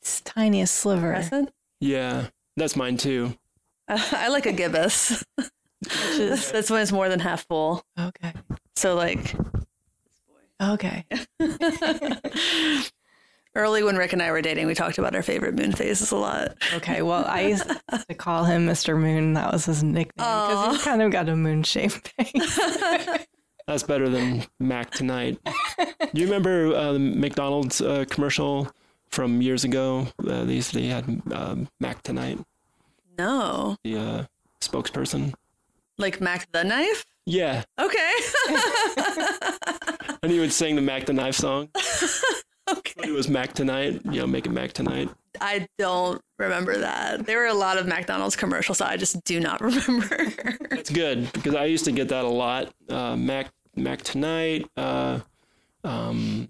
It's 0.00 0.20
tiniest 0.22 0.74
sliver. 0.74 1.12
Crescent? 1.12 1.52
Yeah, 1.80 2.28
that's 2.56 2.76
mine 2.76 2.96
too. 2.96 3.36
I 3.88 4.28
like 4.28 4.46
a 4.46 4.52
gibbous. 4.52 5.24
That's 6.16 6.70
when 6.70 6.80
it's 6.82 6.92
more 6.92 7.08
than 7.08 7.20
half 7.20 7.46
full. 7.46 7.84
Okay. 7.98 8.32
So 8.76 8.94
like 8.94 9.34
Okay. 10.62 11.04
early 13.54 13.82
when 13.82 13.96
Rick 13.96 14.12
and 14.12 14.22
I 14.22 14.30
were 14.32 14.40
dating, 14.42 14.66
we 14.66 14.74
talked 14.74 14.98
about 14.98 15.14
our 15.14 15.22
favorite 15.22 15.54
moon 15.54 15.72
phases 15.72 16.10
a 16.12 16.16
lot. 16.16 16.56
Okay. 16.74 17.02
Well, 17.02 17.24
I 17.26 17.42
used 17.42 17.70
to 18.08 18.14
call 18.14 18.44
him 18.44 18.66
Mr. 18.66 18.98
Moon. 18.98 19.34
That 19.34 19.52
was 19.52 19.66
his 19.66 19.82
nickname 19.82 20.12
because 20.16 20.76
he 20.76 20.82
kind 20.82 21.02
of 21.02 21.10
got 21.10 21.28
a 21.28 21.36
moon 21.36 21.62
shaped 21.62 22.08
face. 22.18 22.58
That's 23.66 23.82
better 23.82 24.08
than 24.10 24.44
Mac 24.60 24.90
Tonight. 24.90 25.38
Do 26.12 26.20
you 26.20 26.26
remember 26.26 26.74
uh, 26.74 26.92
the 26.92 26.98
McDonald's 26.98 27.80
uh, 27.80 28.04
commercial 28.10 28.70
from 29.10 29.40
years 29.42 29.64
ago? 29.64 30.08
Uh, 30.26 30.44
these 30.44 30.70
they 30.70 30.86
had 30.86 31.04
um, 31.32 31.68
Mac 31.80 32.02
Tonight, 32.02 32.38
No. 33.18 33.76
the 33.84 33.96
uh, 33.96 34.24
spokesperson. 34.60 35.34
Like 35.98 36.20
Mack 36.20 36.50
the 36.52 36.64
knife? 36.64 37.04
Yeah, 37.26 37.62
Okay. 37.80 38.12
and 40.22 40.30
he 40.30 40.40
would 40.40 40.52
sing 40.52 40.76
the 40.76 40.82
Mack 40.82 41.06
the 41.06 41.12
Knife 41.12 41.34
song. 41.36 41.68
okay. 42.70 43.08
It 43.08 43.12
was 43.12 43.28
Mac 43.28 43.52
Tonight. 43.54 44.00
You 44.04 44.20
know, 44.20 44.26
make 44.26 44.46
it 44.46 44.50
Mac 44.50 44.72
Tonight. 44.72 45.08
I 45.40 45.66
don't 45.78 46.20
remember 46.38 46.76
that. 46.78 47.26
There 47.26 47.38
were 47.38 47.46
a 47.46 47.54
lot 47.54 47.78
of 47.78 47.86
McDonald's 47.86 48.36
commercials, 48.36 48.78
so 48.78 48.84
I 48.84 48.96
just 48.96 49.22
do 49.24 49.40
not 49.40 49.60
remember. 49.62 50.16
It's 50.70 50.90
good 50.90 51.32
because 51.32 51.54
I 51.54 51.64
used 51.64 51.84
to 51.86 51.92
get 51.92 52.08
that 52.10 52.24
a 52.24 52.28
lot. 52.28 52.72
Uh, 52.88 53.16
Mac 53.16 53.48
Mac 53.76 54.02
Tonight, 54.02 54.68
uh, 54.76 55.20
um, 55.82 56.48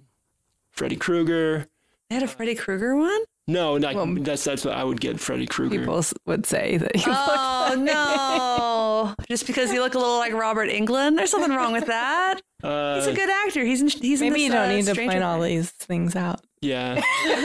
Freddy 0.72 0.96
Krueger. 0.96 1.66
They 2.14 2.20
had 2.20 2.28
a 2.28 2.32
Freddy 2.32 2.54
Krueger 2.54 2.94
one? 2.94 3.24
No, 3.48 3.76
not, 3.76 3.96
Well, 3.96 4.06
that's 4.20 4.44
that's 4.44 4.64
what 4.64 4.74
I 4.74 4.84
would 4.84 5.00
get. 5.00 5.18
Freddy 5.18 5.46
Krueger. 5.46 5.80
People 5.80 6.00
would 6.26 6.46
say 6.46 6.76
that 6.76 6.94
he 6.94 7.02
Oh 7.08 7.74
no! 7.76 9.14
Just 9.28 9.48
because 9.48 9.72
you 9.72 9.80
look 9.80 9.94
a 9.94 9.98
little 9.98 10.16
like 10.18 10.32
Robert 10.32 10.68
Englund, 10.70 11.16
there's 11.16 11.32
something 11.32 11.50
wrong 11.50 11.72
with 11.72 11.86
that. 11.86 12.40
Uh, 12.62 12.94
He's 13.00 13.08
a 13.08 13.12
good 13.12 13.28
actor. 13.28 13.64
He's 13.64 13.82
in. 13.82 13.88
He's 13.88 14.20
in 14.22 14.28
Maybe 14.28 14.42
this, 14.42 14.42
you 14.44 14.52
don't 14.52 14.70
uh, 14.70 14.74
need 14.76 14.84
to 14.84 14.92
Stranger 14.92 15.10
point 15.12 15.24
all 15.24 15.40
these 15.40 15.70
things 15.72 16.14
out. 16.14 16.40
yeah. 16.62 17.02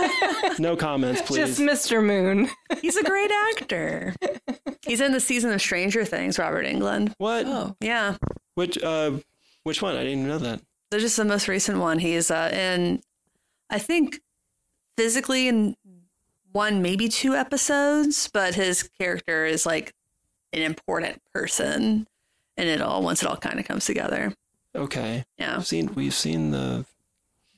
no 0.60 0.76
comments, 0.76 1.24
please. 1.24 1.58
Just 1.58 1.60
Mr. 1.60 2.06
Moon. 2.06 2.48
He's 2.80 2.96
a 2.96 3.04
great 3.04 3.32
actor. 3.58 4.14
He's 4.86 5.02
in 5.02 5.14
the 5.14 5.20
season 5.20 5.52
of 5.52 5.60
Stranger 5.62 6.06
Things. 6.06 6.38
Robert 6.38 6.68
Englund. 6.68 7.14
what? 7.18 7.48
Oh. 7.48 7.76
Yeah, 7.82 8.18
Which 8.54 8.78
uh, 8.84 9.14
which 9.64 9.82
one? 9.82 9.96
I 9.96 10.04
didn't 10.04 10.20
even 10.20 10.28
know 10.28 10.38
that. 10.38 10.62
they're 10.92 11.00
just 11.00 11.18
the 11.18 11.26
most 11.26 11.48
recent 11.48 11.80
one. 11.80 11.98
He's 11.98 12.30
uh, 12.30 12.52
in, 12.54 13.02
I 13.70 13.80
think, 13.80 14.22
physically 15.00 15.48
in 15.48 15.78
one 16.52 16.82
maybe 16.82 17.08
two 17.08 17.34
episodes, 17.34 18.30
but 18.34 18.54
his 18.54 18.84
character 19.00 19.46
is 19.46 19.66
like 19.66 19.94
an 20.52 20.62
important 20.62 21.22
person, 21.34 22.06
and 22.58 22.68
it 22.68 22.82
all 22.82 23.02
once 23.02 23.24
it 23.24 23.30
all 23.30 23.38
kind 23.38 23.62
of 23.62 23.66
comes 23.66 23.86
together. 23.86 24.34
Okay. 24.76 25.24
Yeah. 25.38 25.56
We've 25.56 25.66
seen 25.68 25.96
we've 25.96 26.14
seen 26.14 26.52
the 26.52 26.86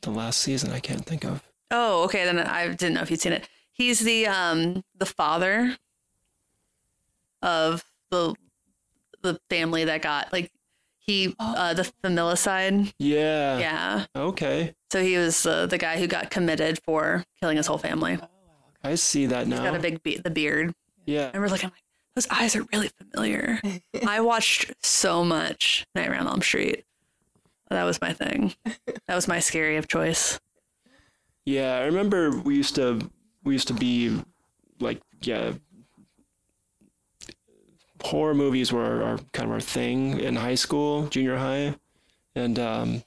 the 0.02 0.12
last 0.12 0.38
season. 0.38 0.72
I 0.72 0.80
can't 0.80 1.04
think 1.04 1.26
of. 1.26 1.42
Oh, 1.72 2.04
okay. 2.04 2.26
Then 2.26 2.38
I 2.38 2.68
didn't 2.68 2.94
know 2.94 3.02
if 3.02 3.10
you'd 3.10 3.22
seen 3.22 3.34
it. 3.34 3.50
He's 3.72 4.02
the 4.02 4.28
um 4.28 4.84
the 4.96 5.08
father 5.08 5.78
of 7.42 7.84
the 8.12 8.36
the 9.24 9.40
family 9.50 9.84
that 9.86 10.04
got 10.04 10.32
like 10.32 10.52
he 11.02 11.36
uh 11.40 11.74
the 11.74 11.92
familicide. 12.04 12.94
Yeah. 13.00 13.58
Yeah. 13.60 14.06
Okay. 14.16 14.74
So 14.92 15.02
he 15.04 15.18
was 15.18 15.46
uh, 15.46 15.66
the 15.68 15.78
guy 15.78 15.98
who 16.00 16.08
got 16.08 16.30
committed 16.32 16.80
for 16.86 17.24
killing 17.40 17.58
his 17.58 17.68
whole 17.68 17.78
family. 17.78 18.20
I 18.84 18.96
see 18.96 19.26
that 19.28 19.48
now. 19.48 19.58
He's 19.58 19.66
got 19.66 19.76
a 19.76 19.80
big 19.80 20.02
be- 20.04 20.18
the 20.18 20.30
beard. 20.32 20.74
yeah. 21.06 21.24
I 21.34 21.38
remember 21.38 21.50
looking 21.50 21.70
like 21.70 21.84
those 22.16 22.28
eyes 22.30 22.56
are 22.56 22.64
really 22.74 22.90
familiar. 22.90 23.62
I 24.08 24.20
watched 24.22 24.74
so 24.84 25.24
much 25.24 25.86
Nightmare 25.96 26.20
on 26.20 26.28
Elm 26.28 26.42
Street. 26.42 26.84
That 27.70 27.84
was 27.86 28.02
my 28.02 28.12
thing. 28.12 28.54
That 29.08 29.16
was 29.16 29.28
my 29.30 29.40
scary 29.40 29.78
of 29.78 29.88
choice. 29.88 30.40
Yeah, 31.46 31.78
I 31.78 31.86
remember 31.86 32.32
we 32.32 32.56
used 32.56 32.76
to 32.76 33.10
we 33.44 33.54
used 33.54 33.68
to 33.70 33.74
be 33.74 34.22
like 34.80 35.02
yeah 35.22 35.54
horror 38.02 38.34
movies 38.36 38.72
were 38.72 38.84
our, 38.84 39.04
our 39.04 39.18
kind 39.34 39.48
of 39.50 39.52
our 39.52 39.62
thing 39.62 40.20
in 40.20 40.36
high 40.36 40.56
school, 40.56 41.08
junior 41.08 41.38
high, 41.38 41.76
and 42.36 42.58
um, 42.60 43.04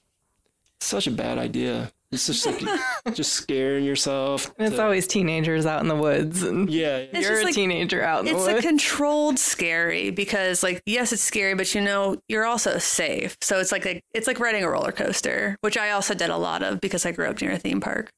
such 0.80 1.06
a 1.06 1.10
bad 1.10 1.38
idea. 1.38 1.90
It's 2.12 2.26
just 2.28 2.46
like 2.46 2.62
just 3.14 3.32
scaring 3.32 3.84
yourself. 3.84 4.52
And 4.56 4.68
it's 4.68 4.76
to- 4.76 4.82
always 4.84 5.06
teenagers 5.08 5.66
out 5.66 5.80
in 5.82 5.88
the 5.88 5.96
woods, 5.96 6.42
and 6.44 6.70
yeah, 6.70 6.98
It's 7.12 7.26
you're 7.28 7.40
a 7.40 7.44
like- 7.44 7.54
teenager 7.54 8.02
out 8.04 8.20
in 8.26 8.32
the 8.32 8.38
it's 8.38 8.64
a 8.64 8.66
controlled 8.66 9.38
scary 9.38 10.10
because 10.10 10.62
like 10.62 10.80
yes 10.86 11.12
it's 11.12 11.22
scary 11.22 11.54
but 11.54 11.74
you 11.74 11.80
know 11.80 12.16
you're 12.28 12.44
also 12.44 12.78
safe 12.78 13.36
so 13.40 13.58
it's 13.58 13.72
like 13.72 13.84
a, 13.86 14.00
it's 14.12 14.28
like 14.28 14.38
riding 14.38 14.62
a 14.62 14.68
roller 14.70 14.92
coaster 14.92 15.56
which 15.60 15.76
i 15.76 15.90
also 15.90 16.14
did 16.14 16.30
a 16.30 16.36
lot 16.36 16.62
of 16.62 16.80
because 16.80 17.04
i 17.04 17.10
grew 17.10 17.26
up 17.26 17.40
near 17.40 17.50
a 17.52 17.58
theme 17.58 17.80
park 17.80 18.12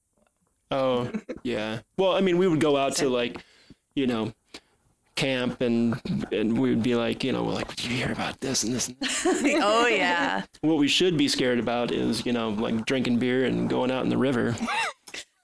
Oh, 0.70 1.08
yeah. 1.44 1.78
Well, 1.96 2.12
I 2.16 2.20
mean, 2.20 2.38
we 2.38 2.48
would 2.48 2.58
go 2.60 2.76
out 2.76 2.96
to 2.96 3.08
like, 3.08 3.40
you 3.94 4.08
know, 4.08 4.32
camp 5.16 5.60
and 5.62 6.00
and 6.30 6.56
we 6.58 6.70
would 6.70 6.82
be 6.82 6.94
like, 6.94 7.24
you 7.24 7.32
know, 7.32 7.42
we're 7.42 7.52
like, 7.54 7.68
did 7.74 7.84
you 7.86 7.96
hear 7.96 8.12
about 8.12 8.38
this 8.40 8.62
and 8.64 8.72
this? 8.74 8.88
And 8.88 8.96
this? 9.00 9.24
oh 9.26 9.86
yeah 9.86 10.44
what 10.60 10.76
we 10.76 10.86
should 10.88 11.16
be 11.16 11.26
scared 11.28 11.58
about 11.58 11.90
is, 11.90 12.24
you 12.26 12.32
know, 12.32 12.50
like 12.50 12.84
drinking 12.86 13.18
beer 13.18 13.44
and 13.46 13.68
going 13.68 13.90
out 13.90 14.04
in 14.04 14.10
the 14.10 14.18
river. 14.18 14.54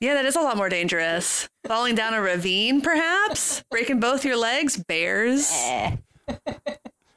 yeah 0.01 0.15
that 0.15 0.25
is 0.25 0.37
a 0.37 0.41
lot 0.41 0.57
more 0.57 0.69
dangerous 0.69 1.49
falling 1.67 1.95
down 1.95 2.13
a 2.13 2.21
ravine 2.21 2.81
perhaps 2.81 3.63
breaking 3.71 3.99
both 4.01 4.25
your 4.25 4.37
legs 4.37 4.77
bears 4.77 5.51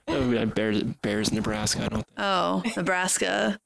Oh, 0.07 0.29
yeah, 0.29 0.45
Bears, 0.45 0.83
Bears, 0.83 1.31
Nebraska. 1.31 1.83
I 1.85 1.87
don't. 1.87 2.05
Think. 2.05 2.19
oh 2.19 2.63
nebraska 2.77 3.59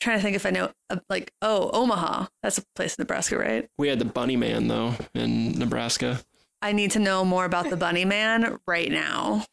trying 0.00 0.18
to 0.18 0.22
think 0.22 0.36
if 0.36 0.46
i 0.46 0.50
know 0.50 0.70
uh, 0.90 0.96
like 1.10 1.32
oh 1.42 1.70
omaha 1.72 2.26
that's 2.42 2.58
a 2.58 2.62
place 2.74 2.94
in 2.96 3.02
nebraska 3.02 3.36
right 3.36 3.68
We 3.78 3.88
had 3.88 3.98
the 3.98 4.04
Bunny 4.04 4.36
Man 4.36 4.68
though 4.68 4.94
in 5.14 5.58
Nebraska. 5.58 6.20
I 6.62 6.72
need 6.72 6.90
to 6.92 6.98
know 6.98 7.24
more 7.24 7.44
about 7.44 7.68
the 7.70 7.76
bunny 7.76 8.04
man 8.04 8.58
right 8.66 8.90
now 8.90 9.44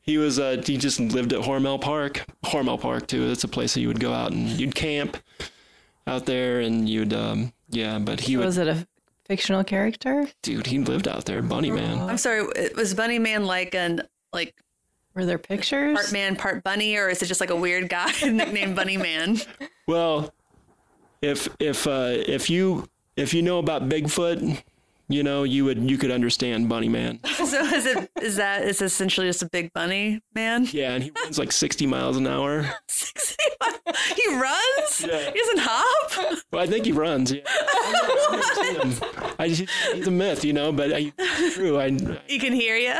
He 0.00 0.18
was 0.18 0.38
uh 0.38 0.62
he 0.64 0.76
just 0.76 1.00
lived 1.00 1.32
at 1.32 1.40
Hormel 1.42 1.80
Park. 1.80 2.24
Hormel 2.44 2.78
Park 2.78 3.06
too. 3.06 3.26
That's 3.28 3.44
a 3.44 3.48
place 3.48 3.72
that 3.74 3.80
you 3.80 3.88
would 3.88 4.00
go 4.00 4.12
out 4.12 4.32
and 4.32 4.48
you'd 4.60 4.74
camp. 4.74 5.16
out 6.06 6.26
there, 6.26 6.60
and 6.60 6.86
you'd 6.86 7.14
um, 7.14 7.54
yeah. 7.70 7.98
But 7.98 8.20
he 8.20 8.36
would, 8.36 8.44
Was 8.44 8.58
it 8.58 8.68
a 8.68 8.86
fictional 9.24 9.64
character? 9.64 10.28
dude. 10.42 10.66
He 10.66 10.78
lived 10.78 11.08
out 11.08 11.24
there, 11.24 11.40
Bunny 11.40 11.70
Man. 11.70 11.98
I'm 12.00 12.18
sorry, 12.18 12.46
was 12.76 12.92
Bunny 12.92 13.18
Man 13.18 13.46
like 13.46 13.74
an 13.74 14.02
like 14.30 14.54
Were 15.14 15.24
there 15.24 15.38
pictures? 15.38 15.94
part 15.96 16.12
man, 16.12 16.36
part 16.36 16.62
bunny, 16.62 16.94
or 16.98 17.08
is 17.08 17.22
it 17.22 17.26
just 17.26 17.40
like 17.40 17.48
a 17.48 17.56
weird 17.56 17.88
guy 17.88 18.12
nicknamed 18.22 18.76
Bunny 18.76 18.98
Man? 18.98 19.40
Well, 19.88 20.34
if 21.22 21.48
if 21.58 21.86
uh, 21.86 22.12
if 22.28 22.50
you 22.50 22.86
if 23.16 23.32
you 23.32 23.40
know 23.40 23.58
about 23.58 23.88
Bigfoot, 23.88 24.62
you 25.08 25.22
know 25.22 25.42
you 25.42 25.64
would 25.64 25.90
you 25.90 25.98
could 25.98 26.10
understand 26.10 26.68
Bunny 26.68 26.88
Man. 26.88 27.20
so 27.34 27.64
is 27.64 27.86
it 27.86 28.10
is 28.22 28.36
that 28.36 28.62
is 28.64 28.80
essentially 28.82 29.26
just 29.26 29.42
a 29.42 29.48
big 29.48 29.72
bunny 29.72 30.20
man? 30.34 30.66
Yeah, 30.70 30.92
and 30.94 31.02
he 31.04 31.10
runs 31.22 31.38
like 31.38 31.52
60 31.52 31.86
miles 31.86 32.16
an 32.16 32.26
hour. 32.26 32.64
60? 32.88 33.36
he 34.16 34.34
runs. 34.34 35.00
Yeah. 35.06 35.30
He 35.30 35.38
doesn't 35.38 35.58
hop. 35.60 36.36
Well, 36.52 36.62
I 36.62 36.66
think 36.66 36.84
he 36.86 36.92
runs. 36.92 37.32
Yeah. 37.32 37.42
I've 37.46 38.30
never 38.30 38.42
seen 38.42 38.80
him. 38.92 39.34
I 39.38 39.48
just, 39.48 39.70
he's 39.94 40.06
a 40.06 40.10
myth, 40.10 40.44
you 40.44 40.52
know, 40.52 40.72
but 40.72 40.92
I, 40.92 41.12
true. 41.52 41.78
I, 41.78 41.90
He 42.26 42.38
can 42.38 42.52
hear 42.52 42.76
you. 42.76 42.94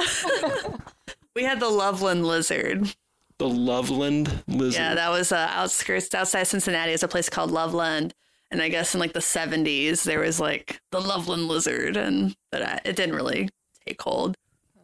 we 1.35 1.45
had 1.45 1.61
the 1.61 1.69
Loveland 1.69 2.27
lizard. 2.27 2.95
the 3.39 3.49
Loveland 3.49 4.43
lizard. 4.47 4.81
Yeah, 4.81 4.95
that 4.95 5.11
was 5.11 5.33
uh, 5.33 5.49
outskirts 5.53 6.15
outside 6.15 6.45
Cincinnati. 6.45 6.93
It's 6.93 7.03
a 7.03 7.09
place 7.09 7.29
called 7.29 7.51
Loveland. 7.51 8.15
And 8.55 8.63
I 8.63 8.69
guess 8.69 8.95
in 8.95 9.01
like 9.01 9.15
the 9.15 9.19
70s, 9.19 10.05
there 10.05 10.21
was 10.21 10.39
like 10.39 10.81
the 10.93 11.01
Loveland 11.01 11.49
lizard, 11.49 11.97
and 11.97 12.37
but 12.53 12.63
I, 12.63 12.81
it 12.85 12.95
didn't 12.95 13.17
really 13.17 13.49
take 13.85 14.01
hold. 14.01 14.37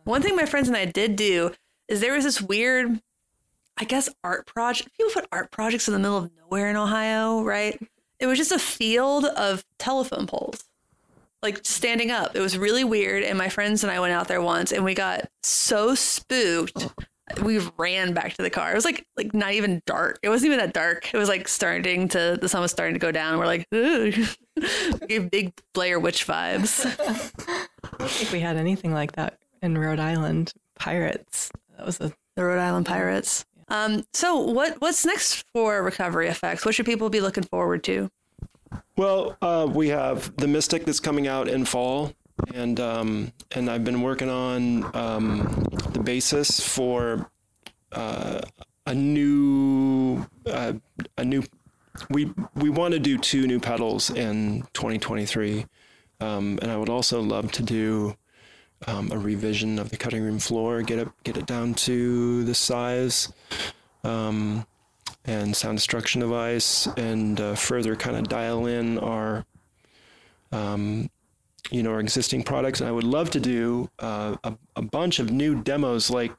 One 0.02 0.22
thing 0.22 0.34
my 0.34 0.44
friends 0.44 0.66
and 0.66 0.76
I 0.76 0.86
did 0.86 1.14
do 1.14 1.52
is 1.86 2.00
there 2.00 2.14
was 2.14 2.24
this 2.24 2.42
weird, 2.42 3.00
I 3.76 3.84
guess, 3.84 4.08
art 4.24 4.44
project. 4.44 4.90
People 4.96 5.12
put 5.12 5.28
art 5.30 5.52
projects 5.52 5.86
in 5.86 5.92
the 5.92 6.00
middle 6.00 6.16
of 6.16 6.30
nowhere 6.36 6.68
in 6.68 6.74
Ohio, 6.74 7.44
right? 7.44 7.80
It 8.18 8.26
was 8.26 8.38
just 8.38 8.50
a 8.50 8.58
field 8.58 9.24
of 9.24 9.64
telephone 9.78 10.26
poles, 10.26 10.64
like 11.40 11.60
standing 11.64 12.10
up. 12.10 12.34
It 12.34 12.40
was 12.40 12.58
really 12.58 12.82
weird. 12.82 13.22
And 13.22 13.38
my 13.38 13.50
friends 13.50 13.84
and 13.84 13.92
I 13.92 14.00
went 14.00 14.12
out 14.12 14.26
there 14.26 14.42
once, 14.42 14.72
and 14.72 14.84
we 14.84 14.94
got 14.94 15.30
so 15.44 15.94
spooked 15.94 16.72
oh. 16.76 16.92
We 17.42 17.58
ran 17.76 18.12
back 18.12 18.34
to 18.34 18.42
the 18.42 18.50
car. 18.50 18.72
It 18.72 18.74
was 18.74 18.84
like 18.84 19.04
like 19.16 19.34
not 19.34 19.52
even 19.52 19.82
dark. 19.86 20.18
It 20.22 20.28
wasn't 20.28 20.52
even 20.52 20.58
that 20.58 20.72
dark. 20.72 21.12
It 21.12 21.16
was 21.16 21.28
like 21.28 21.48
starting 21.48 22.08
to 22.08 22.38
the 22.40 22.48
sun 22.48 22.60
was 22.60 22.70
starting 22.70 22.94
to 22.94 23.00
go 23.00 23.12
down. 23.12 23.38
We're 23.38 23.46
like, 23.46 23.66
ooh, 23.74 24.12
gave 25.08 25.30
big 25.30 25.52
Blair 25.74 25.98
Witch 26.00 26.26
vibes. 26.26 26.84
I 27.84 27.96
don't 27.98 28.10
think 28.10 28.32
we 28.32 28.40
had 28.40 28.56
anything 28.56 28.92
like 28.92 29.12
that 29.12 29.38
in 29.62 29.76
Rhode 29.76 30.00
Island. 30.00 30.52
Pirates. 30.80 31.50
That 31.76 31.86
was 31.86 32.00
a 32.00 32.12
The 32.36 32.44
Rhode 32.44 32.58
Island 32.58 32.86
Pirates. 32.86 33.44
Um, 33.68 34.04
so 34.12 34.36
what 34.38 34.80
what's 34.80 35.04
next 35.04 35.44
for 35.52 35.82
Recovery 35.82 36.28
Effects? 36.28 36.64
What 36.64 36.74
should 36.74 36.86
people 36.86 37.10
be 37.10 37.20
looking 37.20 37.44
forward 37.44 37.84
to? 37.84 38.10
Well, 38.96 39.36
uh, 39.40 39.68
we 39.70 39.88
have 39.88 40.34
the 40.36 40.48
Mystic 40.48 40.84
that's 40.84 41.00
coming 41.00 41.26
out 41.26 41.48
in 41.48 41.64
fall, 41.64 42.12
and 42.54 42.78
um, 42.80 43.32
and 43.52 43.70
I've 43.70 43.84
been 43.84 44.02
working 44.02 44.28
on 44.28 44.84
um, 44.96 45.66
the 45.92 46.00
basis 46.00 46.60
for 46.60 47.30
uh, 47.92 48.40
a 48.86 48.94
new 48.94 50.26
uh, 50.46 50.74
a 51.16 51.24
new. 51.24 51.42
We 52.08 52.32
we 52.54 52.70
want 52.70 52.94
to 52.94 53.00
do 53.00 53.18
two 53.18 53.46
new 53.46 53.60
pedals 53.60 54.10
in 54.10 54.62
2023, 54.72 55.66
um, 56.20 56.58
and 56.62 56.70
I 56.70 56.76
would 56.76 56.88
also 56.88 57.20
love 57.20 57.52
to 57.52 57.62
do 57.62 58.16
um, 58.86 59.10
a 59.12 59.18
revision 59.18 59.78
of 59.78 59.90
the 59.90 59.96
cutting 59.96 60.22
room 60.22 60.38
floor, 60.38 60.82
get 60.82 60.98
it 60.98 61.08
get 61.24 61.36
it 61.36 61.46
down 61.46 61.74
to 61.74 62.44
the 62.44 62.54
size. 62.54 63.32
Um, 64.02 64.66
and 65.26 65.54
sound 65.54 65.76
destruction 65.76 66.22
device 66.22 66.86
and 66.96 67.38
uh, 67.40 67.54
further 67.54 67.94
kind 67.94 68.16
of 68.16 68.28
dial 68.28 68.66
in 68.66 68.98
our 68.98 69.44
um, 70.50 71.10
you 71.70 71.82
know 71.82 71.90
our 71.92 72.00
existing 72.00 72.42
products. 72.42 72.80
And 72.80 72.88
i 72.88 72.92
would 72.92 73.04
love 73.04 73.30
to 73.30 73.40
do 73.40 73.88
uh, 73.98 74.36
a, 74.44 74.54
a 74.76 74.82
bunch 74.82 75.18
of 75.18 75.30
new 75.30 75.60
demos. 75.62 76.10
Like 76.10 76.32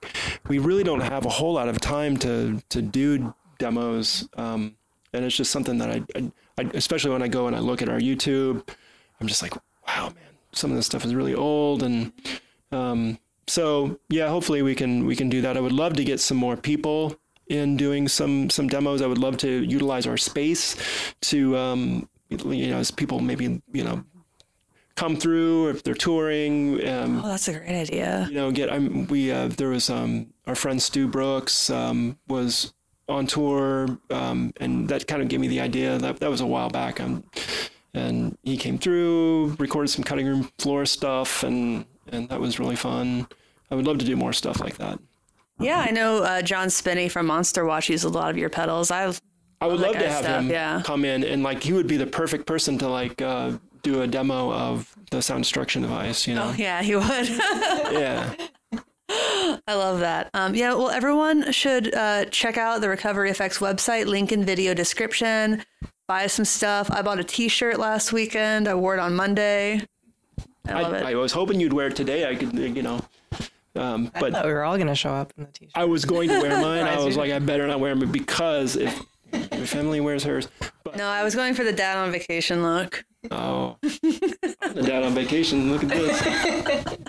we 0.47 0.59
really 0.59 0.83
don't 0.83 1.01
have 1.01 1.25
a 1.25 1.29
whole 1.29 1.53
lot 1.53 1.69
of 1.69 1.79
time 1.79 2.17
to 2.17 2.61
to 2.69 2.81
do 2.81 3.33
demos. 3.57 4.27
Um, 4.35 4.75
and 5.13 5.25
it's 5.25 5.35
just 5.35 5.51
something 5.51 5.77
that 5.79 5.89
I, 5.89 6.03
I, 6.15 6.31
I 6.57 6.69
especially 6.73 7.11
when 7.11 7.21
i 7.21 7.27
go 7.27 7.47
and 7.47 7.55
i 7.55 7.59
look 7.59 7.81
at 7.81 7.89
our 7.89 7.99
youtube 7.99 8.65
i'm 9.19 9.27
just 9.27 9.41
like 9.41 9.53
wow 9.85 10.05
man 10.05 10.31
some 10.53 10.71
of 10.71 10.77
this 10.77 10.85
stuff 10.85 11.05
is 11.05 11.15
really 11.15 11.35
old. 11.35 11.83
And 11.83 12.11
um, 12.71 13.17
so 13.47 13.99
yeah 14.09 14.29
hopefully 14.29 14.61
we 14.61 14.75
can 14.75 15.05
we 15.05 15.15
can 15.15 15.29
do 15.29 15.41
that. 15.41 15.57
I 15.57 15.59
would 15.59 15.71
love 15.71 15.93
to 15.93 16.03
get 16.03 16.19
some 16.19 16.37
more 16.37 16.55
people 16.57 17.15
in 17.47 17.77
doing 17.77 18.07
some 18.07 18.49
some 18.49 18.67
demos. 18.67 19.01
I 19.01 19.07
would 19.07 19.17
love 19.17 19.37
to 19.37 19.63
utilize 19.63 20.07
our 20.07 20.17
space 20.17 20.75
to 21.21 21.57
um, 21.57 22.09
you 22.29 22.69
know 22.69 22.77
as 22.77 22.91
people 22.91 23.19
maybe 23.19 23.61
you 23.73 23.83
know 23.83 24.03
come 24.95 25.15
through 25.15 25.69
if 25.69 25.83
they're 25.83 25.93
touring 25.93 26.85
um, 26.87 27.21
Oh, 27.23 27.27
that's 27.27 27.47
a 27.47 27.53
great 27.53 27.79
idea. 27.81 28.27
you 28.29 28.35
know 28.35 28.51
get 28.51 28.71
I'm 28.71 29.07
we 29.07 29.31
uh, 29.31 29.47
there 29.47 29.69
was 29.69 29.89
um 29.89 30.27
our 30.47 30.55
friend 30.55 30.81
Stu 30.81 31.07
Brooks 31.07 31.69
um 31.69 32.17
was 32.27 32.73
on 33.09 33.25
tour 33.27 33.97
um 34.09 34.53
and 34.59 34.87
that 34.89 35.07
kind 35.07 35.21
of 35.21 35.27
gave 35.27 35.39
me 35.39 35.47
the 35.47 35.59
idea 35.59 35.97
that 35.97 36.19
that 36.19 36.29
was 36.29 36.41
a 36.41 36.45
while 36.45 36.69
back 36.69 36.99
um 37.01 37.23
and 37.93 38.37
he 38.43 38.55
came 38.57 38.77
through 38.77 39.55
recorded 39.59 39.89
some 39.89 40.03
cutting 40.03 40.25
room 40.27 40.49
floor 40.59 40.85
stuff 40.85 41.43
and 41.43 41.85
and 42.11 42.29
that 42.29 42.39
was 42.39 42.59
really 42.59 42.75
fun 42.75 43.27
I 43.69 43.75
would 43.75 43.85
love 43.87 43.97
to 43.99 44.05
do 44.05 44.15
more 44.15 44.33
stuff 44.33 44.59
like 44.59 44.77
that 44.77 44.99
Yeah, 45.59 45.79
I 45.87 45.91
know 45.91 46.23
uh, 46.23 46.41
John 46.41 46.69
Spinney 46.69 47.07
from 47.09 47.25
Monster 47.27 47.65
Watch 47.65 47.89
used 47.89 48.03
a 48.03 48.09
lot 48.09 48.29
of 48.31 48.37
your 48.37 48.49
pedals. 48.49 48.89
I 48.91 49.13
I 49.61 49.67
would 49.67 49.79
love 49.79 49.93
to 49.93 50.09
have 50.09 50.23
stuff, 50.23 50.41
him 50.43 50.49
yeah. 50.49 50.81
come 50.83 51.05
in 51.05 51.23
and 51.23 51.43
like 51.43 51.61
he 51.63 51.71
would 51.73 51.85
be 51.87 51.97
the 51.97 52.07
perfect 52.07 52.45
person 52.47 52.77
to 52.79 52.87
like 52.87 53.21
uh 53.21 53.57
do 53.81 54.01
a 54.01 54.07
demo 54.07 54.51
of 54.51 54.95
the 55.11 55.21
sound 55.21 55.43
destruction 55.43 55.81
device 55.81 56.27
you 56.27 56.35
know 56.35 56.51
oh 56.51 56.55
yeah, 56.57 56.81
he 56.81 56.95
would. 56.95 57.05
yeah 57.91 58.33
I 59.67 59.73
love 59.73 59.99
that. 59.99 60.29
Um, 60.33 60.55
yeah, 60.55 60.73
well, 60.73 60.89
everyone 60.89 61.51
should 61.51 61.93
uh, 61.93 62.25
check 62.25 62.57
out 62.57 62.79
the 62.79 62.87
Recovery 62.87 63.29
Effects 63.29 63.57
website, 63.59 64.05
link 64.05 64.31
in 64.31 64.45
video 64.45 64.73
description. 64.73 65.63
Buy 66.07 66.27
some 66.27 66.45
stuff. 66.45 66.89
I 66.89 67.01
bought 67.01 67.19
a 67.19 67.23
T-shirt 67.23 67.77
last 67.77 68.13
weekend. 68.13 68.67
I 68.67 68.75
wore 68.75 68.95
it 68.95 68.99
on 68.99 69.15
Monday. 69.15 69.85
I 70.67 70.81
love 70.81 70.93
I, 70.93 70.97
it. 70.97 71.03
I 71.03 71.15
was 71.15 71.31
hoping 71.31 71.59
you'd 71.59 71.73
wear 71.73 71.87
it 71.87 71.95
today 71.95 72.29
I 72.29 72.35
could 72.35 72.53
you 72.53 72.83
know 72.83 73.01
um 73.75 74.11
but 74.19 74.31
thought 74.31 74.45
we 74.45 74.53
were 74.53 74.63
all 74.63 74.75
going 74.75 74.87
to 74.87 74.95
show 74.95 75.11
up 75.11 75.33
in 75.37 75.45
the 75.45 75.51
t-shirt. 75.51 75.71
I 75.75 75.85
was 75.85 76.05
going 76.05 76.29
to 76.29 76.39
wear 76.39 76.61
mine. 76.61 76.83
I 76.83 77.03
was 77.03 77.17
like, 77.17 77.31
I 77.31 77.39
better 77.39 77.65
not 77.67 77.79
wear 77.79 77.95
them 77.95 78.11
because 78.11 78.75
if 78.75 79.01
if 79.33 79.75
Emily 79.75 80.01
wears 80.01 80.23
hers, 80.23 80.47
but 80.83 80.97
no, 80.97 81.07
I 81.07 81.23
was 81.23 81.35
going 81.35 81.53
for 81.53 81.63
the 81.63 81.71
dad 81.71 81.97
on 81.97 82.11
vacation 82.11 82.63
look. 82.63 83.05
Oh, 83.29 83.77
the 83.81 84.81
dad 84.83 85.03
on 85.03 85.13
vacation. 85.13 85.71
Look 85.71 85.83
at 85.83 85.89
this. 85.89 86.97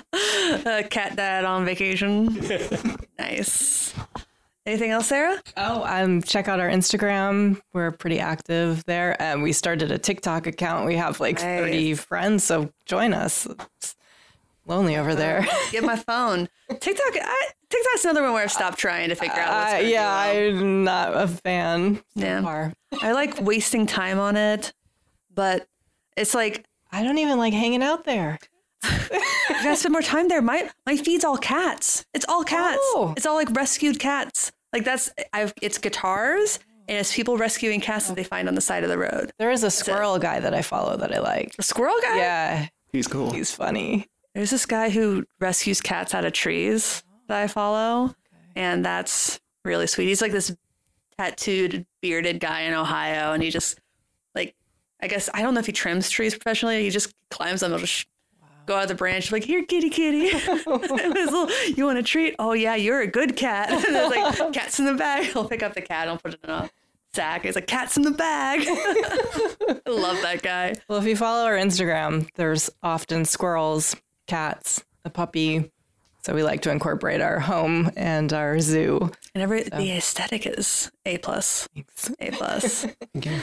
Uh, 0.66 0.82
cat 0.90 1.16
dad 1.16 1.44
on 1.44 1.64
vacation. 1.64 2.26
nice. 3.18 3.94
Anything 4.66 4.90
else, 4.90 5.10
Zera? 5.10 5.40
Oh, 5.56 5.82
um, 5.84 6.22
check 6.22 6.46
out 6.46 6.60
our 6.60 6.68
Instagram. 6.68 7.60
We're 7.72 7.90
pretty 7.90 8.20
active 8.20 8.84
there. 8.84 9.20
And 9.20 9.42
we 9.42 9.52
started 9.52 9.90
a 9.90 9.98
TikTok 9.98 10.46
account. 10.46 10.86
We 10.86 10.96
have 10.96 11.18
like 11.20 11.38
30 11.38 11.94
friends. 11.94 12.44
So 12.44 12.70
join 12.84 13.12
us. 13.14 13.46
It's 13.78 13.96
lonely 14.66 14.96
over 14.96 15.14
there. 15.14 15.46
Get 15.72 15.82
my 15.84 15.96
phone. 15.96 16.48
TikTok. 16.68 17.14
I, 17.20 17.46
TikTok's 17.70 18.04
another 18.04 18.22
one 18.22 18.34
where 18.34 18.42
I've 18.44 18.52
stopped 18.52 18.78
trying 18.78 19.08
to 19.08 19.14
figure 19.14 19.34
out. 19.40 19.48
What's 19.52 19.72
Uh, 19.72 19.76
gonna 19.78 19.88
yeah, 19.88 20.32
well. 20.32 20.58
I'm 20.58 20.84
not 20.84 21.16
a 21.16 21.26
fan 21.28 21.96
so 21.96 22.02
Yeah. 22.14 22.42
far. 22.42 22.72
I 23.00 23.12
like 23.12 23.40
wasting 23.40 23.86
time 23.86 24.18
on 24.20 24.36
it, 24.36 24.72
but 25.34 25.66
it's 26.16 26.34
like 26.34 26.64
I 26.90 27.02
don't 27.02 27.18
even 27.18 27.38
like 27.38 27.52
hanging 27.54 27.82
out 27.82 28.04
there. 28.04 28.38
you 28.84 29.18
gotta 29.48 29.76
spend 29.76 29.92
more 29.92 30.02
time 30.02 30.28
there. 30.28 30.42
My 30.42 30.70
my 30.86 30.96
feed's 30.96 31.24
all 31.24 31.38
cats. 31.38 32.04
It's 32.14 32.26
all 32.28 32.44
cats. 32.44 32.78
Oh. 32.82 33.14
It's 33.16 33.26
all 33.26 33.34
like 33.36 33.50
rescued 33.54 33.98
cats. 33.98 34.52
Like 34.72 34.84
that's 34.84 35.10
I've 35.32 35.52
it's 35.62 35.78
guitars 35.78 36.58
and 36.88 36.98
it's 36.98 37.14
people 37.14 37.36
rescuing 37.36 37.80
cats 37.80 38.08
that 38.08 38.16
they 38.16 38.24
find 38.24 38.48
on 38.48 38.54
the 38.54 38.60
side 38.60 38.82
of 38.82 38.90
the 38.90 38.98
road. 38.98 39.30
There 39.38 39.50
is 39.50 39.62
a 39.62 39.70
squirrel 39.70 40.18
guy 40.18 40.40
that 40.40 40.52
I 40.54 40.62
follow 40.62 40.96
that 40.96 41.14
I 41.14 41.20
like. 41.20 41.54
The 41.56 41.62
squirrel 41.62 41.96
guy. 42.02 42.16
Yeah, 42.16 42.68
He's 42.92 43.06
cool. 43.06 43.30
he's 43.32 43.52
funny. 43.52 44.08
There's 44.34 44.50
this 44.50 44.66
guy 44.66 44.90
who 44.90 45.24
rescues 45.40 45.80
cats 45.80 46.14
out 46.14 46.24
of 46.24 46.32
trees 46.32 47.04
that 47.28 47.40
I 47.40 47.46
follow, 47.46 48.14
and 48.56 48.84
that's 48.84 49.38
really 49.64 49.86
sweet. 49.86 50.06
He's 50.08 50.22
like 50.22 50.32
this 50.32 50.56
tattooed, 51.18 51.86
bearded 52.00 52.40
guy 52.40 52.62
in 52.62 52.74
Ohio, 52.74 53.32
and 53.32 53.42
he 53.42 53.50
just 53.50 53.76
like 53.76 53.81
I 55.02 55.08
guess 55.08 55.28
I 55.34 55.42
don't 55.42 55.54
know 55.54 55.60
if 55.60 55.66
he 55.66 55.72
trims 55.72 56.08
trees 56.08 56.34
professionally. 56.34 56.82
He 56.84 56.90
just 56.90 57.12
climbs 57.28 57.60
them. 57.60 57.72
He'll 57.72 57.80
just 57.80 58.06
go 58.66 58.76
out 58.76 58.84
of 58.84 58.88
the 58.88 58.94
branch 58.94 59.32
like 59.32 59.44
here, 59.44 59.64
kitty, 59.64 59.90
kitty. 59.90 60.30
Little, 60.66 61.50
you 61.76 61.84
want 61.86 61.98
a 61.98 62.02
treat? 62.02 62.36
Oh 62.38 62.52
yeah, 62.52 62.76
you're 62.76 63.00
a 63.00 63.06
good 63.06 63.36
cat. 63.36 63.70
and 63.86 63.94
there's 63.94 64.10
like 64.10 64.52
cats 64.52 64.78
in 64.78 64.86
the 64.86 64.94
bag. 64.94 65.24
He'll 65.26 65.48
pick 65.48 65.62
up 65.62 65.74
the 65.74 65.82
cat 65.82 66.08
and 66.08 66.22
put 66.22 66.34
it 66.34 66.40
in 66.44 66.50
a 66.50 66.70
sack. 67.12 67.44
He's 67.44 67.56
like 67.56 67.66
cats 67.66 67.96
in 67.96 68.04
the 68.04 68.12
bag. 68.12 68.60
I 68.66 69.90
love 69.90 70.22
that 70.22 70.40
guy. 70.42 70.74
Well, 70.88 70.98
if 70.98 71.04
you 71.04 71.16
follow 71.16 71.44
our 71.46 71.56
Instagram, 71.56 72.28
there's 72.36 72.70
often 72.82 73.24
squirrels, 73.24 73.96
cats, 74.26 74.84
a 75.04 75.10
puppy. 75.10 75.70
So 76.22 76.32
we 76.34 76.44
like 76.44 76.62
to 76.62 76.70
incorporate 76.70 77.20
our 77.20 77.40
home 77.40 77.90
and 77.96 78.32
our 78.32 78.60
zoo. 78.60 79.10
And 79.34 79.42
every 79.42 79.64
the 79.64 79.90
aesthetic 79.90 80.46
is 80.46 80.92
a 81.04 81.18
plus. 81.18 81.68
A 82.20 82.30
plus. 82.30 82.86
Okay. 83.16 83.40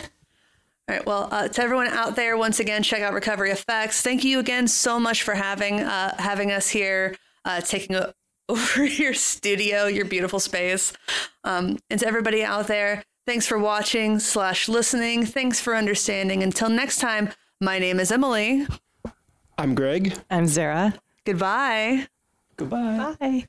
All 0.90 0.96
right. 0.96 1.06
Well, 1.06 1.30
uh, 1.32 1.48
to 1.48 1.62
everyone 1.62 1.86
out 1.86 2.16
there, 2.16 2.36
once 2.36 2.60
again, 2.60 2.82
check 2.82 3.04
out 3.04 3.14
Recovery 3.14 3.52
Effects. 3.52 4.02
Thank 4.02 4.24
you 4.24 4.40
again 4.40 4.68
so 4.68 5.00
much 5.00 5.22
for 5.22 5.36
having 5.36 5.82
uh, 5.82 6.16
having 6.18 6.52
us 6.52 6.68
here, 6.68 7.16
uh, 7.46 7.62
taking 7.62 7.96
a, 7.96 8.12
over 8.50 8.84
your 8.84 9.14
studio, 9.14 9.86
your 9.86 10.06
beautiful 10.06 10.40
space. 10.40 10.92
Um, 11.44 11.78
and 11.92 12.00
to 12.00 12.08
everybody 12.08 12.44
out 12.44 12.66
there, 12.66 13.04
thanks 13.28 13.46
for 13.46 13.60
watching 13.60 14.18
slash 14.18 14.68
listening. 14.68 15.28
Thanks 15.28 15.60
for 15.60 15.76
understanding. 15.76 16.42
Until 16.42 16.70
next 16.70 16.98
time, 16.98 17.30
my 17.62 17.78
name 17.78 18.00
is 18.00 18.12
Emily. 18.12 18.66
I'm 19.60 19.76
Graig. 19.76 20.20
I'm 20.32 20.46
Zera. 20.46 20.98
Goodbye. 21.24 22.08
Goodbye. 22.56 23.16
Bye. 23.20 23.46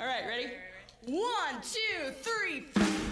All 0.00 0.06
right, 0.06 0.26
ready? 0.26 0.46
One, 1.04 1.60
two, 1.60 2.12
three, 2.22 2.60
four. 2.60 3.07